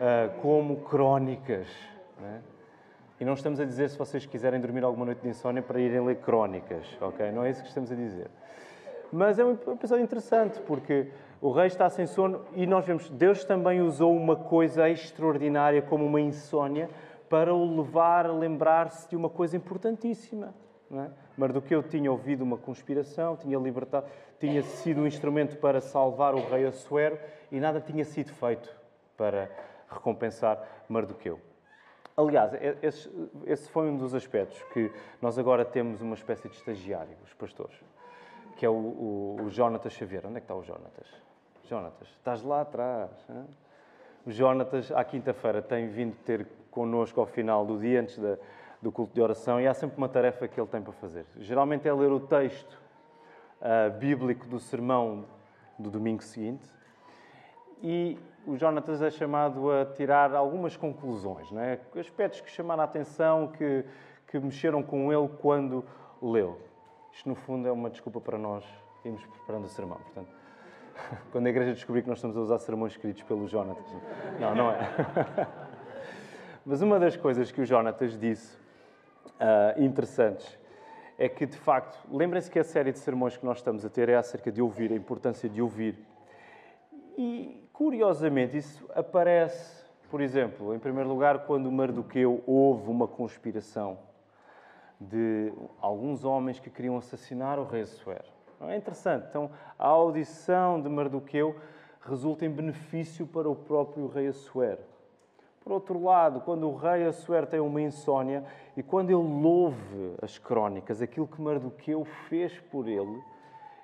uh, 0.00 0.40
como 0.40 0.78
crónicas. 0.78 1.68
Não 2.20 2.28
é? 2.28 2.40
E 3.20 3.24
não 3.24 3.34
estamos 3.34 3.60
a 3.60 3.64
dizer 3.64 3.90
se 3.90 3.98
vocês 3.98 4.24
quiserem 4.24 4.58
dormir 4.60 4.82
alguma 4.82 5.04
noite 5.04 5.20
de 5.20 5.28
insónia 5.28 5.62
para 5.62 5.78
irem 5.78 6.00
ler 6.00 6.16
crónicas, 6.16 6.86
ok? 7.00 7.30
Não 7.30 7.44
é 7.44 7.50
isso 7.50 7.60
que 7.60 7.68
estamos 7.68 7.92
a 7.92 7.94
dizer. 7.94 8.30
Mas 9.12 9.38
é 9.38 9.44
um 9.44 9.52
episódio 9.52 10.02
interessante 10.02 10.58
porque 10.60 11.08
o 11.40 11.50
rei 11.50 11.66
está 11.66 11.90
sem 11.90 12.06
sono 12.06 12.44
e 12.54 12.66
nós 12.66 12.86
vemos 12.86 13.10
Deus 13.10 13.44
também 13.44 13.80
usou 13.82 14.16
uma 14.16 14.36
coisa 14.36 14.88
extraordinária 14.88 15.82
como 15.82 16.06
uma 16.06 16.20
insônia 16.20 16.88
para 17.28 17.54
o 17.54 17.76
levar 17.76 18.26
a 18.26 18.32
lembrar-se 18.32 19.08
de 19.08 19.16
uma 19.16 19.28
coisa 19.28 19.56
importantíssima. 19.56 20.54
É? 20.92 21.08
Mardoqueu 21.36 21.82
tinha 21.84 22.10
ouvido 22.10 22.42
uma 22.42 22.58
conspiração, 22.58 23.36
tinha 23.36 23.56
libertado, 23.56 24.06
tinha 24.40 24.60
sido 24.62 25.02
um 25.02 25.06
instrumento 25.06 25.56
para 25.58 25.80
salvar 25.80 26.34
o 26.34 26.48
rei 26.48 26.66
Assuero 26.66 27.16
e 27.52 27.60
nada 27.60 27.80
tinha 27.80 28.04
sido 28.04 28.32
feito 28.32 28.74
para 29.16 29.48
recompensar 29.88 30.66
Mardoqueu. 30.88 31.38
Aliás, 32.16 32.52
esse, 32.82 33.08
esse 33.46 33.70
foi 33.70 33.88
um 33.88 33.96
dos 33.96 34.14
aspectos 34.14 34.60
que 34.72 34.90
nós 35.22 35.38
agora 35.38 35.64
temos 35.64 36.02
uma 36.02 36.14
espécie 36.14 36.48
de 36.48 36.56
estagiário, 36.56 37.16
os 37.24 37.32
pastores, 37.34 37.78
que 38.56 38.66
é 38.66 38.68
o, 38.68 38.74
o, 38.74 39.36
o 39.44 39.48
Jonatas 39.50 39.92
Xavier. 39.92 40.26
Onde 40.26 40.38
é 40.38 40.40
que 40.40 40.44
está 40.44 40.54
o 40.54 40.62
Jonatas? 40.62 41.06
Jonatas, 41.64 42.08
estás 42.08 42.42
lá 42.42 42.62
atrás. 42.62 43.10
Hein? 43.30 43.46
O 44.26 44.30
Jonatas, 44.30 44.90
à 44.90 45.04
quinta-feira, 45.04 45.62
tem 45.62 45.88
vindo 45.88 46.16
ter 46.24 46.46
connosco 46.70 47.20
ao 47.20 47.26
final 47.26 47.64
do 47.64 47.78
dia, 47.78 48.00
antes 48.00 48.18
da, 48.18 48.36
do 48.80 48.90
culto 48.90 49.14
de 49.14 49.20
oração, 49.20 49.60
e 49.60 49.66
há 49.66 49.74
sempre 49.74 49.98
uma 49.98 50.08
tarefa 50.08 50.48
que 50.48 50.58
ele 50.58 50.68
tem 50.68 50.80
para 50.80 50.92
fazer. 50.92 51.26
Geralmente 51.36 51.86
é 51.86 51.92
ler 51.92 52.10
o 52.10 52.20
texto 52.20 52.80
uh, 53.60 53.98
bíblico 53.98 54.46
do 54.46 54.58
sermão 54.58 55.26
do 55.78 55.90
domingo 55.90 56.22
seguinte, 56.22 56.66
e 57.82 58.18
o 58.46 58.56
Jonatas 58.56 59.02
é 59.02 59.10
chamado 59.10 59.70
a 59.70 59.84
tirar 59.84 60.34
algumas 60.34 60.76
conclusões, 60.76 61.50
não 61.50 61.60
é? 61.60 61.78
aspectos 61.98 62.40
que 62.40 62.50
chamaram 62.50 62.82
a 62.82 62.84
atenção, 62.84 63.48
que, 63.48 63.84
que 64.26 64.38
mexeram 64.38 64.82
com 64.82 65.12
ele 65.12 65.28
quando 65.40 65.84
leu. 66.20 66.58
Isto, 67.12 67.28
no 67.28 67.34
fundo, 67.34 67.66
é 67.68 67.72
uma 67.72 67.90
desculpa 67.90 68.20
para 68.20 68.38
nós 68.38 68.64
irmos 69.04 69.24
preparando 69.26 69.64
o 69.64 69.68
sermão. 69.68 69.98
Portanto, 69.98 70.28
quando 71.32 71.46
a 71.46 71.50
igreja 71.50 71.72
descobrir 71.72 72.02
que 72.02 72.08
nós 72.08 72.18
estamos 72.18 72.36
a 72.36 72.40
usar 72.40 72.58
sermões 72.58 72.92
escritos 72.92 73.22
pelo 73.22 73.46
Jonatas. 73.46 73.86
Não, 74.38 74.54
não 74.54 74.70
é. 74.70 74.78
Mas 76.64 76.82
uma 76.82 76.98
das 76.98 77.16
coisas 77.16 77.50
que 77.50 77.60
o 77.60 77.64
Jonatas 77.64 78.18
disse, 78.18 78.58
uh, 79.40 79.82
interessantes, 79.82 80.58
é 81.18 81.28
que, 81.28 81.44
de 81.44 81.56
facto, 81.56 81.98
lembrem-se 82.10 82.50
que 82.50 82.58
a 82.58 82.64
série 82.64 82.92
de 82.92 82.98
sermões 82.98 83.36
que 83.36 83.44
nós 83.44 83.58
estamos 83.58 83.84
a 83.84 83.90
ter 83.90 84.08
é 84.08 84.16
acerca 84.16 84.50
de 84.50 84.62
ouvir, 84.62 84.92
a 84.92 84.94
importância 84.94 85.48
de 85.48 85.60
ouvir. 85.60 85.98
E, 87.16 87.68
curiosamente, 87.72 88.56
isso 88.56 88.88
aparece, 88.94 89.84
por 90.10 90.20
exemplo, 90.20 90.74
em 90.74 90.78
primeiro 90.78 91.08
lugar, 91.08 91.40
quando 91.40 91.70
Mardoqueu 91.70 92.42
houve 92.46 92.88
uma 92.88 93.06
conspiração 93.06 93.98
de 95.00 95.52
alguns 95.80 96.24
homens 96.24 96.58
que 96.58 96.70
queriam 96.70 96.96
assassinar 96.96 97.58
o 97.58 97.64
rei 97.64 97.82
Assuero. 97.82 98.28
É 98.62 98.76
interessante. 98.76 99.26
Então, 99.28 99.50
a 99.78 99.86
audição 99.86 100.80
de 100.80 100.88
Mardoqueu 100.88 101.56
resulta 102.02 102.44
em 102.44 102.50
benefício 102.50 103.26
para 103.26 103.48
o 103.48 103.56
próprio 103.56 104.06
rei 104.06 104.28
Assuero. 104.28 104.82
Por 105.62 105.72
outro 105.72 106.02
lado, 106.02 106.40
quando 106.40 106.68
o 106.68 106.74
rei 106.74 107.06
Assuero 107.06 107.46
tem 107.46 107.60
uma 107.60 107.80
insônia 107.80 108.44
e 108.76 108.82
quando 108.82 109.10
ele 109.10 109.16
louve 109.16 110.14
as 110.22 110.38
crónicas, 110.38 111.02
aquilo 111.02 111.28
que 111.28 111.40
Mardoqueu 111.40 112.04
fez 112.04 112.58
por 112.58 112.88
ele, 112.88 113.22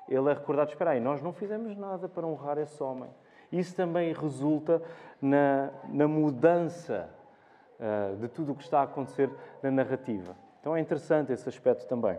ele 0.09 0.31
é 0.31 0.33
recordado, 0.33 0.71
espera 0.71 0.93
aí, 0.93 1.01
nós 1.01 1.21
não 1.21 1.33
fizemos 1.33 1.77
nada 1.77 2.09
para 2.09 2.27
honrar 2.27 2.59
esse 2.59 2.83
homem. 2.83 3.11
Isso 3.53 3.75
também 3.75 4.13
resulta 4.13 4.83
na, 5.21 5.71
na 5.89 6.09
mudança 6.09 7.11
uh, 7.79 8.17
de 8.17 8.29
tudo 8.29 8.53
o 8.53 8.55
que 8.55 8.65
está 8.65 8.81
a 8.81 8.85
acontecer 8.85 9.31
na 9.63 9.71
narrativa. 9.71 10.37
Então 10.61 10.77
é 10.77 10.81
interessante 10.81 11.33
esse 11.33 11.49
aspecto 11.49 11.87
também. 11.87 12.19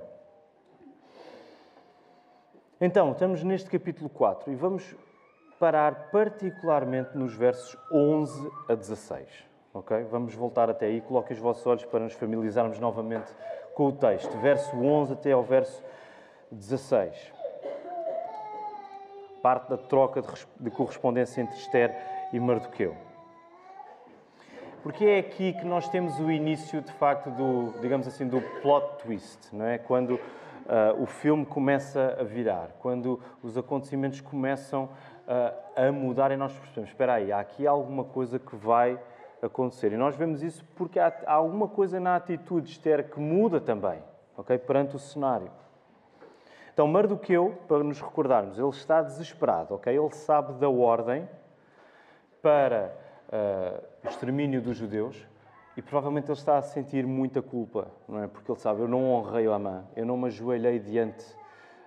Então, 2.79 3.11
estamos 3.11 3.41
neste 3.43 3.71
capítulo 3.71 4.07
4 4.07 4.51
e 4.51 4.55
vamos 4.55 4.95
parar 5.59 6.11
particularmente 6.11 7.17
nos 7.17 7.33
versos 7.33 7.75
11 7.91 8.51
a 8.69 8.75
16. 8.75 9.46
Ok? 9.77 10.05
Vamos 10.09 10.33
voltar 10.33 10.71
até 10.71 10.87
aí. 10.87 11.01
Coloquem 11.01 11.35
os 11.35 11.41
vossos 11.41 11.65
olhos 11.67 11.85
para 11.85 11.99
nos 11.99 12.13
familiarizarmos 12.13 12.79
novamente 12.79 13.31
com 13.75 13.87
o 13.87 13.91
texto. 13.91 14.35
Verso 14.39 14.75
11 14.75 15.13
até 15.13 15.31
ao 15.31 15.43
verso 15.43 15.83
16. 16.51 17.31
Parte 19.39 19.69
da 19.69 19.77
troca 19.77 20.23
de 20.59 20.71
correspondência 20.71 21.41
entre 21.41 21.55
Esther 21.57 21.95
e 22.33 22.39
Mardoqueu. 22.39 22.95
Porque 24.81 25.05
é 25.05 25.19
aqui 25.19 25.53
que 25.53 25.65
nós 25.65 25.87
temos 25.89 26.19
o 26.19 26.31
início, 26.31 26.81
de 26.81 26.91
facto, 26.93 27.29
do, 27.29 27.79
digamos 27.79 28.07
assim, 28.07 28.27
do 28.27 28.41
plot 28.61 29.03
twist, 29.03 29.55
não 29.55 29.65
é? 29.65 29.77
Quando 29.77 30.15
uh, 30.15 30.99
o 30.99 31.05
filme 31.05 31.45
começa 31.45 32.17
a 32.19 32.23
virar, 32.23 32.69
quando 32.79 33.21
os 33.43 33.55
acontecimentos 33.55 34.21
começam 34.21 34.85
uh, 34.85 35.87
a 35.87 35.91
mudar 35.91 36.31
e 36.31 36.37
nós 36.37 36.51
percebemos, 36.53 36.89
espera 36.89 37.13
aí, 37.15 37.31
há 37.31 37.39
aqui 37.39 37.67
alguma 37.67 38.05
coisa 38.05 38.39
que 38.39 38.55
vai 38.55 38.99
acontecer. 39.41 39.91
E 39.91 39.97
nós 39.97 40.15
vemos 40.15 40.41
isso 40.41 40.63
porque 40.75 40.99
há, 40.99 41.13
há 41.25 41.33
alguma 41.33 41.67
coisa 41.67 41.99
na 41.99 42.15
atitude 42.15 42.67
de 42.67 42.71
Esther 42.73 43.09
que 43.09 43.19
muda 43.19 43.59
também, 43.59 44.01
ok? 44.35 44.57
Perante 44.57 44.95
o 44.95 44.99
cenário. 44.99 45.51
Então, 46.73 46.87
Mardoqueu, 46.87 47.57
para 47.67 47.83
nos 47.83 47.99
recordarmos, 47.99 48.59
ele 48.59 48.69
está 48.69 49.01
desesperado, 49.01 49.73
ok? 49.75 49.97
Ele 49.97 50.11
sabe 50.11 50.53
da 50.53 50.69
ordem 50.69 51.27
para 52.41 52.95
uh, 53.29 53.83
o 54.05 54.09
extermínio 54.09 54.61
dos 54.61 54.77
judeus, 54.77 55.27
e 55.75 55.81
provavelmente 55.81 56.25
ele 56.25 56.37
está 56.37 56.57
a 56.57 56.61
sentir 56.61 57.05
muita 57.05 57.41
culpa, 57.41 57.87
não 58.07 58.23
é? 58.23 58.27
Porque 58.27 58.51
ele 58.51 58.59
sabe, 58.59 58.81
eu 58.81 58.87
não 58.87 59.11
honrei 59.11 59.47
Amã, 59.47 59.85
eu 59.95 60.05
não 60.05 60.17
me 60.17 60.25
ajoelhei 60.25 60.79
diante 60.79 61.23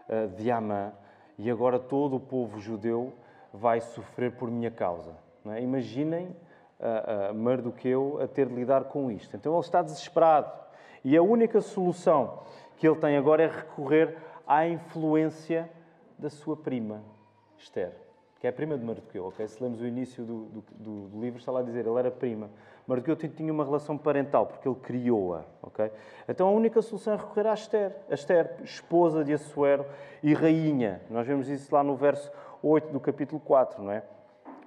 uh, 0.08 0.28
de 0.36 0.50
Amã 0.50 0.92
e 1.36 1.50
agora 1.50 1.78
todo 1.78 2.16
o 2.16 2.20
povo 2.20 2.60
judeu 2.60 3.12
vai 3.52 3.80
sofrer 3.80 4.32
por 4.32 4.50
minha 4.50 4.70
causa. 4.70 5.16
É? 5.46 5.60
Imaginem 5.62 6.36
uh, 6.80 7.34
Mardoqueu 7.34 8.18
a 8.22 8.26
ter 8.26 8.48
de 8.48 8.54
lidar 8.54 8.84
com 8.84 9.10
isto. 9.10 9.36
Então 9.36 9.52
ele 9.52 9.60
está 9.60 9.82
desesperado 9.82 10.50
e 11.04 11.16
a 11.16 11.22
única 11.22 11.60
solução 11.60 12.40
que 12.76 12.88
ele 12.88 12.96
tem 12.96 13.16
agora 13.16 13.42
é 13.42 13.46
recorrer 13.46 14.16
à 14.46 14.66
influência 14.66 15.70
da 16.18 16.30
sua 16.30 16.56
prima, 16.56 17.02
Esther 17.58 17.92
que 18.40 18.46
é 18.46 18.50
a 18.50 18.52
prima 18.52 18.76
de 18.76 18.84
Mardoqueu. 18.84 19.26
Okay? 19.26 19.46
Se 19.46 19.62
lemos 19.62 19.80
o 19.82 19.86
início 19.86 20.24
do, 20.24 20.44
do, 20.46 20.64
do, 21.08 21.20
livro, 21.20 21.38
está 21.38 21.52
lá 21.52 21.60
a 21.60 21.62
dizer, 21.62 21.86
ele 21.86 21.98
era 21.98 22.10
prima. 22.10 22.48
Mardoqueu 22.86 23.14
tinha 23.14 23.52
uma 23.52 23.64
relação 23.64 23.98
parental, 23.98 24.46
porque 24.46 24.66
ele 24.66 24.78
criou-a. 24.80 25.44
Okay? 25.62 25.92
Então 26.26 26.48
a 26.48 26.50
única 26.50 26.80
solução 26.80 27.12
é 27.12 27.16
recorrer 27.16 27.46
a 27.46 27.52
Esther. 27.52 27.94
A 28.10 28.14
Esther, 28.14 28.56
esposa 28.64 29.22
de 29.22 29.34
Assuero 29.34 29.84
e 30.22 30.32
rainha. 30.32 31.02
Nós 31.10 31.26
vemos 31.26 31.48
isso 31.50 31.72
lá 31.72 31.84
no 31.84 31.94
verso 31.94 32.32
8 32.62 32.90
do 32.90 32.98
capítulo 32.98 33.38
4, 33.40 33.82
não 33.82 33.92
é? 33.92 34.02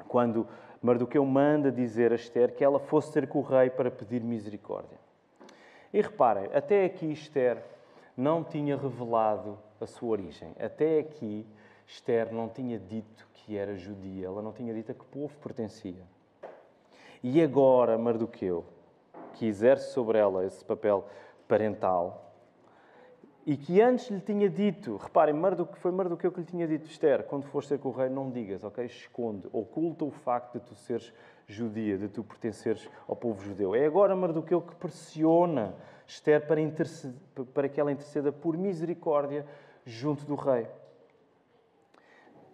Quando 0.07 0.47
Mardoqueu 0.83 1.25
manda 1.25 1.71
dizer 1.71 2.11
a 2.11 2.15
Esther 2.15 2.53
que 2.53 2.61
ela 2.61 2.77
fosse 2.77 3.13
ter 3.13 3.25
com 3.25 3.39
o 3.39 3.41
rei 3.41 3.69
para 3.69 3.89
pedir 3.89 4.21
misericórdia. 4.21 4.97
E 5.93 6.01
reparem, 6.01 6.49
até 6.53 6.83
aqui 6.83 7.09
Esther 7.09 7.63
não 8.17 8.43
tinha 8.43 8.75
revelado 8.75 9.57
a 9.79 9.85
sua 9.85 10.09
origem. 10.09 10.53
Até 10.59 10.99
aqui 10.99 11.47
Esther 11.87 12.33
não 12.33 12.49
tinha 12.49 12.77
dito 12.77 13.25
que 13.33 13.57
era 13.57 13.77
judia, 13.77 14.25
ela 14.25 14.41
não 14.41 14.51
tinha 14.51 14.73
dito 14.73 14.91
a 14.91 14.95
que 14.95 15.05
povo 15.05 15.33
pertencia. 15.39 16.03
E 17.23 17.41
agora 17.41 17.97
Mardoqueu, 17.97 18.65
que 19.35 19.45
exerce 19.45 19.93
sobre 19.93 20.17
ela 20.17 20.45
esse 20.45 20.65
papel 20.65 21.07
parental, 21.47 22.32
e 23.45 23.57
que 23.57 23.81
antes 23.81 24.09
lhe 24.09 24.21
tinha 24.21 24.49
dito, 24.49 24.95
reparem, 24.95 25.35
foi 25.73 25.91
Mardoqueu 25.91 26.31
que 26.31 26.39
lhe 26.39 26.45
tinha 26.45 26.67
dito, 26.67 26.87
Esther, 26.87 27.23
quando 27.23 27.43
fores 27.43 27.67
ter 27.67 27.77
com 27.77 27.89
o 27.89 27.91
rei, 27.91 28.09
não 28.09 28.31
digas, 28.31 28.63
ok? 28.63 28.85
Esconde, 28.85 29.47
oculta 29.51 30.05
o 30.05 30.11
facto 30.11 30.59
de 30.59 30.65
tu 30.65 30.75
seres 30.75 31.13
judia, 31.45 31.97
de 31.97 32.07
tu 32.07 32.23
pertenceres 32.23 32.89
ao 33.07 33.15
povo 33.15 33.43
judeu. 33.43 33.75
É 33.75 33.85
agora 33.85 34.15
Mardoqueu 34.15 34.61
que 34.61 34.75
pressiona 34.75 35.75
Esther 36.07 36.45
para, 36.47 36.61
para 37.53 37.69
que 37.69 37.79
ela 37.79 37.91
interceda 37.91 38.31
por 38.31 38.57
misericórdia 38.57 39.45
junto 39.85 40.25
do 40.25 40.35
rei. 40.35 40.67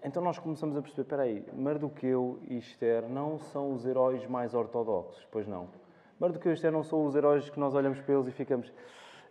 Então 0.04 0.23
nós 0.23 0.39
começamos 0.39 0.78
a 0.78 0.82
perceber, 0.82 1.02
espera 1.02 1.23
aí, 1.23 1.45
Mardoqueu 1.54 2.39
e 2.47 2.58
Esther 2.58 3.08
não 3.08 3.38
são 3.38 3.73
os 3.73 3.86
heróis 3.86 4.25
mais 4.25 4.54
ortodoxos, 4.54 5.28
pois 5.30 5.45
não. 5.45 5.67
Mardoqueu 6.19 6.52
e 6.52 6.56
Esther 6.56 6.71
não 6.71 6.84
são 6.84 7.06
os 7.06 7.15
heróis 7.15 7.49
que 7.49 7.60
nós 7.60 7.75
olhamos 7.75 7.99
para 7.99 8.15
eles 8.15 8.28
e 8.28 8.32
ficamos, 8.32 8.71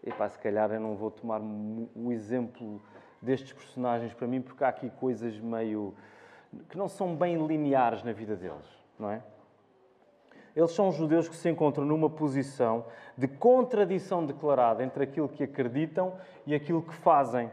epá, 0.04 0.28
se 0.28 0.38
calhar 0.38 0.70
eu 0.72 0.80
não 0.80 0.94
vou 0.94 1.10
tomar 1.10 1.40
o 1.40 2.12
exemplo 2.12 2.80
destes 3.20 3.52
personagens 3.52 4.14
para 4.14 4.26
mim, 4.26 4.40
porque 4.40 4.62
há 4.64 4.68
aqui 4.68 4.90
coisas 4.90 5.38
meio... 5.38 5.94
que 6.68 6.76
não 6.76 6.88
são 6.88 7.14
bem 7.16 7.46
lineares 7.46 8.02
na 8.02 8.12
vida 8.12 8.36
deles, 8.36 8.66
não 8.98 9.10
é? 9.10 9.22
Eles 10.54 10.72
são 10.72 10.90
judeus 10.90 11.28
que 11.28 11.36
se 11.36 11.48
encontram 11.48 11.84
numa 11.84 12.10
posição 12.10 12.84
de 13.16 13.28
contradição 13.28 14.26
declarada 14.26 14.82
entre 14.82 15.04
aquilo 15.04 15.28
que 15.28 15.44
acreditam 15.44 16.14
e 16.46 16.54
aquilo 16.54 16.82
que 16.82 16.94
fazem. 16.94 17.50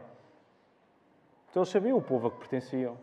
Então 1.50 1.62
eles 1.62 1.70
sabiam 1.70 1.98
o 1.98 2.02
povo 2.02 2.26
a 2.26 2.30
que 2.30 2.38
pertenciam. 2.38 2.96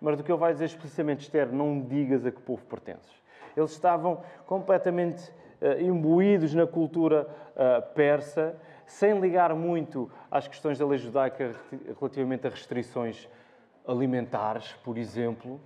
Mardoqueu 0.00 0.36
vai 0.36 0.52
dizer 0.52 0.64
explicitamente, 0.64 1.22
Esther, 1.22 1.52
não 1.52 1.80
digas 1.80 2.26
a 2.26 2.30
que 2.30 2.40
povo 2.40 2.64
pertences. 2.64 3.12
Eles 3.56 3.70
estavam 3.70 4.22
completamente 4.46 5.30
uh, 5.60 5.80
imbuídos 5.80 6.54
na 6.54 6.66
cultura 6.66 7.28
uh, 7.50 7.94
persa, 7.94 8.56
sem 8.86 9.18
ligar 9.20 9.54
muito 9.54 10.10
às 10.30 10.46
questões 10.46 10.78
da 10.78 10.86
lei 10.86 10.98
judaica 10.98 11.54
relativamente 11.98 12.46
a 12.46 12.50
restrições 12.50 13.28
alimentares, 13.86 14.72
por 14.84 14.96
exemplo. 14.96 15.60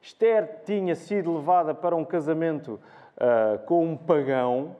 Esther 0.00 0.62
tinha 0.64 0.94
sido 0.94 1.34
levada 1.36 1.74
para 1.74 1.94
um 1.94 2.04
casamento 2.04 2.80
uh, 3.16 3.58
com 3.66 3.84
um 3.84 3.96
pagão, 3.96 4.76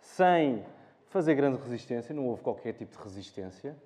sem 0.00 0.64
fazer 1.08 1.34
grande 1.34 1.58
resistência, 1.58 2.14
não 2.14 2.26
houve 2.26 2.42
qualquer 2.42 2.72
tipo 2.72 2.96
de 2.96 3.02
resistência 3.02 3.76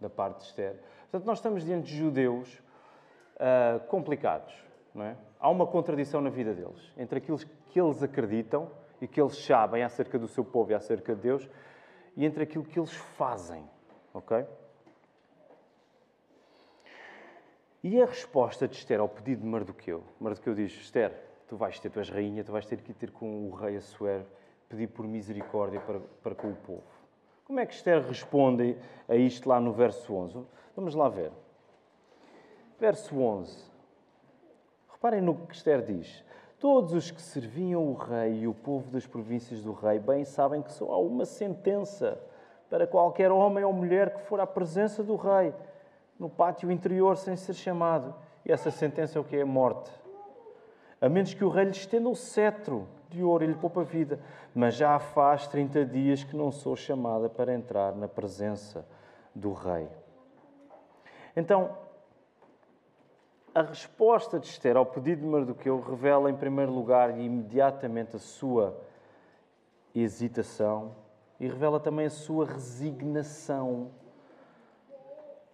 da 0.00 0.08
parte 0.08 0.38
de 0.38 0.44
Esther. 0.44 0.76
Portanto, 1.10 1.26
nós 1.26 1.38
estamos 1.38 1.64
diante 1.64 1.88
de 1.88 1.96
judeus 1.96 2.62
uh, 3.36 3.80
complicados. 3.88 4.54
Não 4.94 5.04
é? 5.04 5.16
Há 5.40 5.50
uma 5.50 5.66
contradição 5.66 6.20
na 6.20 6.30
vida 6.30 6.54
deles 6.54 6.92
entre 6.96 7.18
aquilo 7.18 7.38
que 7.68 7.80
eles 7.80 8.02
acreditam 8.02 8.70
e 9.00 9.08
que 9.08 9.20
eles 9.20 9.36
sabem 9.36 9.82
acerca 9.82 10.18
do 10.18 10.28
seu 10.28 10.44
povo 10.44 10.70
e 10.70 10.74
acerca 10.74 11.14
de 11.14 11.20
Deus 11.20 11.48
e 12.16 12.24
entre 12.24 12.42
aquilo 12.42 12.64
que 12.64 12.78
eles 12.78 12.92
fazem. 12.92 13.64
Ok? 14.12 14.46
E 17.82 18.00
a 18.00 18.06
resposta 18.06 18.66
de 18.66 18.76
Esther 18.76 19.00
ao 19.00 19.08
pedido 19.08 19.42
de 19.42 19.46
Mardoqueu? 19.46 20.02
Mardoqueu 20.18 20.54
diz: 20.54 20.72
Esther, 20.72 21.12
tu 21.46 21.56
vais 21.56 21.78
ter, 21.78 21.90
tu 21.90 21.98
és 21.98 22.08
rainha, 22.08 22.42
tu 22.42 22.52
vais 22.52 22.64
ter 22.64 22.80
que 22.80 22.94
ter 22.94 23.10
com 23.10 23.48
o 23.48 23.50
rei 23.50 23.76
Assuero, 23.76 24.26
pedir 24.68 24.86
por 24.88 25.06
misericórdia 25.06 25.80
para, 25.80 26.00
para 26.00 26.34
com 26.34 26.50
o 26.50 26.56
povo. 26.56 26.82
Como 27.44 27.60
é 27.60 27.66
que 27.66 27.74
Esther 27.74 28.02
responde 28.06 28.78
a 29.06 29.14
isto 29.14 29.48
lá 29.48 29.60
no 29.60 29.72
verso 29.72 30.14
11? 30.14 30.46
Vamos 30.74 30.94
lá 30.94 31.08
ver. 31.10 31.30
Verso 32.80 33.18
11. 33.18 33.70
Reparem 34.90 35.20
no 35.20 35.46
que 35.46 35.54
Esther 35.54 35.84
diz. 35.84 36.24
Todos 36.64 36.94
os 36.94 37.10
que 37.10 37.20
serviam 37.20 37.86
o 37.86 37.92
rei 37.92 38.38
e 38.38 38.48
o 38.48 38.54
povo 38.54 38.90
das 38.90 39.06
províncias 39.06 39.62
do 39.62 39.74
rei 39.74 39.98
bem 39.98 40.24
sabem 40.24 40.62
que 40.62 40.72
só 40.72 40.92
há 40.92 40.98
uma 40.98 41.26
sentença 41.26 42.18
para 42.70 42.86
qualquer 42.86 43.30
homem 43.30 43.62
ou 43.62 43.70
mulher 43.70 44.14
que 44.14 44.22
for 44.22 44.40
à 44.40 44.46
presença 44.46 45.04
do 45.04 45.14
rei 45.14 45.52
no 46.18 46.30
pátio 46.30 46.72
interior 46.72 47.18
sem 47.18 47.36
ser 47.36 47.52
chamado. 47.52 48.14
E 48.46 48.50
essa 48.50 48.70
sentença 48.70 49.18
é 49.18 49.20
o 49.20 49.24
que 49.24 49.36
é 49.36 49.42
a 49.42 49.46
morte. 49.46 49.90
A 51.02 51.06
menos 51.06 51.34
que 51.34 51.44
o 51.44 51.50
rei 51.50 51.64
lhe 51.66 51.72
estenda 51.72 52.08
o 52.08 52.16
cetro 52.16 52.88
de 53.10 53.22
ouro 53.22 53.44
e 53.44 53.48
lhe 53.48 53.54
poupa 53.56 53.82
a 53.82 53.84
vida. 53.84 54.18
Mas 54.54 54.74
já 54.74 54.98
faz 54.98 55.46
30 55.46 55.84
dias 55.84 56.24
que 56.24 56.34
não 56.34 56.50
sou 56.50 56.74
chamada 56.74 57.28
para 57.28 57.52
entrar 57.52 57.94
na 57.94 58.08
presença 58.08 58.86
do 59.34 59.52
rei. 59.52 59.86
Então, 61.36 61.76
a 63.54 63.62
resposta 63.62 64.38
de 64.40 64.46
Esther 64.46 64.76
ao 64.76 64.84
pedido 64.84 65.20
de 65.20 65.26
Mardoqueu 65.26 65.80
revela, 65.80 66.28
em 66.28 66.34
primeiro 66.34 66.72
lugar, 66.72 67.16
e 67.16 67.24
imediatamente 67.24 68.16
a 68.16 68.18
sua 68.18 68.76
hesitação 69.94 70.92
e 71.38 71.46
revela 71.46 71.78
também 71.78 72.06
a 72.06 72.10
sua 72.10 72.46
resignação 72.46 73.90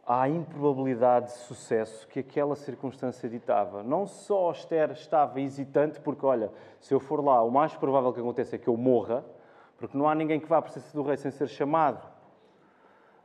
à 0.07 0.29
improbabilidade 0.29 1.27
de 1.27 1.33
sucesso 1.33 2.09
que 2.09 2.21
aquela 2.21 2.57
circunstância 2.57 3.29
ditava. 3.29 3.83
Não 3.83 4.07
só 4.07 4.51
Esther 4.51 4.91
estava 4.93 5.41
hesitante, 5.41 6.01
porque, 6.01 6.25
olha, 6.25 6.51
se 6.81 6.95
eu 6.95 7.01
for 7.01 7.23
lá, 7.23 7.43
o 7.43 7.51
mais 7.51 7.75
provável 7.77 8.13
que 8.13 8.21
aconteça 8.21 8.57
é 8.57 8.59
que 8.59 8.69
eu 8.69 8.77
morra, 8.77 9.25
porque 9.77 9.97
não 9.97 10.09
há 10.09 10.15
ninguém 10.15 10.41
que 10.41 10.47
vá 10.47 10.59
à 10.59 10.63
presença 10.63 10.93
do 10.95 11.03
rei 11.03 11.17
sem 11.17 11.31
ser 11.31 11.49
chamado, 11.49 12.05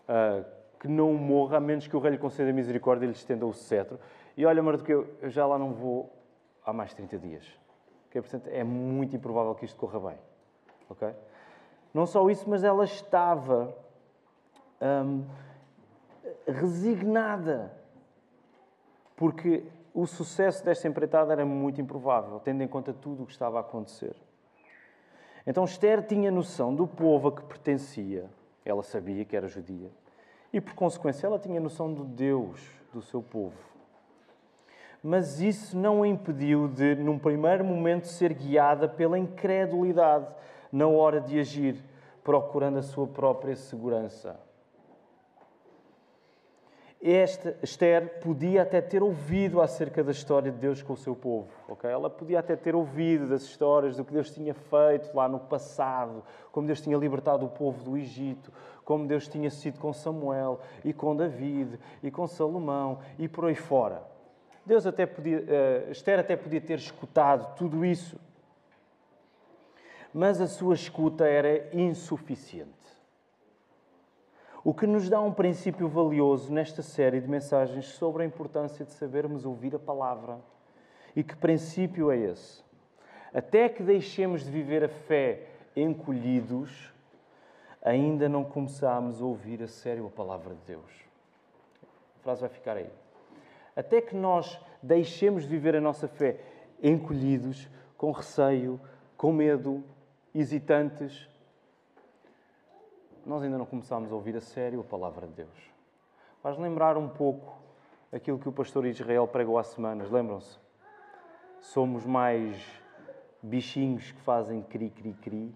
uh, 0.07 0.45
que 0.79 0.87
não 0.87 1.13
morra, 1.13 1.57
a 1.57 1.59
menos 1.59 1.87
que 1.87 1.95
o 1.95 1.99
rei 1.99 2.11
lhe 2.11 2.17
conceda 2.17 2.51
misericórdia 2.53 3.05
e 3.05 3.07
lhe 3.07 3.15
estenda 3.15 3.45
o 3.45 3.53
cetro. 3.53 3.99
E 4.37 4.45
olha, 4.45 4.61
Mardoqueu, 4.61 5.07
eu 5.21 5.29
já 5.29 5.45
lá 5.45 5.57
não 5.57 5.71
vou 5.71 6.11
há 6.65 6.73
mais 6.73 6.89
de 6.89 6.97
30 6.97 7.19
dias. 7.19 7.59
Okay? 8.09 8.21
Portanto, 8.21 8.47
é 8.47 8.63
muito 8.63 9.15
improvável 9.15 9.55
que 9.55 9.65
isto 9.65 9.77
corra 9.77 9.99
bem. 9.99 10.17
ok? 10.89 11.13
Não 11.93 12.05
só 12.05 12.29
isso, 12.29 12.49
mas 12.49 12.63
ela 12.63 12.83
estava... 12.83 13.75
Um, 14.81 15.23
resignada, 16.47 17.71
porque 19.15 19.63
o 19.93 20.05
sucesso 20.05 20.63
desta 20.63 20.87
empreitada 20.87 21.33
era 21.33 21.45
muito 21.45 21.79
improvável, 21.81 22.39
tendo 22.39 22.61
em 22.61 22.67
conta 22.67 22.93
tudo 22.93 23.23
o 23.23 23.25
que 23.25 23.31
estava 23.31 23.57
a 23.57 23.61
acontecer. 23.61 24.15
Então 25.47 25.63
Esther 25.63 26.05
tinha 26.05 26.31
noção 26.31 26.73
do 26.73 26.87
povo 26.87 27.29
a 27.29 27.31
que 27.31 27.43
pertencia, 27.43 28.29
ela 28.63 28.83
sabia 28.83 29.23
que 29.23 29.35
era 29.35 29.47
judia, 29.47 29.89
e 30.51 30.59
por 30.59 30.73
consequência 30.73 31.27
ela 31.27 31.39
tinha 31.39 31.59
noção 31.59 31.93
do 31.93 32.03
Deus 32.03 32.59
do 32.91 33.01
seu 33.01 33.21
povo. 33.21 33.57
Mas 35.07 35.39
isso 35.39 35.77
não 35.77 36.01
a 36.01 36.07
impediu 36.07 36.67
de, 36.67 36.95
num 36.95 37.19
primeiro 37.19 37.63
momento, 37.63 38.07
ser 38.07 38.33
guiada 38.33 38.89
pela 38.89 39.19
incredulidade 39.19 40.25
na 40.71 40.87
hora 40.87 41.21
de 41.21 41.39
agir, 41.39 41.75
procurando 42.23 42.79
a 42.79 42.81
sua 42.81 43.05
própria 43.05 43.55
segurança. 43.55 44.35
Esta 46.99 47.55
Esther 47.61 48.19
podia 48.19 48.63
até 48.63 48.81
ter 48.81 49.03
ouvido 49.03 49.61
acerca 49.61 50.03
da 50.03 50.11
história 50.11 50.51
de 50.51 50.57
Deus 50.57 50.81
com 50.81 50.93
o 50.93 50.97
seu 50.97 51.15
povo, 51.15 51.49
ok? 51.69 51.87
Ela 51.87 52.09
podia 52.09 52.39
até 52.39 52.55
ter 52.55 52.73
ouvido 52.73 53.29
das 53.29 53.43
histórias 53.43 53.95
do 53.97 54.03
que 54.03 54.11
Deus 54.11 54.31
tinha 54.31 54.55
feito 54.55 55.15
lá 55.15 55.29
no 55.29 55.39
passado, 55.39 56.23
como 56.51 56.65
Deus 56.65 56.81
tinha 56.81 56.97
libertado 56.97 57.45
o 57.45 57.49
povo 57.49 57.83
do 57.83 57.95
Egito, 57.95 58.51
como 58.83 59.05
Deus 59.05 59.27
tinha 59.27 59.51
sido 59.51 59.79
com 59.79 59.93
Samuel 59.93 60.59
e 60.83 60.91
com 60.91 61.15
David 61.15 61.79
e 62.01 62.09
com 62.09 62.25
Salomão 62.25 62.97
e 63.19 63.27
por 63.27 63.45
aí 63.45 63.53
fora. 63.53 64.14
Deus 64.65 64.87
até 64.87 65.05
podia, 65.05 65.39
uh, 65.39 65.91
Esther 65.91 66.19
até 66.19 66.35
podia 66.35 66.59
ter 66.59 66.79
escutado 66.79 67.55
tudo 67.55 67.85
isso, 67.85 68.19
mas 70.11 70.41
a 70.41 70.47
sua 70.47 70.73
escuta 70.73 71.27
era 71.27 71.69
insuficiente. 71.75 72.73
O 74.63 74.73
que 74.73 74.87
nos 74.87 75.07
dá 75.07 75.21
um 75.21 75.31
princípio 75.31 75.87
valioso 75.87 76.51
nesta 76.51 76.81
série 76.81 77.21
de 77.21 77.27
mensagens 77.27 77.85
sobre 77.85 78.23
a 78.23 78.25
importância 78.25 78.83
de 78.83 78.91
sabermos 78.93 79.45
ouvir 79.45 79.75
a 79.75 79.79
palavra. 79.79 80.39
E 81.15 81.23
que 81.23 81.35
princípio 81.35 82.09
é 82.09 82.17
esse? 82.17 82.63
Até 83.31 83.69
que 83.69 83.83
deixemos 83.83 84.43
de 84.43 84.49
viver 84.49 84.83
a 84.83 84.89
fé 84.89 85.43
encolhidos, 85.75 86.91
ainda 87.79 88.27
não 88.27 88.43
começamos 88.43 89.21
a 89.21 89.25
ouvir 89.25 89.61
a 89.61 89.67
sério 89.67 90.07
a 90.07 90.09
palavra 90.09 90.55
de 90.55 90.61
Deus. 90.65 90.91
A 92.19 92.23
frase 92.23 92.41
vai 92.41 92.49
ficar 92.49 92.77
aí. 92.77 92.89
Até 93.75 94.01
que 94.01 94.15
nós 94.15 94.59
deixemos 94.81 95.43
de 95.43 95.49
viver 95.49 95.75
a 95.75 95.81
nossa 95.81 96.07
fé 96.07 96.39
encolhidos, 96.81 97.67
com 97.97 98.11
receio, 98.11 98.79
com 99.17 99.31
medo, 99.31 99.83
hesitantes, 100.33 101.29
nós 103.25 103.41
ainda 103.41 103.57
não 103.57 103.65
começámos 103.65 104.11
a 104.11 104.15
ouvir 104.15 104.35
a 104.37 104.41
sério 104.41 104.81
a 104.81 104.83
palavra 104.83 105.25
de 105.27 105.33
Deus. 105.33 105.71
Faz 106.41 106.57
lembrar 106.57 106.95
um 106.97 107.09
pouco 107.09 107.57
aquilo 108.11 108.37
que 108.37 108.47
o 108.47 108.51
pastor 108.51 108.85
Israel 108.85 109.27
pregou 109.27 109.57
há 109.57 109.63
semanas, 109.63 110.11
lembram-se? 110.11 110.59
Somos 111.59 112.05
mais 112.05 112.63
bichinhos 113.41 114.11
que 114.11 114.21
fazem 114.21 114.61
cri-cri-cri 114.61 115.53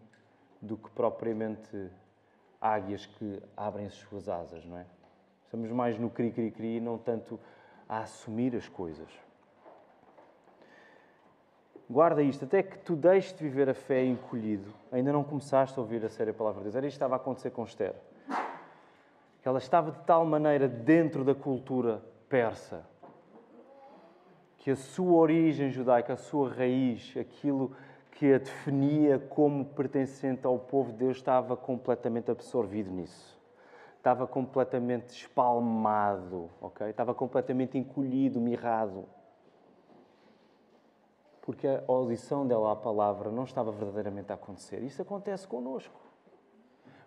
do 0.62 0.76
que 0.78 0.90
propriamente 0.90 1.90
águias 2.60 3.06
que 3.06 3.42
abrem 3.56 3.86
as 3.86 3.94
suas 3.94 4.28
asas, 4.28 4.66
não 4.66 4.78
é? 4.78 4.86
Estamos 5.46 5.70
mais 5.72 5.98
no 5.98 6.10
cri-cri-cri 6.10 6.80
não 6.80 6.98
tanto 6.98 7.40
a 7.90 8.02
assumir 8.02 8.56
as 8.56 8.70
coisas. 8.70 9.10
Guarda 11.90 12.22
isto, 12.22 12.46
até 12.46 12.62
que 12.62 12.78
tu 12.78 12.96
deixes 12.96 13.34
de 13.34 13.44
viver 13.44 13.68
a 13.68 13.74
fé 13.74 14.06
encolhido, 14.06 14.72
ainda 14.92 15.12
não 15.12 15.24
começaste 15.24 15.78
a 15.80 15.82
ouvir 15.82 16.06
a 16.06 16.10
séria 16.10 16.32
palavra 16.32 16.60
de 16.60 16.66
Deus. 16.66 16.76
Era 16.76 16.86
isto 16.86 16.94
que 16.94 16.98
estava 16.98 17.16
a 17.16 17.18
acontecer 17.18 17.50
com 17.50 17.64
Esther. 17.64 17.96
Ela 19.44 19.58
estava 19.58 19.90
de 19.90 20.00
tal 20.02 20.24
maneira 20.24 20.68
dentro 20.68 21.24
da 21.24 21.34
cultura 21.34 22.04
persa 22.30 22.86
que 24.60 24.70
a 24.70 24.76
sua 24.76 25.14
origem 25.14 25.72
judaica, 25.72 26.14
a 26.14 26.18
sua 26.18 26.54
raiz, 26.54 27.16
aquilo 27.18 27.76
que 28.12 28.34
a 28.34 28.38
definia 28.38 29.18
como 29.18 29.66
pertencente 29.66 30.46
ao 30.46 30.60
povo 30.60 30.92
de 30.92 31.00
Deus, 31.00 31.18
estava 31.18 31.58
completamente 31.58 32.30
absorvido 32.30 32.92
nisso. 32.92 33.39
Estava 34.00 34.26
completamente 34.26 35.10
espalmado, 35.10 36.50
ok? 36.60 36.90
Estava 36.90 37.14
completamente 37.14 37.78
encolhido, 37.78 38.42
mirrado 38.42 39.06
porque 41.50 41.66
a 41.66 41.82
audição 41.88 42.46
dela 42.46 42.74
à 42.74 42.76
palavra 42.76 43.32
não 43.32 43.44
estava 43.44 43.72
verdadeiramente 43.72 44.32
a 44.32 44.36
acontecer. 44.36 44.84
Isso 44.84 45.02
acontece 45.02 45.48
connosco. 45.48 46.00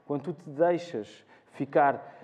Quando 0.05 0.23
tu 0.23 0.33
te 0.33 0.51
deixas 0.51 1.25
ficar 1.53 2.19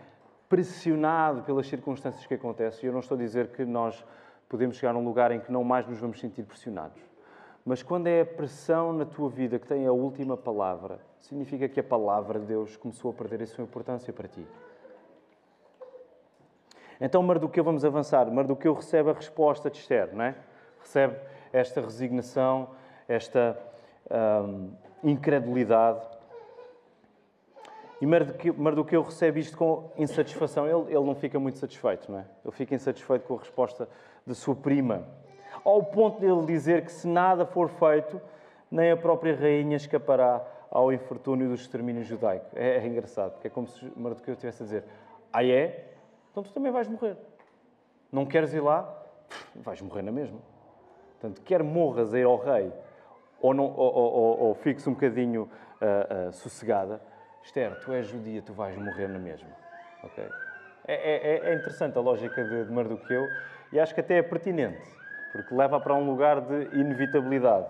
pressionado 0.48 1.44
pelas 1.44 1.68
circunstâncias 1.68 2.26
que 2.26 2.34
acontecem, 2.34 2.88
eu 2.88 2.92
não 2.92 2.98
estou 2.98 3.14
a 3.14 3.18
dizer 3.20 3.52
que 3.52 3.64
nós 3.64 4.04
podemos 4.48 4.78
chegar 4.78 4.96
a 4.96 4.98
um 4.98 5.04
lugar 5.04 5.30
em 5.30 5.38
que 5.38 5.52
não 5.52 5.62
mais 5.62 5.86
nos 5.86 6.00
vamos 6.00 6.18
sentir 6.18 6.42
pressionados. 6.42 7.00
Mas 7.68 7.82
quando 7.82 8.06
é 8.06 8.22
a 8.22 8.24
pressão 8.24 8.94
na 8.94 9.04
tua 9.04 9.28
vida 9.28 9.58
que 9.58 9.66
tem 9.66 9.86
a 9.86 9.92
última 9.92 10.38
palavra, 10.38 11.00
significa 11.20 11.68
que 11.68 11.78
a 11.78 11.82
palavra 11.84 12.40
de 12.40 12.46
Deus 12.46 12.78
começou 12.78 13.10
a 13.10 13.12
perder 13.12 13.42
a 13.42 13.46
sua 13.46 13.62
importância 13.62 14.10
para 14.10 14.26
ti. 14.26 14.46
Então 16.98 17.22
Mardoqueu, 17.22 17.62
vamos 17.62 17.84
avançar, 17.84 18.24
Mardoqueu 18.30 18.72
recebe 18.72 19.10
a 19.10 19.12
resposta 19.12 19.68
de 19.68 19.76
Esther, 19.76 20.16
não 20.16 20.24
é? 20.24 20.34
Recebe 20.80 21.18
esta 21.52 21.82
resignação, 21.82 22.70
esta 23.06 23.54
hum, 24.10 24.70
incredulidade. 25.04 26.00
E 28.00 28.06
Mardoqueu, 28.06 29.02
recebe 29.02 29.40
isto 29.40 29.58
com 29.58 29.92
insatisfação. 29.98 30.64
Ele, 30.64 30.94
ele 30.94 31.04
não 31.04 31.14
fica 31.14 31.38
muito 31.38 31.58
satisfeito, 31.58 32.10
não 32.10 32.20
é? 32.20 32.24
Ele 32.42 32.52
fica 32.54 32.74
insatisfeito 32.74 33.26
com 33.26 33.34
a 33.34 33.38
resposta 33.38 33.86
de 34.26 34.34
sua 34.34 34.56
prima. 34.56 35.06
Ao 35.68 35.82
ponto 35.82 36.18
de 36.18 36.24
ele 36.24 36.46
dizer 36.46 36.82
que 36.82 36.90
se 36.90 37.06
nada 37.06 37.44
for 37.44 37.68
feito, 37.68 38.18
nem 38.70 38.90
a 38.90 38.96
própria 38.96 39.36
rainha 39.36 39.76
escapará 39.76 40.42
ao 40.70 40.90
infortúnio 40.90 41.46
do 41.46 41.54
extermínio 41.54 42.02
judaico. 42.02 42.46
É, 42.56 42.78
é 42.78 42.86
engraçado, 42.86 43.32
porque 43.32 43.48
é 43.48 43.50
como 43.50 43.66
se 43.66 43.92
Mardoqueu 43.94 44.32
estivesse 44.32 44.62
a 44.62 44.64
dizer: 44.64 44.84
Ah, 45.30 45.44
é? 45.44 45.92
Então 46.30 46.42
tu 46.42 46.50
também 46.54 46.72
vais 46.72 46.88
morrer. 46.88 47.18
Não 48.10 48.24
queres 48.24 48.54
ir 48.54 48.60
lá? 48.60 48.90
Vais 49.56 49.82
morrer 49.82 50.00
na 50.00 50.10
mesma. 50.10 50.38
Portanto, 51.20 51.42
quer 51.42 51.62
morras 51.62 52.14
a 52.14 52.18
ir 52.18 52.24
ao 52.24 52.38
rei 52.38 52.72
ou, 53.38 53.52
não, 53.52 53.66
ou, 53.66 53.94
ou, 53.94 54.40
ou 54.44 54.54
fiques 54.54 54.86
um 54.86 54.94
bocadinho 54.94 55.42
uh, 55.82 56.28
uh, 56.28 56.32
sossegada, 56.32 56.98
Esther, 57.42 57.78
tu 57.80 57.92
és 57.92 58.06
judia, 58.06 58.40
tu 58.40 58.54
vais 58.54 58.74
morrer 58.74 59.06
na 59.06 59.18
mesma. 59.18 59.50
Okay? 60.02 60.30
É, 60.86 60.94
é, 60.94 61.50
é 61.50 61.54
interessante 61.54 61.98
a 61.98 62.00
lógica 62.00 62.42
de, 62.42 62.64
de 62.64 62.72
Mardoqueu 62.72 63.26
e 63.70 63.78
acho 63.78 63.94
que 63.94 64.00
até 64.00 64.16
é 64.16 64.22
pertinente, 64.22 64.97
porque 65.38 65.54
leva 65.54 65.78
para 65.78 65.94
um 65.94 66.04
lugar 66.04 66.40
de 66.40 66.76
inevitabilidade. 66.76 67.68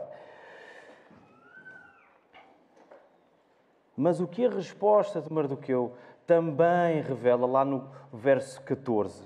Mas 3.95 4.21
o 4.21 4.27
que 4.27 4.47
a 4.47 4.51
resposta 4.51 5.21
de 5.21 5.31
Mardoqueu 5.31 5.93
também 6.27 7.03
revela 7.03 7.47
lá 7.47 7.67
no 7.67 7.87
verso 8.11 8.63
14. 8.63 9.23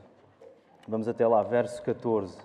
Vamos 0.89 1.07
até 1.07 1.25
lá, 1.25 1.45
verso 1.45 1.81
14. 1.85 2.37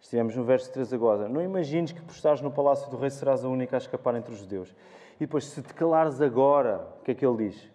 Estivemos 0.00 0.34
no 0.34 0.42
verso 0.42 0.72
13 0.72 0.96
agora. 0.96 1.28
Não 1.28 1.40
imagines 1.40 1.92
que 1.92 2.02
por 2.02 2.12
estares 2.12 2.40
no 2.40 2.50
palácio 2.50 2.90
do 2.90 2.96
rei 2.96 3.10
serás 3.10 3.44
a 3.44 3.48
única 3.48 3.76
a 3.76 3.78
escapar 3.78 4.16
entre 4.16 4.32
os 4.32 4.40
judeus. 4.40 4.74
E 5.16 5.20
depois, 5.20 5.44
se 5.44 5.62
te 5.62 5.72
calares 5.74 6.20
agora, 6.20 6.88
o 6.98 7.04
que 7.04 7.12
é 7.12 7.14
que 7.14 7.24
ele 7.24 7.48
diz? 7.48 7.71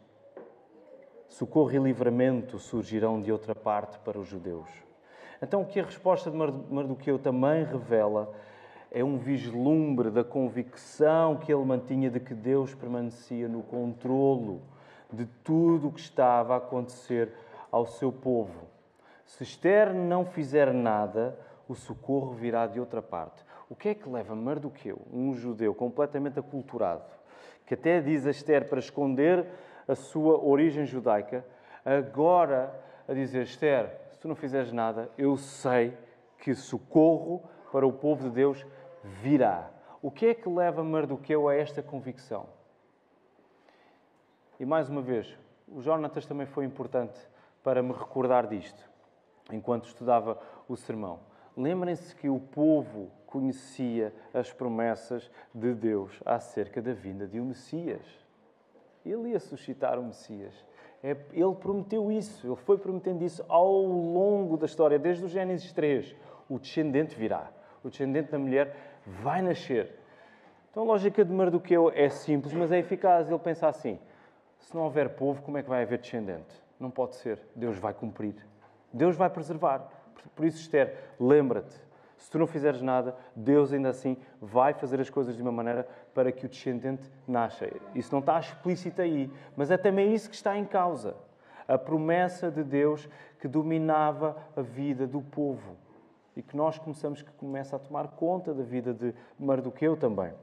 Socorro 1.28 1.72
e 1.72 1.78
livramento 1.78 2.58
surgirão 2.58 3.22
de 3.22 3.32
outra 3.32 3.54
parte 3.54 4.00
para 4.00 4.18
os 4.18 4.28
judeus. 4.28 4.70
Então, 5.42 5.62
o 5.62 5.66
que 5.66 5.80
a 5.80 5.84
resposta 5.84 6.32
de 6.32 6.38
Mardoqueu 6.38 7.20
também 7.20 7.64
revela 7.64 8.34
é 8.90 9.04
um 9.04 9.18
vislumbre 9.18 10.10
da 10.10 10.24
convicção 10.24 11.36
que 11.36 11.54
ele 11.54 11.66
mantinha 11.66 12.10
de 12.10 12.20
que 12.20 12.34
Deus 12.34 12.74
permanecia 12.74 13.48
no 13.48 13.62
controlo 13.62 14.62
de 15.12 15.26
tudo 15.44 15.90
o 15.90 15.92
que 15.92 16.00
estava 16.00 16.56
a 16.56 16.58
acontecer 16.58 17.32
ao 17.72 17.86
seu 17.86 18.12
povo. 18.12 18.68
Se 19.26 19.44
Esther 19.44 19.94
não 19.94 20.26
fizer 20.26 20.74
nada, 20.74 21.38
o 21.68 21.76
socorro 21.76 22.34
virá 22.34 22.66
de 22.66 22.80
outra 22.80 23.02
parte. 23.02 23.44
O 23.70 23.76
que 23.76 23.90
é 23.90 23.94
que 23.94 24.10
leva 24.10 24.34
Mardoqueu, 24.34 25.02
um 25.12 25.34
judeu 25.34 25.76
completamente 25.76 26.40
aculturado, 26.40 27.04
que 27.66 27.74
até 27.74 28.00
diz 28.00 28.26
a 28.26 28.32
Esther 28.32 28.70
para 28.70 28.80
esconder 28.80 29.46
a 29.88 29.96
sua 29.96 30.44
origem 30.44 30.86
judaica, 30.86 31.46
agora 31.86 32.74
a 33.08 33.14
dizer: 33.14 33.44
Esther, 33.44 33.98
se 34.12 34.20
tu 34.20 34.28
não 34.28 34.36
fizeres 34.36 34.72
nada, 34.72 35.10
eu 35.18 35.38
sei 35.38 35.98
que 36.40 36.54
socorro 36.54 37.44
para 37.72 37.88
o 37.88 37.94
povo 37.94 38.24
de 38.24 38.36
Deus 38.36 38.66
virá. 39.04 39.70
O 40.02 40.12
que 40.12 40.28
é 40.28 40.34
que 40.34 40.50
leva 40.50 40.84
Mardoqueu 40.84 41.48
a 41.48 41.56
esta 41.56 41.82
convicção? 41.82 42.48
E 44.60 44.66
mais 44.66 44.90
uma 44.90 45.02
vez, 45.02 45.38
o 45.68 45.82
Jonatas 45.82 46.26
também 46.26 46.46
foi 46.46 46.66
importante 46.66 47.20
para 47.64 47.84
me 47.84 47.92
recordar 47.92 48.48
disto, 48.48 48.90
enquanto 49.52 49.86
estudava 49.86 50.40
o 50.68 50.76
sermão. 50.76 51.20
Lembrem-se 51.56 52.16
que 52.16 52.30
o 52.30 52.40
povo 52.40 53.12
conhecia 53.26 54.14
as 54.34 54.52
promessas 54.52 55.30
de 55.54 55.74
Deus 55.74 56.22
acerca 56.26 56.82
da 56.82 56.94
vinda 56.94 57.28
de 57.28 57.40
um 57.40 57.46
Messias. 57.46 58.27
Ele 59.10 59.30
ia 59.30 59.40
suscitar 59.40 59.98
o 60.00 60.04
Messias. 60.04 60.54
É, 61.04 61.16
ele 61.32 61.56
prometeu 61.56 62.12
isso, 62.12 62.48
ele 62.48 62.56
foi 62.56 62.78
prometendo 62.78 63.22
isso 63.22 63.46
ao 63.48 63.72
longo 63.72 64.58
da 64.58 64.66
história, 64.66 64.98
desde 64.98 65.26
o 65.26 65.28
Gênesis 65.28 65.72
3. 65.72 66.16
O 66.50 66.58
descendente 66.58 67.16
virá, 67.16 67.52
o 67.84 67.90
descendente 67.90 68.32
da 68.32 68.40
mulher 68.40 68.76
vai 69.06 69.42
nascer. 69.42 69.92
Então 70.72 70.84
a 70.84 70.86
lógica 70.86 71.24
de 71.24 71.32
Mardoqueu 71.32 71.92
é 71.94 72.10
simples, 72.10 72.54
mas 72.54 72.72
é 72.72 72.80
eficaz. 72.80 73.30
Ele 73.30 73.40
pensa 73.40 73.68
assim: 73.68 74.00
se 74.60 74.76
não 74.76 74.84
houver 74.84 75.10
povo, 75.10 75.42
como 75.42 75.58
é 75.58 75.64
que 75.64 75.70
vai 75.70 75.84
haver 75.84 76.00
descendente? 76.00 76.54
Não 76.80 76.90
pode 76.90 77.16
ser. 77.16 77.40
Deus 77.56 77.78
vai 77.78 77.94
cumprir. 77.94 78.36
Deus 78.92 79.16
vai 79.16 79.30
preservar. 79.30 79.90
Por 80.36 80.46
isso, 80.46 80.60
Esther, 80.60 80.96
lembra-te: 81.20 81.76
se 82.18 82.30
tu 82.30 82.40
não 82.40 82.48
fizeres 82.48 82.82
nada, 82.82 83.16
Deus 83.36 83.72
ainda 83.72 83.90
assim 83.90 84.18
vai 84.42 84.74
fazer 84.74 85.00
as 85.00 85.10
coisas 85.10 85.36
de 85.36 85.42
uma 85.42 85.52
maneira 85.52 85.88
para 86.18 86.32
que 86.32 86.48
o 86.48 86.50
descendente 86.50 87.08
nasça. 87.28 87.70
Isso 87.94 88.12
não 88.12 88.22
está 88.22 88.40
explícito 88.40 89.04
aí, 89.04 89.32
mas 89.56 89.70
é 89.70 89.78
também 89.78 90.16
isso 90.16 90.28
que 90.28 90.36
está 90.36 90.58
em 90.58 90.66
causa. 90.66 91.16
A 91.68 91.78
promessa 91.78 92.50
de 92.50 92.64
Deus 92.64 93.08
que 93.40 93.48
dominava 93.48 94.36
a 94.56 94.64
vida 94.64 95.06
do 95.06 95.22
povo 95.22 95.78
e 96.36 96.42
que 96.42 96.58
nós 96.58 96.80
começamos 96.80 97.22
que 97.22 97.30
começa 97.34 97.76
a 97.76 97.80
tomar 97.80 98.08
conta 98.08 98.52
da 98.52 98.64
vida 98.64 98.96
de 98.96 99.14
Mardoqueu 99.38 99.96
também. 99.96 100.34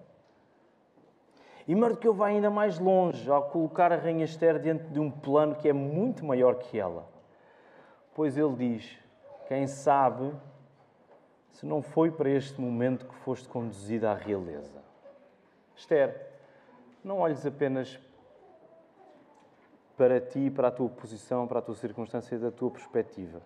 E 1.67 1.75
Mardoqueu 1.75 2.15
vai 2.15 2.37
ainda 2.37 2.51
mais 2.51 2.79
longe 2.79 3.29
ao 3.29 3.51
colocar 3.51 3.91
a 3.91 3.97
rainha 3.97 4.25
Esther 4.25 4.61
diante 4.61 4.85
de 4.85 5.01
um 5.01 5.11
plano 5.11 5.57
que 5.57 5.69
é 5.69 5.73
muito 5.73 6.25
maior 6.25 6.55
que 6.55 6.79
ela. 6.79 7.05
Pois 8.15 8.37
ele 8.37 8.55
diz: 8.55 8.97
Quem 9.49 9.67
sabe 9.67 10.33
se 11.51 11.67
não 11.67 11.83
foi 11.83 12.13
para 12.13 12.31
este 12.31 12.61
momento 12.61 13.07
que 13.07 13.15
foste 13.17 13.49
conduzida 13.49 14.13
à 14.13 14.15
realeza. 14.15 14.84
Esther, 15.77 16.31
não 17.03 17.19
olhes 17.19 17.45
apenas 17.45 17.99
para 19.97 20.21
ti, 20.21 20.51
para 20.51 20.69
a 20.69 20.71
tua 20.71 20.89
posição, 20.89 21.47
para 21.47 21.59
a 21.59 21.63
tua 21.63 21.75
circunstância 21.75 22.39
da 22.39 22.51
tua 22.51 22.71
perspectiva 22.71 23.41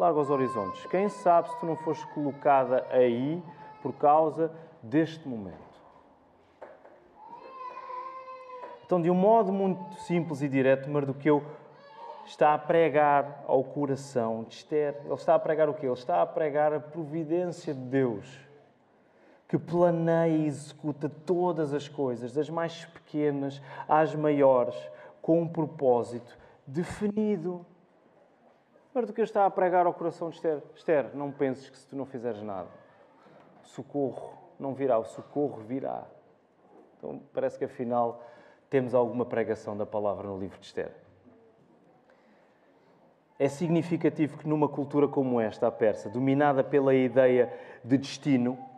larga 0.00 0.20
os 0.20 0.30
horizontes. 0.30 0.86
Quem 0.86 1.08
sabe 1.08 1.50
se 1.50 1.60
tu 1.60 1.66
não 1.66 1.76
foste 1.76 2.06
colocada 2.14 2.86
aí 2.90 3.42
por 3.82 3.92
causa 3.94 4.50
deste 4.82 5.28
momento. 5.28 5.58
Então, 8.84 9.00
de 9.00 9.10
um 9.10 9.14
modo 9.14 9.52
muito 9.52 9.94
simples 10.00 10.42
e 10.42 10.48
direto, 10.48 10.90
Mardoqueu 10.90 11.44
está 12.26 12.54
a 12.54 12.58
pregar 12.58 13.44
ao 13.46 13.62
coração 13.62 14.44
de 14.44 14.54
Esther. 14.54 15.00
Ele 15.04 15.14
está 15.14 15.34
a 15.34 15.38
pregar 15.38 15.68
o 15.68 15.74
quê? 15.74 15.86
Ele 15.86 15.92
está 15.92 16.22
a 16.22 16.26
pregar 16.26 16.72
a 16.72 16.80
providência 16.80 17.72
de 17.72 17.80
Deus, 17.80 18.26
que 19.50 19.58
planeia 19.58 20.28
e 20.28 20.46
executa 20.46 21.08
todas 21.08 21.74
as 21.74 21.88
coisas, 21.88 22.32
das 22.32 22.48
mais 22.48 22.84
pequenas 22.84 23.60
às 23.88 24.14
maiores, 24.14 24.76
com 25.20 25.42
um 25.42 25.48
propósito 25.48 26.38
definido. 26.64 27.66
Mardoqueu 28.94 29.24
está 29.24 29.44
a 29.44 29.50
pregar 29.50 29.86
ao 29.86 29.92
coração 29.92 30.30
de 30.30 30.36
Esther. 30.36 30.62
Esther, 30.76 31.10
não 31.16 31.32
penses 31.32 31.68
que 31.68 31.76
se 31.76 31.84
tu 31.84 31.96
não 31.96 32.06
fizeres 32.06 32.40
nada, 32.44 32.68
socorro 33.64 34.38
não 34.56 34.72
virá, 34.72 34.98
o 34.98 35.04
socorro 35.04 35.60
virá. 35.62 36.04
Então 36.96 37.20
parece 37.34 37.58
que 37.58 37.64
afinal 37.64 38.22
temos 38.68 38.94
alguma 38.94 39.26
pregação 39.26 39.76
da 39.76 39.84
palavra 39.84 40.28
no 40.28 40.38
livro 40.38 40.60
de 40.60 40.66
Esther. 40.66 40.92
É 43.36 43.48
significativo 43.48 44.38
que 44.38 44.46
numa 44.46 44.68
cultura 44.68 45.08
como 45.08 45.40
esta, 45.40 45.66
a 45.66 45.72
persa, 45.72 46.08
dominada 46.08 46.62
pela 46.62 46.94
ideia 46.94 47.52
de 47.82 47.98
destino, 47.98 48.69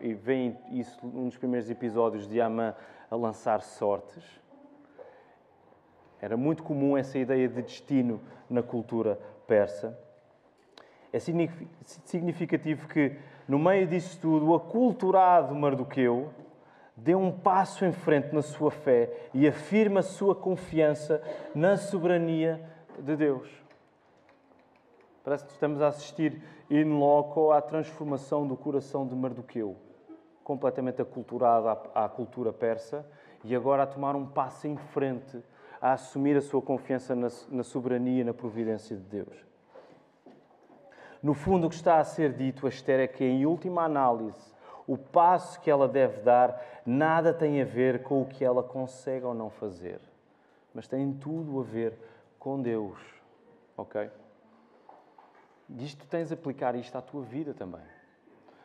e 0.00 0.14
vem 0.14 0.56
isso 0.70 1.06
num 1.06 1.28
dos 1.28 1.36
primeiros 1.36 1.68
episódios 1.68 2.26
de 2.26 2.40
Amã 2.40 2.74
a 3.10 3.16
lançar 3.16 3.62
sortes, 3.62 4.24
era 6.20 6.36
muito 6.36 6.62
comum 6.62 6.96
essa 6.96 7.18
ideia 7.18 7.46
de 7.46 7.62
destino 7.62 8.20
na 8.48 8.62
cultura 8.62 9.18
persa. 9.46 9.98
É 11.12 11.18
significativo 11.18 12.88
que, 12.88 13.16
no 13.46 13.58
meio 13.58 13.86
disso 13.86 14.18
tudo, 14.20 14.48
o 14.48 14.54
aculturado 14.54 15.54
Mardoqueu 15.54 16.30
dê 16.96 17.14
um 17.14 17.30
passo 17.30 17.84
em 17.84 17.92
frente 17.92 18.34
na 18.34 18.42
sua 18.42 18.70
fé 18.70 19.28
e 19.34 19.46
afirma 19.46 20.00
a 20.00 20.02
sua 20.02 20.34
confiança 20.34 21.22
na 21.54 21.76
soberania 21.76 22.60
de 22.98 23.14
Deus. 23.14 23.65
Parece 25.26 25.44
que 25.44 25.50
estamos 25.50 25.82
a 25.82 25.88
assistir 25.88 26.40
in 26.70 27.00
loco 27.00 27.50
à 27.50 27.60
transformação 27.60 28.46
do 28.46 28.56
coração 28.56 29.04
de 29.04 29.12
Mardoqueu, 29.12 29.74
completamente 30.44 31.02
aculturado 31.02 31.66
à, 31.92 32.08
cultura 32.08 32.52
persa, 32.52 33.04
e 33.42 33.52
agora 33.56 33.82
a 33.82 33.86
tomar 33.88 34.14
um 34.14 34.24
passo 34.24 34.68
em 34.68 34.76
frente 34.76 35.42
a 35.82 35.94
assumir 35.94 36.36
a 36.36 36.40
sua 36.40 36.62
confiança 36.62 37.16
na, 37.16 37.26
na 37.48 37.64
soberania 37.64 38.20
e 38.20 38.24
na 38.24 38.32
providência 38.32 38.96
de 38.96 39.02
Deus. 39.02 39.44
No 41.20 41.34
fundo, 41.34 41.66
o 41.66 41.70
que 41.70 41.74
está 41.74 41.98
a 41.98 42.04
ser 42.04 42.32
dito 42.32 42.64
a 42.64 42.68
Esther 42.68 43.00
é 43.00 43.08
que, 43.08 43.24
em 43.24 43.44
última 43.46 43.82
análise, 43.82 44.54
o 44.86 44.96
passo 44.96 45.60
que 45.60 45.68
ela 45.68 45.88
deve 45.88 46.20
dar 46.20 46.64
nada 46.86 47.34
tem 47.34 47.60
a 47.60 47.64
ver 47.64 48.04
com 48.04 48.22
o 48.22 48.26
que 48.26 48.44
ela 48.44 48.62
consegue 48.62 49.24
ou 49.24 49.34
não 49.34 49.50
fazer, 49.50 49.98
mas 50.72 50.86
tem 50.86 51.12
tudo 51.14 51.58
a 51.58 51.64
ver 51.64 51.98
com 52.38 52.62
Deus. 52.62 52.96
Ok? 53.76 54.08
E 55.68 55.84
isto 55.84 56.06
tens 56.06 56.28
de 56.28 56.34
aplicar 56.34 56.74
isto 56.74 56.96
à 56.96 57.02
tua 57.02 57.22
vida 57.22 57.52
também. 57.52 57.80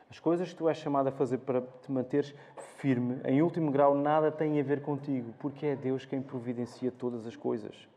As 0.10 0.20
coisas 0.20 0.50
que 0.50 0.56
tu 0.56 0.68
és 0.68 0.78
chamado 0.78 1.08
a 1.08 1.12
fazer 1.12 1.38
para 1.38 1.62
te 1.62 1.90
manteres 1.90 2.36
firme, 2.76 3.22
em 3.24 3.42
último 3.42 3.72
grau, 3.72 3.96
nada 3.96 4.30
tem 4.30 4.60
a 4.60 4.64
ver 4.64 4.82
contigo, 4.82 5.34
porque 5.40 5.68
é 5.68 5.76
Deus 5.76 6.04
quem 6.04 6.22
providencia 6.22 6.92
todas 6.92 7.26
as 7.26 7.36
coisas. 7.36 7.88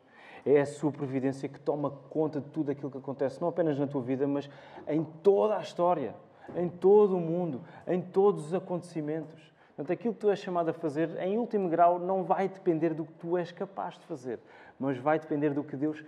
É 0.46 0.60
a 0.60 0.66
sua 0.66 0.92
providência 0.92 1.48
que 1.48 1.58
toma 1.58 1.90
conta 2.08 2.40
de 2.40 2.48
tudo 2.50 2.70
aquilo 2.70 2.90
que 2.90 2.98
acontece, 2.98 3.40
não 3.40 3.48
apenas 3.48 3.78
na 3.78 3.88
tua 3.88 4.00
vida, 4.00 4.28
mas 4.28 4.48
em 4.86 5.02
toda 5.02 5.56
a 5.56 5.60
história, 5.60 6.14
em 6.54 6.68
todo 6.68 7.16
o 7.16 7.20
mundo, 7.20 7.62
em 7.84 8.00
todos 8.00 8.46
os 8.46 8.54
acontecimentos. 8.54 9.52
Portanto, 9.74 9.92
aquilo 9.92 10.14
que 10.14 10.20
tu 10.20 10.30
és 10.30 10.38
chamado 10.38 10.68
a 10.68 10.72
fazer, 10.72 11.18
em 11.20 11.36
último 11.36 11.68
grau, 11.68 11.98
não 11.98 12.22
vai 12.22 12.46
depender 12.46 12.94
do 12.94 13.04
que 13.04 13.12
tu 13.14 13.36
és 13.36 13.50
capaz 13.50 13.98
de 13.98 14.06
fazer, 14.06 14.38
mas 14.78 14.98
vai 14.98 15.18
depender 15.18 15.50
do 15.50 15.64
que 15.64 15.76
Deus 15.76 16.04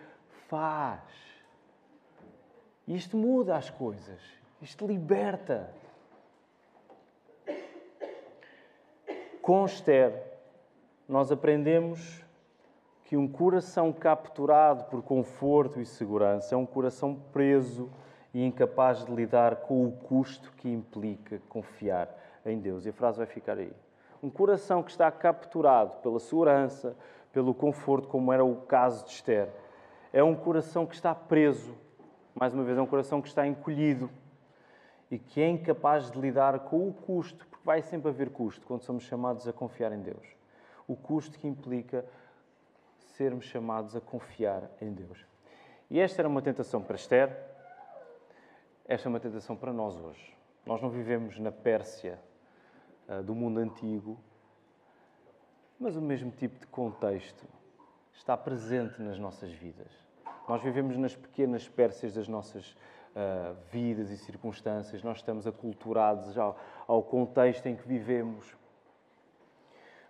faz. 0.48 1.35
E 2.86 2.94
isto 2.94 3.16
muda 3.16 3.56
as 3.56 3.68
coisas, 3.68 4.20
isto 4.62 4.86
liberta. 4.86 5.68
Com 9.42 9.64
Esther, 9.64 10.22
nós 11.08 11.30
aprendemos 11.30 12.24
que 13.04 13.16
um 13.16 13.28
coração 13.28 13.92
capturado 13.92 14.84
por 14.84 15.02
conforto 15.02 15.80
e 15.80 15.86
segurança 15.86 16.54
é 16.54 16.58
um 16.58 16.66
coração 16.66 17.14
preso 17.32 17.88
e 18.34 18.44
incapaz 18.44 19.04
de 19.04 19.14
lidar 19.14 19.56
com 19.56 19.86
o 19.86 19.92
custo 19.92 20.52
que 20.56 20.68
implica 20.68 21.40
confiar 21.48 22.08
em 22.44 22.58
Deus. 22.58 22.84
E 22.84 22.88
a 22.88 22.92
frase 22.92 23.18
vai 23.18 23.26
ficar 23.26 23.58
aí. 23.58 23.72
Um 24.22 24.28
coração 24.28 24.82
que 24.82 24.90
está 24.90 25.10
capturado 25.10 25.98
pela 25.98 26.18
segurança, 26.18 26.96
pelo 27.32 27.54
conforto, 27.54 28.08
como 28.08 28.32
era 28.32 28.44
o 28.44 28.56
caso 28.62 29.04
de 29.04 29.12
Esther, 29.12 29.48
é 30.12 30.22
um 30.22 30.34
coração 30.34 30.84
que 30.84 30.94
está 30.94 31.14
preso. 31.14 31.74
Mais 32.38 32.52
uma 32.52 32.64
vez, 32.64 32.76
é 32.76 32.82
um 32.82 32.86
coração 32.86 33.22
que 33.22 33.28
está 33.28 33.46
encolhido 33.46 34.10
e 35.10 35.18
que 35.18 35.40
é 35.40 35.48
incapaz 35.48 36.10
de 36.10 36.20
lidar 36.20 36.60
com 36.60 36.86
o 36.86 36.92
custo, 36.92 37.46
porque 37.46 37.64
vai 37.64 37.80
sempre 37.80 38.10
haver 38.10 38.28
custo 38.28 38.66
quando 38.66 38.82
somos 38.82 39.04
chamados 39.04 39.48
a 39.48 39.54
confiar 39.54 39.90
em 39.90 40.02
Deus. 40.02 40.36
O 40.86 40.94
custo 40.94 41.38
que 41.38 41.48
implica 41.48 42.04
sermos 42.98 43.46
chamados 43.46 43.96
a 43.96 44.02
confiar 44.02 44.70
em 44.82 44.92
Deus. 44.92 45.24
E 45.90 45.98
esta 45.98 46.20
era 46.20 46.28
uma 46.28 46.42
tentação 46.42 46.82
para 46.82 46.96
Esther, 46.96 47.34
esta 48.84 49.08
é 49.08 49.10
uma 49.10 49.18
tentação 49.20 49.56
para 49.56 49.72
nós 49.72 49.98
hoje. 49.98 50.36
Nós 50.66 50.82
não 50.82 50.90
vivemos 50.90 51.38
na 51.38 51.50
Pérsia 51.50 52.20
uh, 53.08 53.22
do 53.22 53.34
mundo 53.34 53.60
antigo, 53.60 54.20
mas 55.80 55.96
o 55.96 56.02
mesmo 56.02 56.30
tipo 56.32 56.58
de 56.58 56.66
contexto 56.66 57.48
está 58.12 58.36
presente 58.36 59.00
nas 59.00 59.18
nossas 59.18 59.50
vidas. 59.52 60.05
Nós 60.48 60.62
vivemos 60.62 60.96
nas 60.96 61.14
pequenas 61.14 61.68
Pérsias 61.68 62.14
das 62.14 62.28
nossas 62.28 62.70
uh, 62.70 63.56
vidas 63.70 64.10
e 64.10 64.16
circunstâncias, 64.16 65.02
nós 65.02 65.18
estamos 65.18 65.46
aculturados 65.46 66.38
ao, 66.38 66.56
ao 66.86 67.02
contexto 67.02 67.66
em 67.66 67.74
que 67.74 67.86
vivemos. 67.86 68.56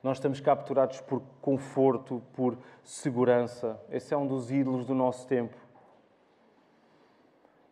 Nós 0.03 0.19
estamos 0.19 0.41
capturados 0.41 1.01
por 1.01 1.23
conforto, 1.41 2.23
por 2.35 2.57
segurança. 2.85 3.81
Esse 3.91 4.13
é 4.13 4.17
um 4.17 4.27
dos 4.27 4.53
ídolos 4.53 4.85
do 4.85 4.95
nosso 4.95 5.27
tempo. 5.27 5.57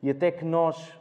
E 0.03 0.11
até 0.11 0.31
que 0.31 0.45
nós 0.45 0.99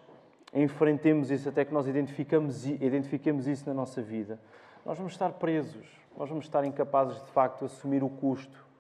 enfrentemos 0.54 1.32
isso, 1.32 1.50
até 1.50 1.66
que 1.66 1.74
nós 1.74 1.88
identificamos, 1.88 2.66
identifiquemos 2.66 3.48
isso 3.48 3.68
na 3.68 3.74
nossa 3.74 4.02
vida, 4.02 4.40
nós 4.86 4.98
vamos 4.98 5.14
estar 5.14 5.32
presos, 5.34 5.88
nós 6.16 6.30
vamos 6.30 6.46
estar 6.46 6.64
incapazes 6.64 7.20
de 7.24 7.32
facto 7.32 7.60
de 7.60 7.66
assumir 7.66 8.04
o 8.04 8.10
custo 8.10 8.73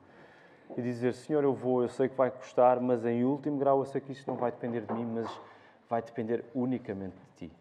e 0.77 0.81
dizer: 0.81 1.13
Senhor, 1.13 1.43
eu 1.43 1.53
vou, 1.53 1.81
eu 1.81 1.89
sei 1.89 2.09
que 2.09 2.15
vai 2.15 2.31
custar, 2.31 2.79
mas 2.79 3.05
em 3.05 3.23
último 3.23 3.57
grau 3.57 3.79
eu 3.79 3.85
sei 3.85 4.01
que 4.01 4.11
isto 4.11 4.27
não 4.27 4.37
vai 4.37 4.51
depender 4.51 4.81
de 4.81 4.93
mim, 4.93 5.05
mas 5.05 5.27
vai 5.89 6.01
depender 6.01 6.43
unicamente 6.53 7.15
de 7.15 7.47
ti. 7.47 7.53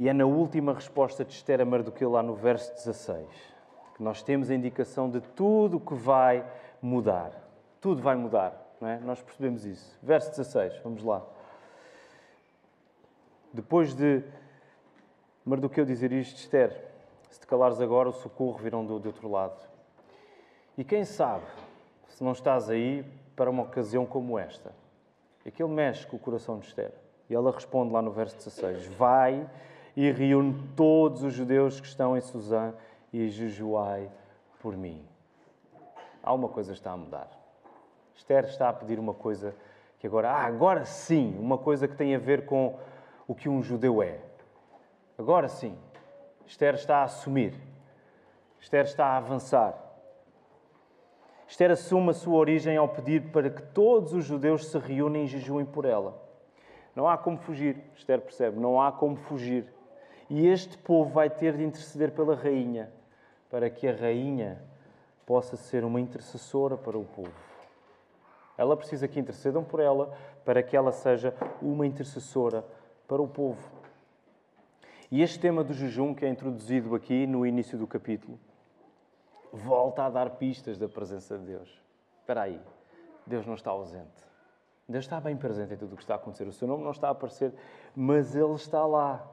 E 0.00 0.08
é 0.08 0.12
na 0.12 0.24
última 0.24 0.74
resposta 0.74 1.24
de 1.24 1.32
Esther 1.32 1.60
a 1.60 1.64
Mardoqueu, 1.64 2.10
lá 2.10 2.22
no 2.22 2.34
verso 2.34 2.72
16, 2.74 3.26
que 3.96 4.02
nós 4.02 4.22
temos 4.22 4.50
a 4.50 4.54
indicação 4.54 5.08
de 5.08 5.20
tudo 5.20 5.78
que 5.78 5.94
vai 5.94 6.44
mudar. 6.80 7.30
Tudo 7.80 8.02
vai 8.02 8.16
mudar 8.16 8.62
não 8.82 8.88
é? 8.88 8.98
Nós 8.98 9.22
percebemos 9.22 9.64
isso. 9.64 9.96
Verso 10.02 10.30
16, 10.30 10.80
vamos 10.82 11.04
lá. 11.04 11.24
Depois 13.52 13.94
de 13.94 14.24
Mardoqueu 15.44 15.84
dizer 15.84 16.10
isto, 16.10 16.36
Esther, 16.36 16.91
se 17.32 17.40
te 17.40 17.46
calares 17.46 17.80
agora, 17.80 18.10
o 18.10 18.12
socorro 18.12 18.58
virão 18.58 18.84
do 18.84 18.92
outro 18.92 19.26
lado. 19.26 19.58
E 20.76 20.84
quem 20.84 21.02
sabe, 21.02 21.46
se 22.08 22.22
não 22.22 22.32
estás 22.32 22.68
aí 22.68 23.02
para 23.34 23.50
uma 23.50 23.62
ocasião 23.62 24.04
como 24.04 24.38
esta. 24.38 24.70
Aquilo 25.46 25.70
mexe 25.70 26.06
com 26.06 26.16
o 26.16 26.20
coração 26.20 26.58
de 26.58 26.66
Esther. 26.66 26.92
E 27.30 27.34
ela 27.34 27.50
responde 27.50 27.90
lá 27.90 28.02
no 28.02 28.10
verso 28.10 28.36
16: 28.36 28.86
Vai 28.88 29.48
e 29.96 30.10
reúne 30.10 30.62
todos 30.76 31.22
os 31.22 31.32
judeus 31.32 31.80
que 31.80 31.86
estão 31.86 32.14
em 32.18 32.20
Suzã 32.20 32.74
e 33.10 33.26
jejuai 33.30 34.10
por 34.60 34.76
mim. 34.76 35.02
Alguma 36.22 36.50
coisa 36.50 36.74
está 36.74 36.92
a 36.92 36.96
mudar. 36.98 37.30
Esther 38.14 38.44
está 38.44 38.68
a 38.68 38.74
pedir 38.74 38.98
uma 38.98 39.14
coisa 39.14 39.56
que 39.98 40.06
agora, 40.06 40.30
ah, 40.30 40.44
agora 40.44 40.84
sim, 40.84 41.34
uma 41.40 41.56
coisa 41.56 41.88
que 41.88 41.96
tem 41.96 42.14
a 42.14 42.18
ver 42.18 42.44
com 42.44 42.78
o 43.26 43.34
que 43.34 43.48
um 43.48 43.62
judeu 43.62 44.02
é. 44.02 44.20
Agora 45.16 45.48
sim, 45.48 45.74
Esther 46.52 46.74
está 46.74 46.98
a 46.98 47.04
assumir. 47.04 47.54
Esther 48.60 48.84
está 48.84 49.06
a 49.06 49.16
avançar. 49.16 49.74
Esther 51.48 51.70
assume 51.70 52.10
a 52.10 52.12
sua 52.12 52.36
origem 52.36 52.76
ao 52.76 52.86
pedir 52.90 53.30
para 53.32 53.48
que 53.48 53.62
todos 53.62 54.12
os 54.12 54.26
judeus 54.26 54.66
se 54.66 54.78
reúnem 54.78 55.24
e 55.24 55.28
jejuem 55.28 55.64
por 55.64 55.86
ela. 55.86 56.14
Não 56.94 57.08
há 57.08 57.16
como 57.16 57.38
fugir, 57.38 57.82
Esther 57.96 58.20
percebe, 58.20 58.60
não 58.60 58.78
há 58.78 58.92
como 58.92 59.16
fugir. 59.16 59.64
E 60.28 60.46
este 60.46 60.76
povo 60.76 61.08
vai 61.08 61.30
ter 61.30 61.56
de 61.56 61.64
interceder 61.64 62.10
pela 62.10 62.34
rainha, 62.34 62.92
para 63.50 63.70
que 63.70 63.88
a 63.88 63.96
rainha 63.96 64.62
possa 65.24 65.56
ser 65.56 65.84
uma 65.84 66.02
intercessora 66.02 66.76
para 66.76 66.98
o 66.98 67.04
povo. 67.04 67.32
Ela 68.58 68.76
precisa 68.76 69.08
que 69.08 69.18
intercedam 69.18 69.64
por 69.64 69.80
ela 69.80 70.14
para 70.44 70.62
que 70.62 70.76
ela 70.76 70.92
seja 70.92 71.34
uma 71.62 71.86
intercessora 71.86 72.62
para 73.08 73.22
o 73.22 73.26
povo. 73.26 73.81
E 75.12 75.22
este 75.22 75.38
tema 75.38 75.62
do 75.62 75.72
jejum, 75.72 76.12
que 76.12 76.24
é 76.24 76.28
introduzido 76.28 76.92
aqui 76.94 77.26
no 77.26 77.46
início 77.46 77.78
do 77.78 77.86
capítulo, 77.86 78.40
volta 79.52 80.04
a 80.04 80.10
dar 80.10 80.30
pistas 80.30 80.76
da 80.76 80.88
presença 80.88 81.38
de 81.38 81.44
Deus. 81.44 81.80
Espera 82.18 82.42
aí, 82.42 82.60
Deus 83.24 83.46
não 83.46 83.54
está 83.54 83.70
ausente. 83.70 84.26
Deus 84.88 85.04
está 85.04 85.20
bem 85.20 85.36
presente 85.36 85.74
em 85.74 85.76
tudo 85.76 85.92
o 85.92 85.96
que 85.96 86.02
está 86.02 86.14
a 86.14 86.16
acontecer. 86.16 86.48
O 86.48 86.52
seu 86.52 86.66
nome 86.66 86.82
não 86.82 86.90
está 86.90 87.08
a 87.08 87.10
aparecer, 87.12 87.52
mas 87.94 88.34
Ele 88.34 88.54
está 88.54 88.84
lá. 88.84 89.24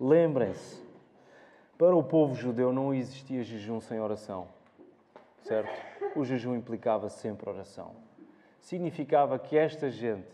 Lembrem-se, 0.00 0.80
para 1.76 1.94
o 1.94 2.02
povo 2.02 2.34
judeu 2.34 2.72
não 2.72 2.94
existia 2.94 3.42
jejum 3.42 3.80
sem 3.80 4.00
oração, 4.00 4.46
certo? 5.42 5.70
O 6.16 6.24
jejum 6.24 6.54
implicava 6.54 7.10
sempre 7.10 7.50
oração 7.50 7.94
significava 8.64 9.38
que 9.38 9.58
esta 9.58 9.90
gente, 9.90 10.32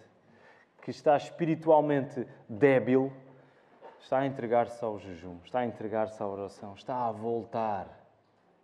que 0.82 0.90
está 0.90 1.16
espiritualmente 1.16 2.26
débil, 2.48 3.12
está 4.00 4.20
a 4.20 4.26
entregar-se 4.26 4.84
ao 4.84 4.98
jejum, 4.98 5.36
está 5.44 5.60
a 5.60 5.66
entregar-se 5.66 6.22
à 6.22 6.26
oração, 6.26 6.74
está 6.74 7.06
a 7.06 7.12
voltar, 7.12 7.86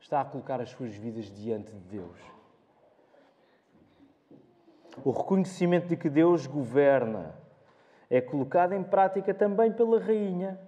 está 0.01 0.20
a 0.20 0.24
colocar 0.24 0.61
as 0.61 0.70
suas 0.70 0.95
vidas 0.95 1.26
diante 1.26 1.72
de 1.72 1.99
Deus. 1.99 2.18
O 5.05 5.11
reconhecimento 5.11 5.87
de 5.87 5.97
que 5.97 6.09
Deus 6.09 6.47
governa 6.47 7.34
é 8.09 8.20
colocado 8.20 8.72
em 8.72 8.82
prática 8.82 9.34
também 9.34 9.72
pela 9.72 10.01
rainha, 10.01 10.59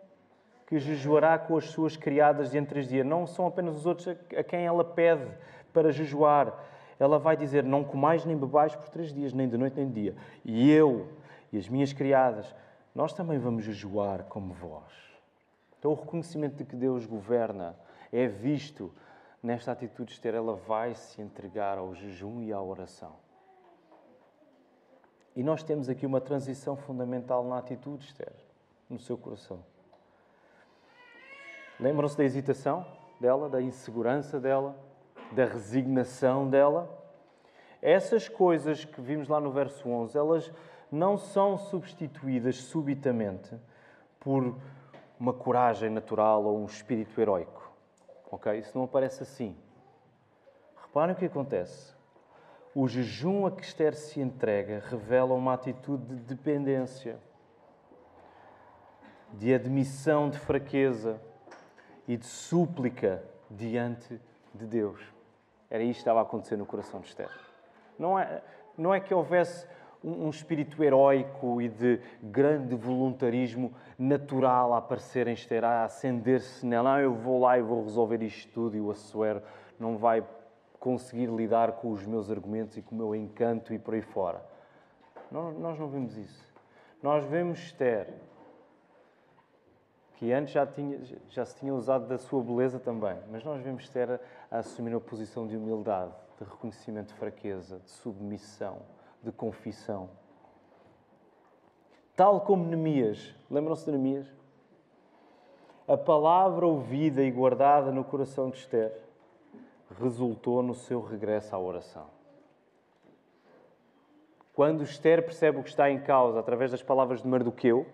que 0.67 0.79
jejuará 0.79 1.39
com 1.39 1.57
as 1.57 1.65
suas 1.71 1.97
criadas 1.97 2.51
de 2.51 2.59
entre 2.59 2.85
dias. 2.85 3.07
Não 3.07 3.27
são 3.27 3.47
apenas 3.47 3.75
os 3.77 3.87
outros 3.87 4.09
a 4.09 4.43
quem 4.43 4.67
ela 4.67 4.85
pede 4.85 5.27
para 5.73 5.91
jejuar, 5.91 6.53
ela 6.99 7.19
vai 7.19 7.37
dizer: 7.37 7.65
Não 7.65 7.83
comais 7.83 8.25
nem 8.27 8.37
bebais 8.37 8.77
por 8.77 8.89
três 8.89 9.13
dias, 9.13 9.33
nem 9.33 9.49
de 9.49 9.57
noite 9.57 9.77
nem 9.77 9.89
de 9.89 10.03
dia. 10.03 10.15
E 10.45 10.71
eu 10.71 11.09
e 11.51 11.57
as 11.57 11.69
minhas 11.69 11.93
criadas, 11.93 12.55
nós 12.99 13.13
também 13.13 13.39
vamos 13.39 13.65
jejuar 13.65 14.25
como 14.25 14.53
vós. 14.53 14.93
Então, 15.79 15.93
o 15.93 15.95
reconhecimento 15.95 16.57
de 16.57 16.65
que 16.65 16.75
Deus 16.75 17.07
governa 17.07 17.77
é 18.13 18.27
visto 18.27 18.93
nesta 19.41 19.71
atitude 19.71 20.09
de 20.09 20.15
Esther. 20.15 20.35
Ela 20.35 20.57
vai 20.57 20.95
se 20.97 21.23
entregar 21.23 21.79
ao 21.79 21.95
jejum 21.95 22.43
e 22.43 22.53
à 22.53 22.61
oração. 22.61 23.15
E 25.37 25.45
nós 25.45 25.63
temos 25.63 25.89
aqui 25.89 26.05
uma 26.05 26.21
transição 26.21 26.77
fundamental 26.77 27.45
na 27.45 27.59
atitude 27.59 27.99
de 27.99 28.07
Esther, 28.07 28.33
no 28.91 28.99
seu 28.99 29.17
coração. 29.17 29.65
Lembram-se 31.79 32.19
da 32.19 32.25
hesitação 32.25 32.85
dela, 33.21 33.49
da 33.49 33.63
insegurança 33.63 34.41
dela? 34.41 34.77
da 35.33 35.45
resignação 35.45 36.49
dela. 36.49 36.89
Essas 37.81 38.29
coisas 38.29 38.85
que 38.85 39.01
vimos 39.01 39.29
lá 39.29 39.41
no 39.41 39.51
verso 39.53 39.89
11, 39.89 40.17
elas 40.17 40.53
não 40.91 41.19
são 41.19 41.59
substituídas 41.59 42.57
subitamente 42.57 43.55
por 44.21 44.57
uma 45.19 45.33
coragem 45.33 45.91
natural 45.91 46.45
ou 46.45 46.59
um 46.59 46.67
espírito 46.67 47.21
heroico. 47.21 47.71
Ok? 48.31 48.59
Isso 48.59 48.77
não 48.77 48.85
aparece 48.85 49.23
assim. 49.23 49.57
Reparem 50.81 51.15
o 51.15 51.19
que 51.19 51.27
acontece. 51.27 51.95
O 52.75 52.87
jejum 52.87 53.47
a 53.47 53.51
que 53.51 53.63
Esther 53.63 53.95
se 53.95 54.21
entrega 54.21 54.83
revela 54.87 55.35
uma 55.35 55.55
atitude 55.55 56.15
de 56.15 56.35
dependência, 56.35 57.19
de 59.33 59.53
admissão 59.53 60.31
de 60.31 60.39
fraqueza 60.39 61.21
e 62.07 62.17
de 62.17 62.27
súplica 62.27 63.23
diante 63.51 64.21
de 64.55 64.67
Deus. 64.67 65.01
Era 65.71 65.83
isto 65.83 65.95
que 65.95 66.01
estava 66.01 66.21
a 66.21 66.23
acontecer 66.23 66.57
no 66.57 66.65
coração 66.65 67.01
de 67.01 67.09
Esther. 67.09 67.31
Não 67.99 68.19
é, 68.19 68.43
não 68.77 68.95
é 68.95 69.01
que 69.01 69.13
houvesse 69.13 69.67
um, 70.03 70.31
espírito 70.31 70.83
heróico 70.83 71.61
e 71.61 71.69
de 71.69 72.01
grande 72.23 72.75
voluntarismo 72.75 73.73
natural 73.99 74.73
a 74.75 74.79
aparecer 74.79 75.27
em 75.27 75.33
Esther, 75.33 75.65
a 75.65 75.85
acender-se 75.85 76.65
nela. 76.65 76.97
Ah, 76.97 77.01
eu 77.01 77.15
vou 77.15 77.41
lá 77.41 77.59
e 77.59 77.63
vou 77.63 77.83
resolver 77.83 78.23
isto 78.23 78.53
tudo 78.53 78.77
e 78.77 78.81
o 78.81 78.91
Assuero 78.91 79.43
não 79.79 79.97
vai 79.97 80.25
conseguir 80.79 81.27
lidar 81.27 81.73
com 81.73 81.91
os 81.91 82.07
meus 82.07 82.31
argumentos 82.31 82.77
e 82.77 82.83
com 82.83 82.95
o 82.95 82.99
meu 82.99 83.15
encanto 83.15 83.75
e 83.75 83.79
por 83.79 83.95
aí 83.95 84.03
fora. 84.03 84.43
Nós, 85.31 85.57
nós 85.59 85.79
não 85.79 85.89
vemos 85.89 86.17
isso. 86.17 86.47
Nós 87.03 87.25
vemos 87.25 87.59
Esther, 87.59 88.13
que 90.17 90.33
antes 90.33 90.53
já, 90.53 90.67
tinha, 90.67 91.01
já 91.29 91.45
se 91.45 91.57
tinha 91.57 91.75
usado 91.75 92.07
da 92.07 92.19
sua 92.19 92.43
beleza 92.43 92.79
também, 92.79 93.17
mas 93.31 93.45
nós 93.45 93.63
vemos 93.63 93.85
Esther 93.85 94.21
a 94.51 94.59
assumir 94.59 94.93
uma 94.93 95.01
posição 95.01 95.47
de 95.47 95.57
humildade, 95.57 96.13
de 96.39 96.45
reconhecimento 96.45 97.09
de 97.09 97.15
fraqueza, 97.15 97.79
de 97.81 97.91
submissão, 97.91 98.79
de 99.23 99.33
confissão. 99.33 100.11
Tal 102.17 102.41
como 102.41 102.65
Neemias, 102.65 103.35
lembram-se 103.51 103.85
de 103.85 103.93
Neemias? 103.93 104.27
A 105.87 105.97
palavra 105.97 106.67
ouvida 106.67 107.23
e 107.23 107.31
guardada 107.31 107.91
no 107.93 108.05
coração 108.05 108.51
de 108.51 108.59
Esther 108.59 108.93
resultou 110.01 110.63
no 110.63 110.75
seu 110.75 111.01
regresso 111.01 111.55
à 111.55 111.59
oração. 111.59 112.07
Quando 114.53 114.83
Esther 114.83 115.25
percebe 115.25 115.59
o 115.59 115.63
que 115.63 115.69
está 115.69 115.89
em 115.89 116.01
causa 116.01 116.41
através 116.41 116.73
das 116.73 116.83
palavras 116.83 117.23
de 117.23 117.29
Mardoqueu, 117.29 117.87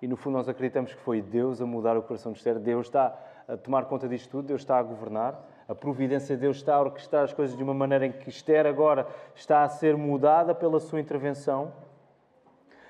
e 0.00 0.08
no 0.08 0.16
fundo 0.16 0.38
nós 0.38 0.48
acreditamos 0.48 0.94
que 0.94 1.00
foi 1.02 1.20
Deus 1.20 1.60
a 1.60 1.66
mudar 1.66 1.96
o 1.96 2.02
coração 2.02 2.32
de 2.32 2.38
Esther, 2.38 2.58
Deus 2.58 2.86
está 2.86 3.16
a 3.46 3.56
tomar 3.56 3.84
conta 3.84 4.08
disto 4.08 4.30
tudo, 4.30 4.46
Deus 4.46 4.62
está 4.62 4.78
a 4.78 4.82
governar, 4.82 5.38
a 5.70 5.74
providência 5.74 6.34
de 6.34 6.40
Deus 6.40 6.56
está 6.56 6.74
a 6.74 6.80
orquestrar 6.80 7.22
as 7.22 7.32
coisas 7.32 7.56
de 7.56 7.62
uma 7.62 7.72
maneira 7.72 8.04
em 8.04 8.10
que 8.10 8.28
Esther 8.28 8.66
agora 8.66 9.06
está 9.36 9.62
a 9.62 9.68
ser 9.68 9.96
mudada 9.96 10.52
pela 10.52 10.80
sua 10.80 10.98
intervenção. 10.98 11.72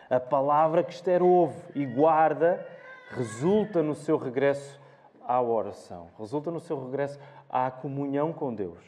A 0.09 0.19
palavra 0.19 0.83
que 0.83 0.91
Esther 0.91 1.23
ouve 1.23 1.61
e 1.75 1.85
guarda 1.85 2.67
resulta 3.11 3.83
no 3.83 3.95
seu 3.95 4.17
regresso 4.17 4.81
à 5.29 5.43
oração, 5.43 6.09
resulta 6.19 6.51
no 6.51 6.59
seu 6.59 6.83
regresso 6.83 7.21
à 7.51 7.71
comunhão 7.71 8.33
com 8.33 8.55
Deus. 8.55 8.83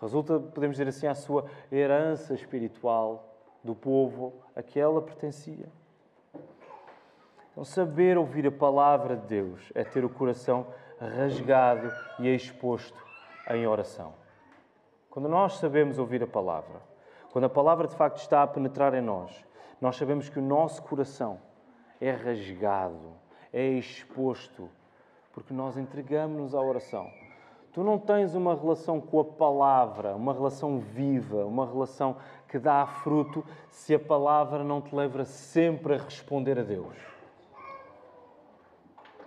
Resulta, 0.00 0.38
podemos 0.38 0.76
dizer 0.76 0.88
assim, 0.88 1.08
à 1.08 1.14
sua 1.16 1.46
herança 1.72 2.32
espiritual 2.32 3.24
do 3.64 3.74
povo 3.74 4.34
a 4.54 4.62
que 4.62 4.78
ela 4.78 5.02
pertencia. 5.02 5.66
Então, 7.50 7.64
saber 7.64 8.16
ouvir 8.16 8.46
a 8.46 8.52
palavra 8.52 9.16
de 9.16 9.26
Deus 9.26 9.72
é 9.74 9.82
ter 9.82 10.04
o 10.04 10.08
coração 10.08 10.68
rasgado 11.06 11.92
e 12.18 12.28
exposto 12.28 13.02
em 13.50 13.66
oração. 13.66 14.12
Quando 15.08 15.28
nós 15.28 15.54
sabemos 15.54 15.98
ouvir 15.98 16.22
a 16.22 16.26
palavra, 16.26 16.80
quando 17.32 17.44
a 17.44 17.50
palavra 17.50 17.88
de 17.88 17.96
facto 17.96 18.18
está 18.18 18.42
a 18.42 18.46
penetrar 18.46 18.94
em 18.94 19.00
nós, 19.00 19.44
nós 19.80 19.96
sabemos 19.96 20.28
que 20.28 20.38
o 20.38 20.42
nosso 20.42 20.82
coração 20.82 21.40
é 22.00 22.10
rasgado, 22.10 23.12
é 23.52 23.66
exposto, 23.66 24.68
porque 25.32 25.54
nós 25.54 25.76
entregamos-nos 25.76 26.54
à 26.54 26.60
oração. 26.60 27.10
Tu 27.72 27.84
não 27.84 27.98
tens 27.98 28.34
uma 28.34 28.54
relação 28.54 29.00
com 29.00 29.20
a 29.20 29.24
palavra, 29.24 30.16
uma 30.16 30.32
relação 30.32 30.80
viva, 30.80 31.44
uma 31.44 31.64
relação 31.64 32.16
que 32.48 32.58
dá 32.58 32.84
fruto 32.84 33.44
se 33.70 33.94
a 33.94 33.98
palavra 33.98 34.64
não 34.64 34.80
te 34.80 34.94
leva 34.94 35.24
sempre 35.24 35.94
a 35.94 35.98
responder 35.98 36.58
a 36.58 36.62
Deus. 36.62 36.96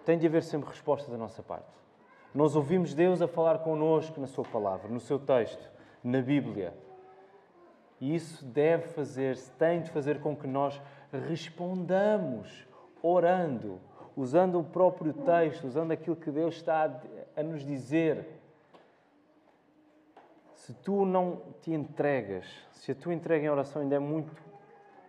Tem 0.06 0.18
de 0.18 0.28
haver 0.28 0.44
sempre 0.44 0.70
resposta 0.70 1.10
da 1.12 1.18
nossa 1.18 1.42
parte. 1.42 1.84
Nós 2.34 2.56
ouvimos 2.56 2.94
Deus 2.94 3.22
a 3.22 3.28
falar 3.28 3.60
connosco 3.60 4.20
na 4.20 4.28
Sua 4.28 4.44
palavra, 4.44 4.90
no 4.90 5.00
seu 5.00 5.20
texto, 5.20 5.70
na 6.04 6.22
Bíblia. 6.22 6.74
E 8.02 8.16
isso 8.16 8.44
deve 8.44 8.88
fazer, 8.88 9.38
tem 9.58 9.82
de 9.82 9.90
fazer 9.92 10.20
com 10.20 10.36
que 10.36 10.48
nós 10.48 10.82
respondamos 11.30 12.68
orando, 13.02 13.80
usando 14.16 14.60
o 14.60 14.64
próprio 14.64 15.14
texto, 15.14 15.66
usando 15.66 15.92
aquilo 15.92 16.16
que 16.16 16.32
Deus 16.32 16.56
está 16.56 17.00
a 17.36 17.44
nos 17.44 17.64
dizer. 17.64 18.42
Se 20.54 20.74
tu 20.74 21.06
não 21.06 21.42
te 21.62 21.72
entregas, 21.72 22.46
se 22.72 22.92
a 22.92 22.96
tua 22.96 23.14
entrega 23.14 23.46
em 23.46 23.50
oração 23.50 23.82
ainda 23.82 23.96
é 23.96 24.00
muito 24.00 24.36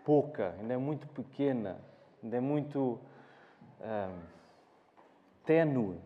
pouca, 0.05 0.55
ainda 0.61 0.75
é 0.75 0.77
muito 0.77 1.09
pequena, 1.09 1.79
ainda 2.23 2.37
é 2.37 2.41
muito 2.41 2.99
hum, 3.81 4.19
ténue, 5.45 6.01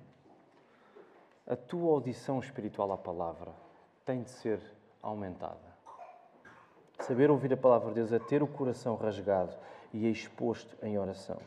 a 1.47 1.57
tua 1.57 1.93
audição 1.93 2.39
espiritual 2.39 2.93
à 2.93 2.99
palavra 2.99 3.53
tem 4.05 4.23
de 4.23 4.31
ser 4.31 4.61
aumentada. 5.03 5.69
Saber 7.01 7.31
ouvir 7.31 7.53
a 7.53 7.57
palavra 7.57 7.89
de 7.89 7.95
Deus 7.95 8.13
é 8.13 8.19
ter 8.19 8.43
o 8.43 8.47
coração 8.47 8.97
rasgado 8.97 9.57
e 9.93 10.11
exposto 10.11 10.77
em 10.83 10.99
oração. 10.99 11.39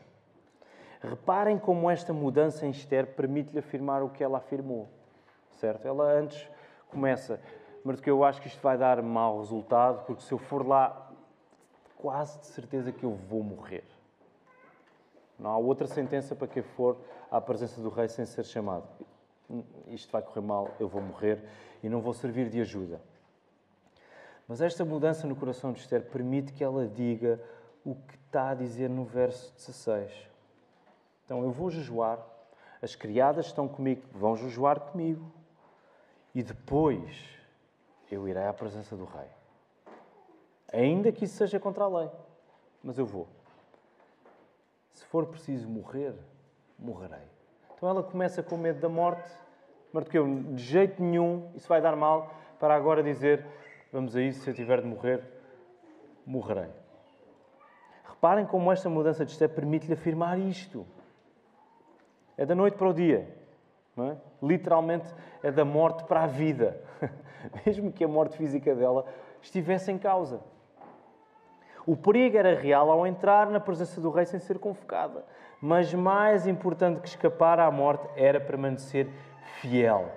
Reparem 1.00 1.58
como 1.58 1.90
esta 1.90 2.12
mudança 2.12 2.66
em 2.66 2.70
Esther 2.70 3.14
permite-lhe 3.14 3.58
afirmar 3.58 4.02
o 4.02 4.08
que 4.08 4.24
ela 4.24 4.38
afirmou. 4.38 4.88
Certo? 5.52 5.86
Ela 5.86 6.04
antes 6.04 6.48
começa, 6.88 7.40
mas 7.84 8.00
que 8.00 8.10
eu 8.10 8.24
acho 8.24 8.40
que 8.40 8.48
isto 8.48 8.60
vai 8.62 8.78
dar 8.78 9.02
mau 9.02 9.38
resultado, 9.38 10.04
porque 10.06 10.22
se 10.22 10.32
eu 10.32 10.38
for 10.38 10.66
lá, 10.66 11.10
quase 11.96 12.38
de 12.38 12.46
certeza 12.46 12.90
que 12.90 13.04
eu 13.04 13.12
vou 13.12 13.42
morrer. 13.42 13.84
Não 15.42 15.50
há 15.50 15.58
outra 15.58 15.88
sentença 15.88 16.36
para 16.36 16.46
quem 16.46 16.62
for 16.62 16.96
à 17.28 17.40
presença 17.40 17.80
do 17.80 17.88
rei 17.88 18.06
sem 18.06 18.24
ser 18.24 18.44
chamado. 18.44 18.86
Isto 19.88 20.12
vai 20.12 20.22
correr 20.22 20.40
mal, 20.40 20.70
eu 20.78 20.86
vou 20.86 21.02
morrer 21.02 21.44
e 21.82 21.88
não 21.88 22.00
vou 22.00 22.14
servir 22.14 22.48
de 22.48 22.60
ajuda. 22.60 23.02
Mas 24.46 24.60
esta 24.60 24.84
mudança 24.84 25.26
no 25.26 25.34
coração 25.34 25.72
de 25.72 25.80
Esther 25.80 26.02
permite 26.02 26.52
que 26.52 26.62
ela 26.62 26.86
diga 26.86 27.42
o 27.84 27.96
que 27.96 28.14
está 28.14 28.50
a 28.50 28.54
dizer 28.54 28.88
no 28.88 29.04
verso 29.04 29.52
16. 29.56 30.12
Então 31.24 31.42
eu 31.42 31.50
vou 31.50 31.70
jejuar, 31.70 32.24
as 32.80 32.94
criadas 32.94 33.46
estão 33.46 33.66
comigo, 33.66 34.02
vão 34.12 34.36
jejuar 34.36 34.78
comigo, 34.78 35.28
e 36.32 36.40
depois 36.40 37.36
eu 38.08 38.28
irei 38.28 38.44
à 38.44 38.52
presença 38.52 38.96
do 38.96 39.06
rei. 39.06 39.28
Ainda 40.72 41.10
que 41.10 41.24
isso 41.24 41.34
seja 41.34 41.58
contra 41.58 41.82
a 41.82 41.88
lei, 41.88 42.10
mas 42.82 42.96
eu 42.96 43.04
vou. 43.04 43.26
Se 45.02 45.08
for 45.08 45.26
preciso 45.26 45.68
morrer, 45.68 46.14
morrerei. 46.78 47.26
Então 47.74 47.88
ela 47.88 48.04
começa 48.04 48.40
com 48.40 48.56
medo 48.56 48.80
da 48.80 48.88
morte, 48.88 49.28
Mardoqueu, 49.92 50.26
de 50.54 50.62
jeito 50.62 51.02
nenhum, 51.02 51.50
isso 51.56 51.68
vai 51.68 51.82
dar 51.82 51.96
mal, 51.96 52.32
para 52.60 52.76
agora 52.76 53.02
dizer, 53.02 53.44
vamos 53.92 54.14
a 54.14 54.22
isso, 54.22 54.42
se 54.42 54.50
eu 54.50 54.54
tiver 54.54 54.80
de 54.80 54.86
morrer, 54.86 55.20
morrerei. 56.24 56.70
Reparem 58.08 58.46
como 58.46 58.70
esta 58.70 58.88
mudança 58.88 59.24
de 59.24 59.32
estado 59.32 59.50
permite-lhe 59.50 59.92
afirmar 59.92 60.38
isto. 60.38 60.86
É 62.36 62.46
da 62.46 62.54
noite 62.54 62.76
para 62.78 62.88
o 62.88 62.94
dia. 62.94 63.28
É? 63.98 64.16
Literalmente 64.40 65.12
é 65.42 65.50
da 65.50 65.64
morte 65.64 66.04
para 66.04 66.22
a 66.22 66.26
vida. 66.28 66.80
Mesmo 67.66 67.92
que 67.92 68.04
a 68.04 68.08
morte 68.08 68.36
física 68.36 68.72
dela 68.72 69.04
estivesse 69.42 69.90
em 69.90 69.98
causa. 69.98 70.40
O 71.86 71.96
perigo 71.96 72.36
era 72.36 72.54
real 72.54 72.90
ao 72.90 73.06
entrar 73.06 73.48
na 73.48 73.58
presença 73.58 74.00
do 74.00 74.10
rei 74.10 74.24
sem 74.24 74.38
ser 74.38 74.58
convocada. 74.58 75.24
Mas 75.60 75.92
mais 75.92 76.46
importante 76.46 77.00
que 77.00 77.08
escapar 77.08 77.58
à 77.58 77.70
morte 77.70 78.08
era 78.16 78.40
permanecer 78.40 79.08
fiel. 79.60 80.10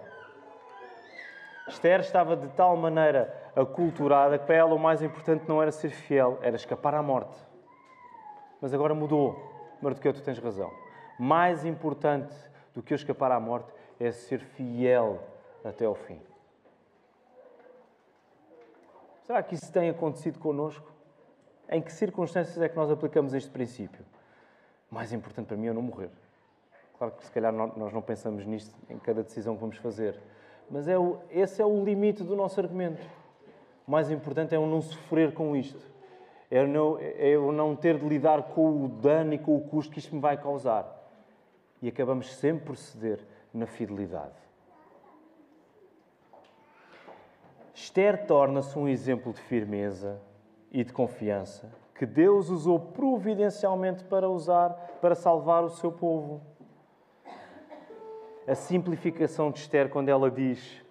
Esther 1.68 2.00
estava 2.00 2.36
de 2.36 2.48
tal 2.50 2.76
maneira 2.78 3.34
aculturada 3.56 4.38
que 4.38 4.46
para 4.46 4.56
ela 4.56 4.76
o 4.76 4.80
mais 4.80 5.02
importante 5.02 5.46
não 5.48 5.62
era 5.62 5.72
ser 5.72 5.90
fiel, 5.90 6.38
era 6.42 6.56
escapar 6.56 6.94
à 6.94 7.02
morte. 7.02 7.38
Mas 8.62 8.74
agora 8.74 8.94
mudou. 8.94 9.54
Mardoqueu, 9.82 10.14
tu 10.14 10.22
tens 10.22 10.40
razão 10.40 10.72
mais 11.18 11.66
importante 11.66 12.36
do 12.74 12.84
que 12.84 12.94
eu 12.94 12.96
escapar 12.96 13.32
à 13.32 13.40
morte 13.40 13.72
é 14.00 14.12
ser 14.12 14.40
fiel 14.40 15.22
até 15.64 15.86
ao 15.86 15.96
fim. 15.96 16.22
Será 19.24 19.42
que 19.42 19.56
isso 19.56 19.72
tem 19.72 19.90
acontecido 19.90 20.38
connosco? 20.40 20.94
Em 21.70 21.82
que 21.82 21.92
circunstâncias 21.92 22.62
é 22.62 22.70
que 22.70 22.76
nós 22.76 22.92
aplicamos 22.92 23.34
este 23.34 23.50
princípio? 23.50 24.06
Mais 24.90 25.12
importante 25.12 25.48
para 25.48 25.58
mim 25.58 25.68
é 25.68 25.74
não 25.74 25.82
morrer. 25.82 26.10
Claro 26.98 27.14
que 27.14 27.26
se 27.26 27.32
calhar 27.32 27.52
nós 27.52 27.92
não 27.92 28.02
pensamos 28.02 28.46
nisto 28.46 28.74
em 28.90 28.98
cada 28.98 29.24
decisão 29.24 29.56
que 29.56 29.62
vamos 29.62 29.78
fazer, 29.78 30.18
mas 30.70 30.88
é 30.88 30.98
o, 30.98 31.18
esse 31.30 31.62
é 31.62 31.66
o 31.66 31.84
limite 31.84 32.24
do 32.24 32.36
nosso 32.36 32.60
argumento. 32.60 33.06
O 33.88 33.92
mais 33.92 34.10
importante 34.10 34.54
é 34.54 34.58
eu 34.58 34.66
não 34.66 34.82
sofrer 34.82 35.34
com 35.34 35.56
isto. 35.56 35.94
É 36.50 36.60
eu 36.60 36.68
não, 36.68 36.98
é 37.00 37.28
eu 37.28 37.52
não 37.52 37.76
ter 37.76 37.98
de 37.98 38.08
lidar 38.08 38.44
com 38.44 38.86
o 38.86 38.88
dano 38.88 39.34
e 39.34 39.40
com 39.40 39.56
o 39.56 39.62
custo 39.62 39.92
que 39.92 40.00
isto 40.00 40.16
me 40.16 40.22
vai 40.22 40.38
causar 40.38 40.96
e 41.82 41.88
acabamos 41.88 42.34
sempre 42.36 42.66
por 42.66 42.78
ceder 42.78 43.20
na 43.54 43.66
fidelidade. 43.66 44.34
Esther 47.74 48.26
torna-se 48.26 48.78
um 48.78 48.88
exemplo 48.88 49.34
de 49.34 49.42
firmeza 49.42 50.20
e 50.76 50.84
de 50.84 50.92
confiança 50.92 51.72
que 51.96 52.06
Deus 52.06 52.50
usou 52.50 52.78
providencialmente 52.78 54.04
para 54.04 54.30
usar 54.30 54.72
para 55.02 55.16
salvar 55.16 55.64
o 55.64 55.70
seu 55.70 55.90
povo. 55.90 56.42
A 58.46 58.54
simplificação 58.54 59.52
de 59.52 59.60
Esther 59.60 59.90
quando 59.90 60.10
ela 60.10 60.30
diz: 60.30 60.84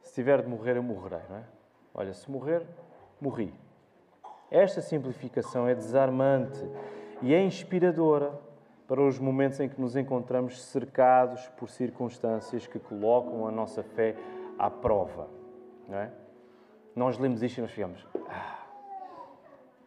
se 0.00 0.14
tiver 0.14 0.42
de 0.42 0.48
morrer, 0.48 0.76
eu 0.76 0.82
morrerei, 0.82 1.26
não 1.28 1.38
é? 1.38 1.44
Olha, 1.92 2.14
se 2.14 2.30
morrer, 2.30 2.64
morri. 3.20 3.52
Esta 4.48 4.80
simplificação 4.80 5.66
é 5.66 5.74
desarmante 5.74 6.64
e 7.20 7.34
é 7.34 7.42
inspiradora 7.42 8.32
para 8.86 9.02
os 9.02 9.18
momentos 9.18 9.58
em 9.58 9.68
que 9.68 9.80
nos 9.80 9.96
encontramos 9.96 10.62
cercados 10.62 11.48
por 11.56 11.68
circunstâncias 11.68 12.64
que 12.68 12.78
colocam 12.78 13.44
a 13.48 13.50
nossa 13.50 13.82
fé 13.82 14.14
à 14.56 14.70
prova. 14.70 15.28
Não 15.88 15.98
é? 15.98 16.23
Nós 16.94 17.18
lemos 17.18 17.42
isto 17.42 17.58
e 17.58 17.60
nós 17.60 17.70
ficamos. 17.70 18.06
Ah, 18.28 18.64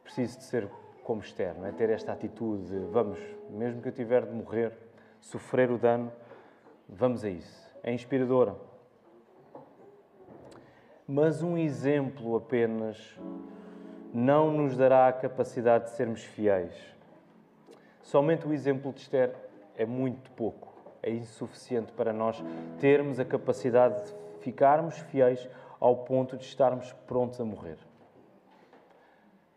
preciso 0.04 0.38
de 0.38 0.44
ser 0.44 0.70
como 1.04 1.22
Esther, 1.22 1.56
é? 1.64 1.72
ter 1.72 1.90
esta 1.90 2.12
atitude 2.12 2.66
de 2.66 2.80
vamos, 2.92 3.18
mesmo 3.50 3.82
que 3.82 3.88
eu 3.88 3.94
tiver 3.94 4.26
de 4.26 4.34
morrer, 4.34 4.74
sofrer 5.22 5.72
o 5.72 5.78
dano, 5.78 6.12
vamos 6.90 7.24
a 7.24 7.30
isso. 7.30 7.76
É 7.82 7.94
inspiradora. 7.94 8.56
Mas 11.08 11.42
um 11.42 11.58
exemplo 11.58 12.36
apenas 12.36 13.18
não 14.14 14.52
nos 14.52 14.76
dará 14.76 15.08
a 15.08 15.14
capacidade 15.14 15.86
de 15.86 15.92
sermos 15.92 16.24
fiéis. 16.24 16.76
Somente 18.02 18.46
o 18.46 18.54
exemplo 18.54 18.92
de 18.92 19.00
Esther 19.00 19.34
é 19.78 19.86
muito 19.86 20.30
pouco, 20.32 20.74
é 21.02 21.10
insuficiente 21.12 21.94
para 21.94 22.12
nós 22.12 22.44
termos 22.80 23.20
a 23.20 23.24
capacidade 23.26 24.04
de 24.06 24.14
ficarmos 24.42 24.98
fiéis 24.98 25.48
ao 25.80 25.98
ponto 25.98 26.38
de 26.38 26.44
estarmos 26.44 26.94
prontos 27.06 27.40
a 27.40 27.46
morrer. 27.46 27.78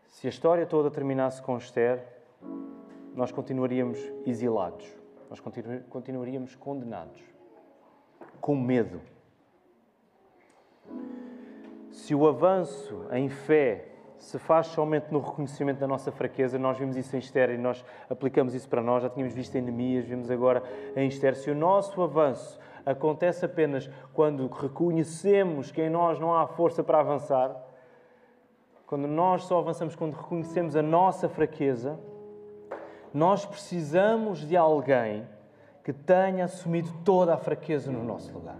Se 0.07 0.27
a 0.27 0.29
história 0.29 0.65
toda 0.65 0.91
terminasse 0.91 1.41
com 1.41 1.57
Esther, 1.57 2.05
nós 3.15 3.31
continuaríamos 3.31 3.99
exilados, 4.25 4.85
nós 5.29 5.39
continu 5.39 5.81
continuaríamos 5.89 6.55
condenados, 6.55 7.21
com 8.39 8.55
medo. 8.55 9.01
Se 11.91 12.13
o 12.13 12.27
avanço 12.27 13.05
em 13.11 13.29
fé 13.29 13.87
se 14.17 14.37
faz 14.37 14.67
somente 14.67 15.11
no 15.11 15.19
reconhecimento 15.19 15.79
da 15.79 15.87
nossa 15.87 16.11
fraqueza, 16.11 16.59
nós 16.59 16.77
vimos 16.77 16.95
isso 16.95 17.15
em 17.15 17.19
Esther 17.19 17.49
e 17.49 17.57
nós 17.57 17.83
aplicamos 18.07 18.53
isso 18.53 18.69
para 18.69 18.81
nós, 18.81 19.01
já 19.01 19.09
tínhamos 19.09 19.33
visto 19.33 19.55
em 19.55 19.61
Neemias, 19.61 20.05
vimos 20.05 20.29
agora 20.29 20.63
em 20.95 21.07
Esther. 21.07 21.35
Se 21.35 21.49
o 21.49 21.55
nosso 21.55 22.01
avanço 22.01 22.59
acontece 22.85 23.45
apenas 23.45 23.89
quando 24.13 24.47
reconhecemos 24.47 25.71
que 25.71 25.81
em 25.81 25.89
nós 25.89 26.19
não 26.19 26.35
há 26.35 26.47
força 26.47 26.83
para 26.83 26.99
avançar, 26.99 27.55
quando 28.85 29.07
nós 29.07 29.43
só 29.43 29.59
avançamos 29.59 29.95
quando 29.95 30.13
reconhecemos 30.13 30.75
a 30.75 30.81
nossa 30.81 31.29
fraqueza, 31.29 31.97
nós 33.13 33.45
precisamos 33.45 34.39
de 34.47 34.57
alguém 34.57 35.27
que 35.83 35.93
tenha 35.93 36.45
assumido 36.45 36.91
toda 37.03 37.33
a 37.33 37.37
fraqueza 37.37 37.91
no 37.91 38.03
nosso 38.03 38.33
lugar. 38.33 38.59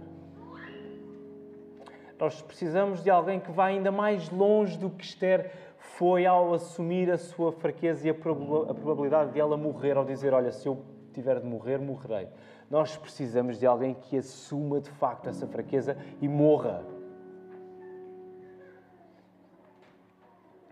Nós 2.18 2.40
precisamos 2.40 3.02
de 3.02 3.10
alguém 3.10 3.40
que 3.40 3.50
vá 3.50 3.66
ainda 3.66 3.90
mais 3.90 4.30
longe 4.30 4.78
do 4.78 4.88
que 4.90 5.04
Esther 5.04 5.50
foi 5.76 6.24
ao 6.24 6.54
assumir 6.54 7.10
a 7.10 7.18
sua 7.18 7.52
fraqueza 7.52 8.06
e 8.06 8.10
a 8.10 8.14
probabilidade 8.14 9.32
de 9.32 9.40
ela 9.40 9.56
morrer, 9.56 9.96
ao 9.96 10.04
dizer: 10.04 10.32
Olha, 10.32 10.52
se 10.52 10.66
eu 10.68 10.84
tiver 11.12 11.40
de 11.40 11.46
morrer, 11.46 11.78
morrerei. 11.78 12.28
Nós 12.72 12.96
precisamos 12.96 13.58
de 13.58 13.66
alguém 13.66 13.92
que 13.92 14.16
assuma 14.16 14.80
de 14.80 14.88
facto 14.92 15.28
essa 15.28 15.46
fraqueza 15.46 15.94
e 16.22 16.26
morra. 16.26 16.82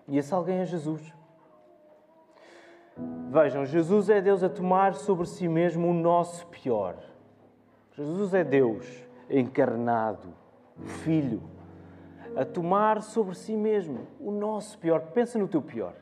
E 0.09 0.16
esse 0.16 0.32
alguém 0.32 0.61
é 0.61 0.64
Jesus. 0.64 1.12
Vejam, 3.28 3.66
Jesus 3.66 4.09
é 4.09 4.18
Deus 4.18 4.42
a 4.42 4.48
tomar 4.48 4.94
sobre 4.94 5.26
si 5.26 5.46
mesmo 5.46 5.88
o 5.88 5.92
nosso 5.92 6.46
pior. 6.46 6.96
Jesus 7.92 8.32
é 8.32 8.44
Deus 8.44 8.86
encarnado 9.28 10.32
filho, 11.05 11.42
a 12.34 12.46
tomar 12.46 13.03
sobre 13.03 13.34
si 13.34 13.55
mesmo 13.55 14.07
o 14.18 14.30
nosso 14.30 14.78
pior. 14.78 15.03
Pensa 15.12 15.38
no 15.38 15.46
teu 15.46 15.61
pior. 15.61 15.92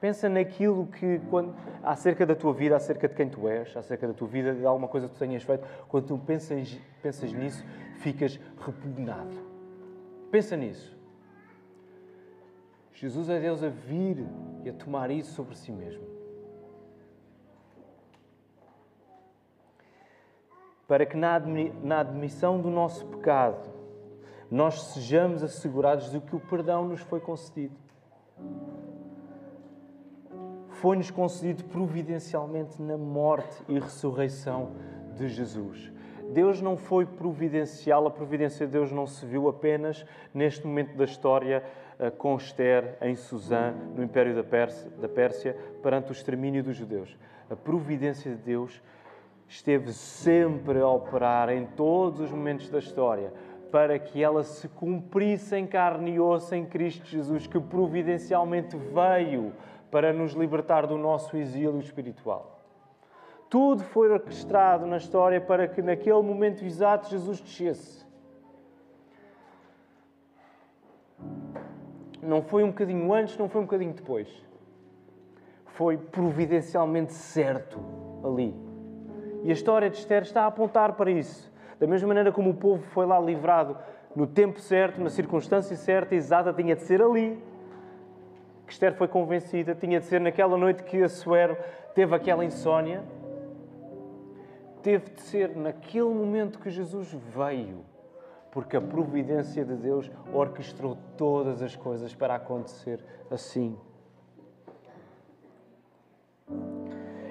Pensa 0.00 0.28
naquilo 0.28 0.86
que, 0.86 1.20
quando, 1.28 1.54
acerca 1.82 2.24
da 2.24 2.34
tua 2.34 2.52
vida, 2.52 2.76
acerca 2.76 3.08
de 3.08 3.14
quem 3.14 3.28
tu 3.28 3.48
és, 3.48 3.76
acerca 3.76 4.06
da 4.06 4.14
tua 4.14 4.28
vida, 4.28 4.54
de 4.54 4.64
alguma 4.64 4.86
coisa 4.86 5.08
que 5.08 5.14
tu 5.14 5.18
tenhas 5.18 5.42
feito. 5.42 5.66
Quando 5.88 6.06
tu 6.06 6.18
pensas, 6.18 6.78
pensas 7.02 7.32
nisso, 7.32 7.64
ficas 7.98 8.38
repugnado. 8.64 9.36
Pensa 10.30 10.56
nisso. 10.56 10.96
Jesus 12.92 13.28
é 13.28 13.40
Deus 13.40 13.62
a 13.62 13.68
vir 13.68 14.24
e 14.64 14.70
a 14.70 14.72
tomar 14.72 15.10
isso 15.10 15.32
sobre 15.32 15.56
si 15.56 15.72
mesmo. 15.72 16.18
para 20.88 21.04
que 21.04 21.18
na 21.18 22.00
admissão 22.00 22.58
do 22.58 22.70
nosso 22.70 23.04
pecado 23.08 23.68
nós 24.50 24.80
sejamos 24.94 25.42
assegurados 25.42 26.10
de 26.10 26.18
que 26.18 26.34
o 26.34 26.40
perdão 26.40 26.88
nos 26.88 27.00
foi 27.02 27.20
concedido. 27.20 27.76
Foi-nos 30.80 31.10
concedido 31.10 31.64
providencialmente 31.64 32.80
na 32.80 32.96
morte 32.96 33.64
e 33.68 33.80
ressurreição 33.80 34.76
de 35.16 35.28
Jesus. 35.28 35.92
Deus 36.30 36.60
não 36.60 36.76
foi 36.76 37.04
providencial, 37.04 38.06
a 38.06 38.10
providência 38.10 38.64
de 38.64 38.72
Deus 38.72 38.92
não 38.92 39.04
se 39.04 39.26
viu 39.26 39.48
apenas 39.48 40.06
neste 40.32 40.64
momento 40.64 40.96
da 40.96 41.04
história 41.04 41.64
eh, 41.98 42.10
com 42.10 42.36
Esther 42.36 42.96
em 43.00 43.16
Suzã, 43.16 43.74
no 43.96 44.04
Império 44.04 44.36
da 44.36 44.44
Pérsia, 44.44 44.88
da 45.00 45.08
Pérsia, 45.08 45.56
perante 45.82 46.10
o 46.10 46.12
extermínio 46.12 46.62
dos 46.62 46.76
judeus. 46.76 47.16
A 47.50 47.56
providência 47.56 48.30
de 48.30 48.40
Deus 48.40 48.80
esteve 49.48 49.92
sempre 49.92 50.78
a 50.78 50.88
operar 50.88 51.48
em 51.48 51.66
todos 51.66 52.20
os 52.20 52.30
momentos 52.30 52.70
da 52.70 52.78
história 52.78 53.32
para 53.72 53.98
que 53.98 54.22
ela 54.22 54.42
se 54.44 54.68
cumprisse 54.68 55.56
em 55.56 55.66
carne 55.66 56.12
e 56.12 56.20
osso 56.20 56.54
em 56.54 56.64
Cristo 56.64 57.06
Jesus, 57.06 57.46
que 57.46 57.58
providencialmente 57.58 58.76
veio 58.76 59.52
para 59.90 60.12
nos 60.12 60.32
libertar 60.32 60.86
do 60.86 60.98
nosso 60.98 61.36
exílio 61.36 61.78
espiritual. 61.80 62.60
Tudo 63.48 63.82
foi 63.82 64.10
orquestrado 64.10 64.84
na 64.86 64.98
história 64.98 65.40
para 65.40 65.66
que 65.66 65.80
naquele 65.80 66.20
momento 66.20 66.64
exato 66.64 67.08
Jesus 67.08 67.40
descesse. 67.40 68.06
Não 72.22 72.42
foi 72.42 72.62
um 72.62 72.68
bocadinho 72.68 73.12
antes, 73.12 73.38
não 73.38 73.48
foi 73.48 73.62
um 73.62 73.64
bocadinho 73.64 73.94
depois. 73.94 74.28
Foi 75.64 75.96
providencialmente 75.96 77.12
certo 77.14 77.78
ali. 78.22 78.54
E 79.44 79.50
a 79.50 79.52
história 79.52 79.88
de 79.88 79.96
Esther 79.96 80.22
está 80.22 80.42
a 80.42 80.46
apontar 80.46 80.92
para 80.94 81.10
isso. 81.10 81.50
Da 81.78 81.86
mesma 81.86 82.08
maneira 82.08 82.32
como 82.32 82.50
o 82.50 82.54
povo 82.54 82.82
foi 82.82 83.06
lá 83.06 83.18
livrado 83.18 83.78
no 84.14 84.26
tempo 84.26 84.60
certo, 84.60 85.00
na 85.00 85.08
circunstância 85.08 85.76
certa, 85.76 86.14
exata, 86.14 86.52
tinha 86.52 86.74
de 86.74 86.82
ser 86.82 87.00
ali. 87.00 87.42
Que 88.68 88.74
Esther 88.74 88.92
foi 88.92 89.08
convencida, 89.08 89.74
tinha 89.74 89.98
de 89.98 90.04
ser 90.04 90.20
naquela 90.20 90.54
noite 90.58 90.82
que 90.82 91.02
Assuero 91.02 91.56
teve 91.94 92.14
aquela 92.14 92.44
insônia. 92.44 93.02
Teve 94.82 95.10
de 95.10 95.22
ser 95.22 95.56
naquele 95.56 96.10
momento 96.10 96.58
que 96.58 96.68
Jesus 96.68 97.10
veio, 97.34 97.80
porque 98.52 98.76
a 98.76 98.80
providência 98.80 99.64
de 99.64 99.74
Deus 99.74 100.10
orquestrou 100.34 100.98
todas 101.16 101.62
as 101.62 101.74
coisas 101.74 102.14
para 102.14 102.34
acontecer 102.34 103.02
assim. 103.30 103.74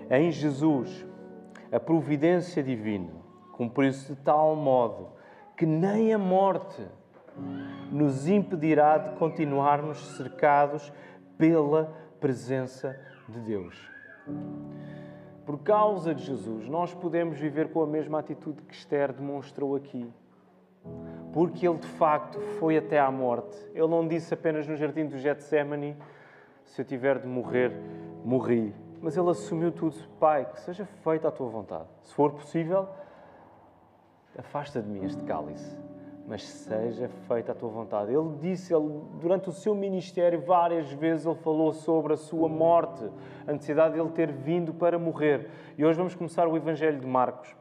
Em 0.10 0.32
Jesus, 0.32 1.06
a 1.72 1.80
providência 1.80 2.64
divina 2.64 3.14
cumpriu-se 3.52 4.12
de 4.12 4.20
tal 4.22 4.56
modo 4.56 5.10
que 5.56 5.68
nem 5.68 6.12
a 6.16 6.18
morte 6.18 6.82
nos 7.92 8.28
impedirá 8.28 8.98
de 8.98 9.12
continuarmos 9.18 10.00
cercados 10.18 10.92
pela 11.38 11.94
presença 12.20 13.00
de 13.28 13.40
Deus. 13.40 13.76
Por 15.46 15.60
causa 15.60 16.14
de 16.14 16.24
Jesus, 16.24 16.68
nós 16.68 16.94
podemos 16.94 17.38
viver 17.38 17.70
com 17.70 17.82
a 17.82 17.88
mesma 17.88 18.20
atitude 18.20 18.62
que 18.64 18.74
Esther 18.74 19.14
demonstrou 19.14 19.76
aqui. 19.76 20.12
Porque 21.32 21.68
ele 21.68 21.78
de 21.78 21.88
facto 21.88 22.40
foi 22.60 22.78
até 22.78 23.00
à 23.00 23.10
morte. 23.12 23.58
Ele 23.74 23.88
não 23.88 24.08
disse 24.08 24.34
apenas 24.34 24.68
no 24.68 24.76
jardim 24.76 25.06
do 25.06 25.18
Getsemane: 25.18 25.96
se 26.66 26.82
eu 26.82 26.86
tiver 26.86 27.20
de 27.20 27.28
morrer, 27.28 27.72
morri 28.26 28.74
mas 29.02 29.16
ele 29.16 29.30
assumiu 29.30 29.72
tudo. 29.72 29.96
Pai, 30.20 30.46
que 30.46 30.60
seja 30.62 30.86
feita 30.86 31.28
a 31.28 31.32
tua 31.32 31.48
vontade. 31.48 31.88
Se 32.04 32.14
for 32.14 32.32
possível, 32.32 32.88
afasta 34.38 34.82
de 34.82 34.88
mim 34.88 35.04
este 35.06 35.24
cálice, 35.24 35.78
mas 36.28 36.44
seja 36.44 37.08
feita 37.28 37.54
a 37.54 37.56
tua 37.56 37.70
vontade. 37.70 38.12
Ele 38.12 38.36
disse, 38.42 38.76
ele, 38.76 39.02
durante 39.22 39.48
o 39.48 39.52
seu 39.54 39.74
ministério, 39.74 40.42
várias 40.42 40.92
vezes 40.92 41.26
ele 41.26 41.36
falou 41.36 41.72
sobre 41.72 42.14
a 42.14 42.18
sua 42.18 42.50
morte, 42.50 43.10
a 43.48 43.54
necessidade 43.54 43.94
de 43.94 44.00
ele 44.02 44.10
ter 44.10 44.32
vindo 44.32 44.74
para 44.74 45.00
morrer. 45.00 45.50
E 45.78 45.86
hoje 45.86 45.98
vamos 45.98 46.14
começar 46.14 46.46
o 46.46 46.58
Evangelho 46.58 47.00
de 47.00 47.08
Marcos, 47.08 47.56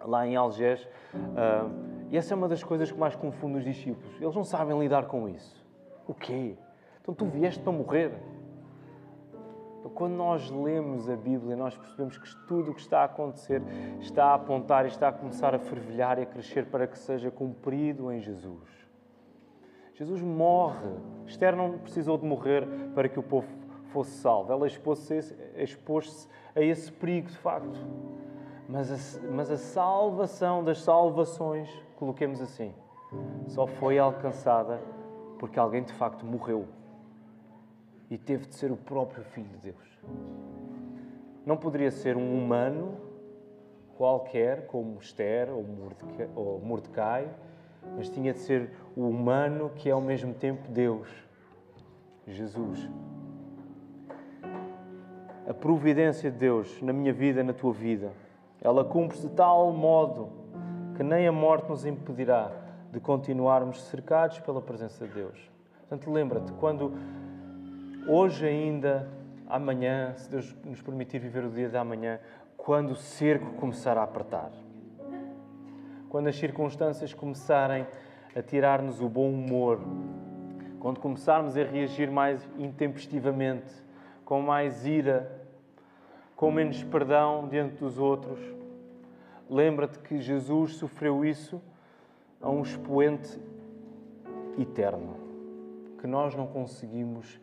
lá 0.00 0.24
em 0.24 0.36
Algés. 0.36 0.88
Uh, 1.12 1.98
E 2.10 2.16
essa 2.16 2.32
é 2.32 2.36
uma 2.36 2.48
das 2.48 2.64
coisas 2.64 2.90
que 2.90 2.98
mais 2.98 3.14
confunde 3.14 3.58
os 3.58 3.64
discípulos. 3.64 4.20
Eles 4.20 4.34
não 4.34 4.44
sabem 4.44 4.78
lidar 4.78 5.06
com 5.06 5.28
isso. 5.28 5.62
O 6.06 6.14
quê? 6.14 6.56
Então 7.02 7.14
tu 7.14 7.26
vieste 7.26 7.60
para 7.60 7.72
morrer. 7.72 8.12
Quando 9.94 10.14
nós 10.14 10.50
lemos 10.50 11.08
a 11.08 11.16
Bíblia, 11.16 11.56
nós 11.56 11.76
percebemos 11.76 12.18
que 12.18 12.46
tudo 12.46 12.70
o 12.70 12.74
que 12.74 12.80
está 12.80 13.00
a 13.00 13.04
acontecer 13.04 13.62
está 14.00 14.26
a 14.26 14.34
apontar 14.34 14.84
e 14.84 14.88
está 14.88 15.08
a 15.08 15.12
começar 15.12 15.54
a 15.54 15.58
fervilhar 15.58 16.18
e 16.18 16.22
a 16.22 16.26
crescer 16.26 16.66
para 16.66 16.86
que 16.86 16.98
seja 16.98 17.30
cumprido 17.30 18.12
em 18.12 18.20
Jesus. 18.20 18.68
Jesus 19.94 20.22
morre. 20.22 20.88
Esther 21.26 21.56
não 21.56 21.78
precisou 21.78 22.16
de 22.16 22.24
morrer 22.24 22.66
para 22.94 23.08
que 23.08 23.18
o 23.18 23.22
povo 23.22 23.48
fosse 23.92 24.12
salvo. 24.12 24.52
Ela 24.52 24.66
expôs-se 24.66 25.34
expôs 25.56 26.28
a 26.54 26.60
esse 26.60 26.92
perigo, 26.92 27.28
de 27.28 27.38
facto. 27.38 27.78
Mas 28.68 28.92
a, 28.92 29.20
mas 29.30 29.50
a 29.50 29.56
salvação 29.56 30.62
das 30.62 30.82
salvações, 30.82 31.68
coloquemos 31.96 32.40
assim, 32.40 32.72
só 33.46 33.66
foi 33.66 33.98
alcançada 33.98 34.80
porque 35.38 35.58
alguém 35.58 35.82
de 35.82 35.92
facto 35.92 36.24
morreu 36.26 36.68
e 38.10 38.16
teve 38.16 38.46
de 38.46 38.54
ser 38.54 38.70
o 38.70 38.76
próprio 38.76 39.22
Filho 39.24 39.48
de 39.48 39.58
Deus. 39.58 39.98
Não 41.44 41.56
poderia 41.56 41.90
ser 41.90 42.16
um 42.16 42.36
humano 42.36 42.96
qualquer, 43.96 44.66
como 44.66 44.98
Esther 45.00 45.48
ou 46.34 46.60
Mordecai, 46.60 47.28
mas 47.96 48.08
tinha 48.08 48.32
de 48.32 48.38
ser 48.38 48.70
o 48.96 49.08
humano 49.08 49.70
que 49.74 49.88
é 49.88 49.92
ao 49.92 50.00
mesmo 50.00 50.34
tempo 50.34 50.70
Deus, 50.70 51.08
Jesus. 52.26 52.88
A 55.48 55.54
providência 55.54 56.30
de 56.30 56.36
Deus 56.36 56.80
na 56.82 56.92
minha 56.92 57.12
vida, 57.12 57.42
na 57.42 57.52
tua 57.52 57.72
vida, 57.72 58.12
ela 58.60 58.84
cumpre-se 58.84 59.26
de 59.26 59.34
tal 59.34 59.72
modo 59.72 60.28
que 60.96 61.02
nem 61.02 61.26
a 61.26 61.32
morte 61.32 61.68
nos 61.68 61.86
impedirá 61.86 62.50
de 62.92 63.00
continuarmos 63.00 63.82
cercados 63.84 64.40
pela 64.40 64.60
presença 64.60 65.06
de 65.06 65.14
Deus. 65.14 65.50
Portanto, 65.80 66.10
lembra-te, 66.10 66.52
quando 66.54 66.92
hoje 68.06 68.46
ainda, 68.46 69.08
amanhã, 69.46 70.14
se 70.16 70.30
Deus 70.30 70.54
nos 70.64 70.80
permitir 70.82 71.18
viver 71.18 71.44
o 71.44 71.50
dia 71.50 71.68
de 71.68 71.76
amanhã, 71.76 72.18
quando 72.56 72.90
o 72.90 72.96
cerco 72.96 73.52
começar 73.54 73.96
a 73.96 74.02
apertar, 74.02 74.50
quando 76.08 76.28
as 76.28 76.36
circunstâncias 76.36 77.12
começarem 77.14 77.86
a 78.34 78.42
tirar-nos 78.42 79.00
o 79.00 79.08
bom 79.08 79.30
humor, 79.30 79.80
quando 80.80 81.00
começarmos 81.00 81.56
a 81.56 81.64
reagir 81.64 82.10
mais 82.10 82.48
intempestivamente, 82.58 83.72
com 84.24 84.40
mais 84.40 84.86
ira, 84.86 85.30
com 86.36 86.50
menos 86.50 86.82
perdão 86.84 87.48
diante 87.48 87.76
dos 87.76 87.98
outros, 87.98 88.38
lembra-te 89.50 89.98
que 89.98 90.20
Jesus 90.20 90.74
sofreu 90.74 91.24
isso 91.24 91.60
a 92.40 92.48
um 92.48 92.62
expoente 92.62 93.40
eterno, 94.58 95.16
que 96.00 96.06
nós 96.06 96.34
não 96.34 96.46
conseguimos 96.46 97.40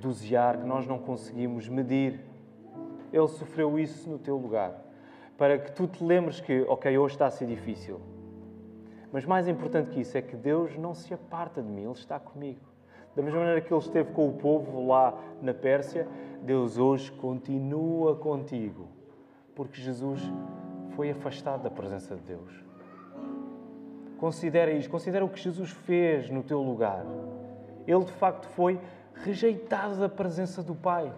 dosear, 0.00 0.58
que 0.58 0.66
nós 0.66 0.86
não 0.86 0.98
conseguimos 0.98 1.68
medir. 1.68 2.20
Ele 3.12 3.28
sofreu 3.28 3.78
isso 3.78 4.08
no 4.08 4.18
teu 4.18 4.36
lugar, 4.36 4.80
para 5.38 5.58
que 5.58 5.72
tu 5.72 5.86
te 5.86 6.02
lembres 6.02 6.40
que, 6.40 6.62
ok, 6.62 6.96
hoje 6.98 7.14
está 7.14 7.26
a 7.26 7.30
ser 7.30 7.46
difícil. 7.46 8.00
Mas 9.12 9.24
mais 9.24 9.48
importante 9.48 9.90
que 9.90 10.00
isso 10.00 10.18
é 10.18 10.22
que 10.22 10.36
Deus 10.36 10.76
não 10.76 10.94
se 10.94 11.14
aparta 11.14 11.62
de 11.62 11.68
mim, 11.68 11.84
Ele 11.84 11.92
está 11.92 12.18
comigo. 12.18 12.60
Da 13.14 13.22
mesma 13.22 13.38
maneira 13.38 13.60
que 13.60 13.72
Ele 13.72 13.80
esteve 13.80 14.12
com 14.12 14.28
o 14.28 14.32
povo 14.34 14.86
lá 14.86 15.18
na 15.40 15.54
Pérsia, 15.54 16.06
Deus 16.42 16.76
hoje 16.76 17.10
continua 17.12 18.14
contigo, 18.16 18.88
porque 19.54 19.80
Jesus 19.80 20.20
foi 20.90 21.10
afastado 21.10 21.62
da 21.62 21.70
presença 21.70 22.14
de 22.14 22.22
Deus. 22.22 22.64
Considera 24.18 24.70
isto, 24.70 24.90
considera 24.90 25.24
o 25.24 25.28
que 25.28 25.38
Jesus 25.38 25.70
fez 25.70 26.30
no 26.30 26.42
teu 26.42 26.60
lugar. 26.62 27.04
Ele 27.86 28.04
de 28.04 28.12
facto 28.12 28.46
foi 28.48 28.80
rejeitado 29.24 29.96
da 29.96 30.08
presença 30.08 30.62
do 30.62 30.74
Pai. 30.74 31.12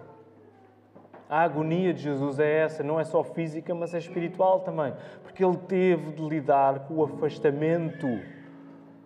A 1.29 1.43
agonia 1.43 1.93
de 1.93 2.03
Jesus 2.03 2.39
é 2.39 2.61
essa, 2.61 2.83
não 2.83 2.99
é 2.99 3.05
só 3.05 3.23
física, 3.23 3.75
mas 3.75 3.95
é 3.95 3.99
espiritual 3.99 4.61
também, 4.61 4.95
porque 5.23 5.45
ele 5.45 5.59
teve 5.59 6.13
de 6.13 6.27
lidar 6.27 6.87
com 6.87 6.95
o 6.95 7.05
afastamento, 7.05 8.07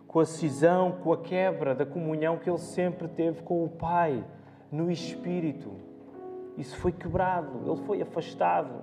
com 0.06 0.20
a 0.20 0.24
cisão, 0.24 0.92
com 1.02 1.12
a 1.12 1.18
quebra 1.18 1.74
da 1.74 1.84
comunhão 1.84 2.38
que 2.38 2.48
ele 2.48 2.58
sempre 2.58 3.08
teve 3.08 3.42
com 3.42 3.64
o 3.64 3.68
Pai 3.68 4.24
no 4.70 4.90
espírito. 4.90 5.72
Isso 6.56 6.76
foi 6.76 6.92
quebrado, 6.92 7.60
ele 7.66 7.86
foi 7.86 8.02
afastado. 8.02 8.82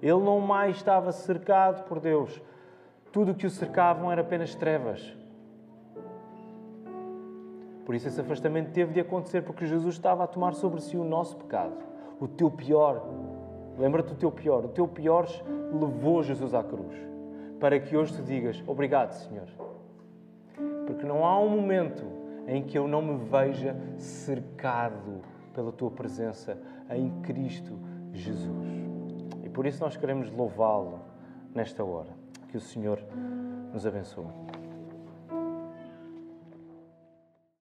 Ele 0.00 0.18
não 0.18 0.40
mais 0.40 0.76
estava 0.76 1.12
cercado 1.12 1.84
por 1.84 2.00
Deus. 2.00 2.42
Tudo 3.12 3.30
o 3.30 3.34
que 3.34 3.46
o 3.46 3.50
cercavam 3.50 4.10
era 4.10 4.22
apenas 4.22 4.54
trevas. 4.54 5.16
Por 7.84 7.94
isso 7.94 8.08
esse 8.08 8.20
afastamento 8.20 8.72
teve 8.72 8.92
de 8.92 9.00
acontecer, 9.00 9.42
porque 9.42 9.66
Jesus 9.66 9.94
estava 9.94 10.24
a 10.24 10.26
tomar 10.26 10.54
sobre 10.54 10.80
si 10.80 10.96
o 10.96 11.04
nosso 11.04 11.36
pecado, 11.36 11.76
o 12.20 12.28
teu 12.28 12.50
pior. 12.50 13.04
Lembra-te 13.76 14.10
do 14.10 14.14
teu 14.14 14.30
pior. 14.30 14.64
O 14.64 14.68
teu 14.68 14.86
pior 14.86 15.26
levou 15.72 16.22
Jesus 16.22 16.54
à 16.54 16.62
cruz, 16.62 16.94
para 17.58 17.80
que 17.80 17.96
hoje 17.96 18.14
te 18.14 18.22
digas: 18.22 18.62
Obrigado, 18.66 19.12
Senhor. 19.12 19.48
Porque 20.86 21.06
não 21.06 21.24
há 21.24 21.38
um 21.40 21.48
momento 21.48 22.04
em 22.46 22.62
que 22.62 22.76
eu 22.76 22.86
não 22.86 23.02
me 23.02 23.16
veja 23.28 23.76
cercado 23.96 25.20
pela 25.54 25.72
tua 25.72 25.90
presença 25.90 26.58
em 26.90 27.10
Cristo 27.22 27.78
Jesus. 28.12 28.68
E 29.42 29.48
por 29.48 29.66
isso 29.66 29.82
nós 29.82 29.96
queremos 29.96 30.30
louvá-lo 30.30 31.00
nesta 31.54 31.84
hora. 31.84 32.10
Que 32.48 32.56
o 32.56 32.60
Senhor 32.60 32.98
nos 33.72 33.86
abençoe. 33.86 34.26